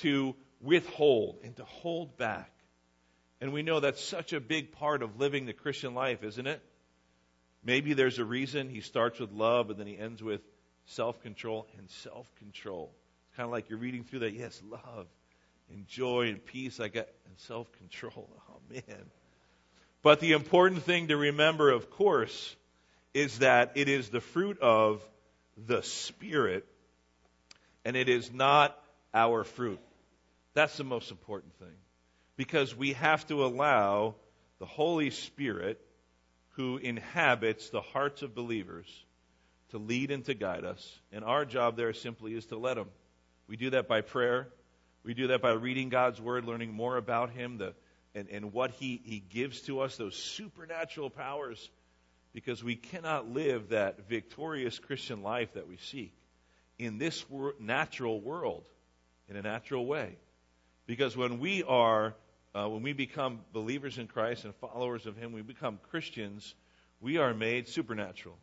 to 0.00 0.34
withhold 0.60 1.38
and 1.44 1.54
to 1.58 1.64
hold 1.64 2.16
back. 2.16 2.50
And 3.44 3.52
we 3.52 3.60
know 3.60 3.78
that's 3.78 4.02
such 4.02 4.32
a 4.32 4.40
big 4.40 4.72
part 4.72 5.02
of 5.02 5.20
living 5.20 5.44
the 5.44 5.52
Christian 5.52 5.92
life, 5.92 6.24
isn't 6.24 6.46
it? 6.46 6.62
Maybe 7.62 7.92
there's 7.92 8.18
a 8.18 8.24
reason 8.24 8.70
he 8.70 8.80
starts 8.80 9.20
with 9.20 9.32
love 9.32 9.68
and 9.68 9.78
then 9.78 9.86
he 9.86 9.98
ends 9.98 10.22
with 10.22 10.40
self 10.86 11.20
control 11.20 11.66
and 11.76 11.90
self 11.90 12.34
control. 12.36 12.90
It's 13.28 13.36
kind 13.36 13.44
of 13.44 13.52
like 13.52 13.68
you're 13.68 13.78
reading 13.78 14.02
through 14.02 14.20
that, 14.20 14.32
yes, 14.32 14.62
love 14.70 15.06
and 15.70 15.86
joy 15.86 16.28
and 16.28 16.42
peace 16.42 16.80
I 16.80 16.88
got 16.88 17.06
and 17.26 17.38
self 17.38 17.70
control. 17.72 18.30
Oh 18.50 18.60
man. 18.70 19.04
But 20.00 20.20
the 20.20 20.32
important 20.32 20.84
thing 20.84 21.08
to 21.08 21.16
remember, 21.18 21.70
of 21.70 21.90
course, 21.90 22.56
is 23.12 23.40
that 23.40 23.72
it 23.74 23.90
is 23.90 24.08
the 24.08 24.22
fruit 24.22 24.58
of 24.62 25.06
the 25.66 25.82
Spirit, 25.82 26.66
and 27.84 27.94
it 27.94 28.08
is 28.08 28.32
not 28.32 28.74
our 29.12 29.44
fruit. 29.44 29.80
That's 30.54 30.78
the 30.78 30.84
most 30.84 31.10
important 31.10 31.54
thing. 31.58 31.76
Because 32.36 32.74
we 32.74 32.94
have 32.94 33.26
to 33.28 33.44
allow 33.44 34.14
the 34.58 34.66
Holy 34.66 35.10
Spirit, 35.10 35.80
who 36.50 36.76
inhabits 36.78 37.70
the 37.70 37.80
hearts 37.80 38.22
of 38.22 38.34
believers, 38.34 38.86
to 39.70 39.78
lead 39.78 40.10
and 40.10 40.24
to 40.24 40.34
guide 40.34 40.64
us. 40.64 41.00
And 41.12 41.24
our 41.24 41.44
job 41.44 41.76
there 41.76 41.92
simply 41.92 42.34
is 42.34 42.46
to 42.46 42.56
let 42.56 42.78
Him. 42.78 42.86
We 43.48 43.56
do 43.56 43.70
that 43.70 43.88
by 43.88 44.00
prayer. 44.00 44.48
We 45.04 45.14
do 45.14 45.28
that 45.28 45.42
by 45.42 45.52
reading 45.52 45.88
God's 45.88 46.20
Word, 46.20 46.44
learning 46.44 46.72
more 46.72 46.96
about 46.96 47.30
Him, 47.30 47.58
the, 47.58 47.74
and, 48.14 48.28
and 48.30 48.52
what 48.52 48.70
he, 48.72 49.00
he 49.04 49.18
gives 49.18 49.62
to 49.62 49.80
us, 49.80 49.96
those 49.96 50.16
supernatural 50.16 51.10
powers, 51.10 51.68
because 52.32 52.62
we 52.62 52.76
cannot 52.76 53.28
live 53.28 53.70
that 53.70 54.08
victorious 54.08 54.78
Christian 54.78 55.22
life 55.22 55.54
that 55.54 55.68
we 55.68 55.76
seek 55.76 56.12
in 56.78 56.98
this 56.98 57.24
natural 57.60 58.20
world, 58.20 58.64
in 59.28 59.36
a 59.36 59.42
natural 59.42 59.86
way. 59.86 60.16
Because 60.86 61.16
when 61.16 61.38
we 61.38 61.62
are, 61.62 62.14
uh, 62.54 62.68
when 62.68 62.82
we 62.82 62.92
become 62.92 63.40
believers 63.52 63.98
in 63.98 64.06
Christ 64.06 64.44
and 64.44 64.54
followers 64.56 65.06
of 65.06 65.16
Him, 65.16 65.32
we 65.32 65.42
become 65.42 65.78
Christians, 65.90 66.54
we 67.00 67.18
are 67.18 67.34
made 67.34 67.68
supernatural, 67.68 68.36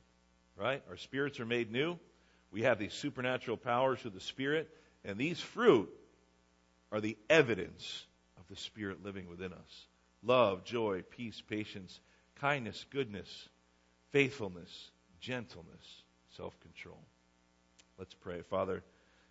right? 0.57 0.84
Our 0.89 0.97
spirits 0.97 1.39
are 1.39 1.45
made 1.45 1.72
new. 1.72 1.97
We 2.51 2.64
have 2.64 2.78
these 2.78 2.93
supernatural 2.93 3.57
powers 3.57 4.01
through 4.01 4.12
the 4.12 4.20
Spirit, 4.20 4.70
and 5.05 5.18
these 5.18 5.39
fruit 5.39 5.89
are 6.91 6.99
the 6.99 7.18
evidence 7.30 8.05
of 8.38 8.43
the 8.49 8.57
Spirit 8.57 9.03
living 9.03 9.30
within 9.30 9.53
us 9.53 9.86
love, 10.24 10.64
joy, 10.64 11.03
peace, 11.09 11.41
patience, 11.41 11.99
kindness, 12.36 12.86
goodness, 12.91 13.49
faithfulness, 14.12 14.91
gentleness, 15.20 16.03
self 16.36 16.59
control. 16.59 16.99
Let's 17.97 18.14
pray. 18.14 18.41
Father, 18.41 18.84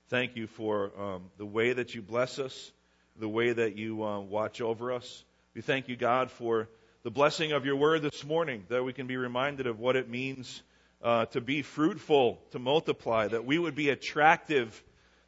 thank 0.09 0.37
you 0.37 0.47
for 0.47 0.91
um, 0.99 1.31
the 1.37 1.47
way 1.47 1.72
that 1.72 1.95
you 1.95 2.03
bless 2.03 2.39
us, 2.39 2.72
the 3.21 3.29
way 3.29 3.53
that 3.53 3.77
you 3.77 4.03
uh, 4.03 4.18
watch 4.18 4.62
over 4.62 4.93
us. 4.93 5.25
We 5.55 5.61
thank 5.61 5.89
you, 5.89 5.97
God, 5.97 6.31
for 6.31 6.68
the 7.03 7.11
blessing 7.11 7.53
of 7.53 7.66
your 7.66 7.77
word 7.77 8.01
this 8.01 8.25
morning, 8.25 8.64
that 8.71 8.83
we 8.83 8.95
can 8.95 9.07
be 9.07 9.18
reminded 9.18 9.66
of 9.66 9.79
what 9.79 9.95
it 9.95 10.09
means 10.09 10.62
uh, 11.03 11.27
to 11.27 11.43
be 11.43 11.61
fruitful, 11.61 12.41
to 12.53 12.59
multiply, 12.59 13.29
that 13.29 13.45
we 13.45 13.59
would 13.59 13.75
be 13.75 13.91
attractive, 13.91 14.83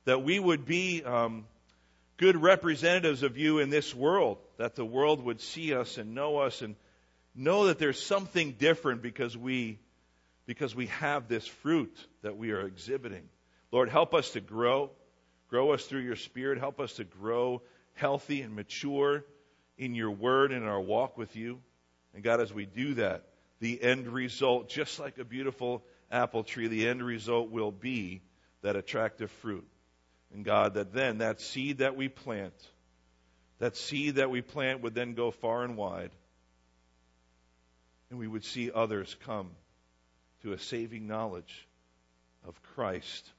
that 0.06 0.22
we 0.22 0.38
would 0.38 0.64
be 0.64 1.04
um, 1.04 1.44
good 2.16 2.36
representatives 2.36 3.22
of 3.22 3.36
you 3.36 3.58
in 3.58 3.68
this 3.68 3.94
world, 3.94 4.38
that 4.56 4.74
the 4.74 4.86
world 4.86 5.22
would 5.22 5.40
see 5.42 5.74
us 5.74 5.98
and 5.98 6.14
know 6.14 6.38
us 6.38 6.62
and 6.62 6.76
know 7.34 7.66
that 7.66 7.78
there's 7.78 8.02
something 8.02 8.52
different 8.52 9.02
because 9.02 9.36
we 9.36 9.78
because 10.46 10.74
we 10.74 10.86
have 10.86 11.28
this 11.28 11.46
fruit 11.46 11.94
that 12.22 12.36
we 12.36 12.50
are 12.50 12.66
exhibiting. 12.66 13.28
Lord, 13.70 13.88
help 13.88 14.12
us 14.12 14.30
to 14.30 14.40
grow. 14.40 14.90
Grow 15.48 15.72
us 15.72 15.84
through 15.84 16.00
your 16.00 16.16
spirit. 16.16 16.58
Help 16.58 16.80
us 16.80 16.94
to 16.94 17.04
grow 17.04 17.62
healthy 17.94 18.42
and 18.42 18.54
mature 18.54 19.24
in 19.78 19.94
your 19.94 20.10
word 20.10 20.52
and 20.52 20.62
in 20.62 20.68
our 20.68 20.80
walk 20.80 21.16
with 21.16 21.36
you. 21.36 21.60
And 22.14 22.22
God, 22.22 22.40
as 22.40 22.52
we 22.52 22.66
do 22.66 22.94
that, 22.94 23.24
the 23.60 23.82
end 23.82 24.08
result, 24.08 24.68
just 24.68 24.98
like 24.98 25.18
a 25.18 25.24
beautiful 25.24 25.84
apple 26.10 26.44
tree, 26.44 26.68
the 26.68 26.88
end 26.88 27.02
result 27.02 27.50
will 27.50 27.72
be 27.72 28.22
that 28.62 28.76
attractive 28.76 29.30
fruit. 29.30 29.66
And 30.34 30.44
God, 30.44 30.74
that 30.74 30.92
then 30.92 31.18
that 31.18 31.40
seed 31.40 31.78
that 31.78 31.96
we 31.96 32.08
plant, 32.08 32.54
that 33.58 33.76
seed 33.76 34.16
that 34.16 34.30
we 34.30 34.42
plant 34.42 34.82
would 34.82 34.94
then 34.94 35.14
go 35.14 35.30
far 35.30 35.62
and 35.62 35.76
wide. 35.76 36.10
And 38.10 38.18
we 38.18 38.28
would 38.28 38.44
see 38.44 38.70
others 38.70 39.16
come 39.24 39.50
to 40.42 40.52
a 40.52 40.58
saving 40.58 41.06
knowledge 41.06 41.66
of 42.46 42.60
Christ 42.74 43.30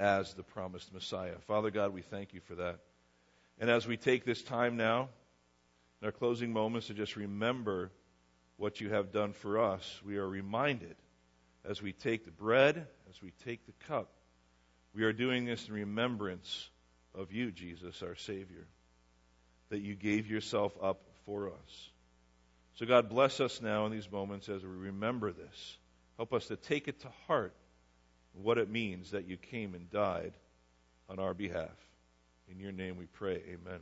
as 0.00 0.32
the 0.32 0.42
promised 0.42 0.92
Messiah. 0.94 1.36
Father 1.46 1.70
God, 1.70 1.92
we 1.92 2.00
thank 2.00 2.32
you 2.32 2.40
for 2.40 2.54
that. 2.56 2.78
And 3.60 3.68
as 3.68 3.86
we 3.86 3.98
take 3.98 4.24
this 4.24 4.42
time 4.42 4.78
now, 4.78 5.10
in 6.00 6.06
our 6.06 6.12
closing 6.12 6.52
moments, 6.52 6.86
to 6.86 6.94
just 6.94 7.16
remember 7.16 7.92
what 8.56 8.80
you 8.80 8.88
have 8.88 9.12
done 9.12 9.34
for 9.34 9.60
us, 9.60 10.00
we 10.04 10.16
are 10.16 10.26
reminded 10.26 10.96
as 11.68 11.82
we 11.82 11.92
take 11.92 12.24
the 12.24 12.30
bread, 12.30 12.86
as 13.10 13.20
we 13.22 13.32
take 13.44 13.66
the 13.66 13.86
cup, 13.86 14.08
we 14.94 15.04
are 15.04 15.12
doing 15.12 15.44
this 15.44 15.68
in 15.68 15.74
remembrance 15.74 16.70
of 17.14 17.30
you, 17.30 17.52
Jesus, 17.52 18.02
our 18.02 18.16
Savior, 18.16 18.66
that 19.68 19.80
you 19.80 19.94
gave 19.94 20.30
yourself 20.30 20.72
up 20.82 21.02
for 21.26 21.48
us. 21.48 21.90
So, 22.76 22.86
God, 22.86 23.10
bless 23.10 23.40
us 23.40 23.60
now 23.60 23.84
in 23.84 23.92
these 23.92 24.10
moments 24.10 24.48
as 24.48 24.62
we 24.62 24.70
remember 24.70 25.32
this. 25.32 25.76
Help 26.16 26.32
us 26.32 26.46
to 26.46 26.56
take 26.56 26.88
it 26.88 27.00
to 27.00 27.08
heart 27.26 27.54
what 28.32 28.58
it 28.58 28.70
means 28.70 29.10
that 29.10 29.26
you 29.26 29.36
came 29.36 29.74
and 29.74 29.90
died 29.90 30.32
on 31.08 31.18
our 31.18 31.34
behalf. 31.34 31.76
In 32.48 32.58
your 32.58 32.72
name 32.72 32.96
we 32.96 33.06
pray. 33.06 33.42
Amen. 33.48 33.80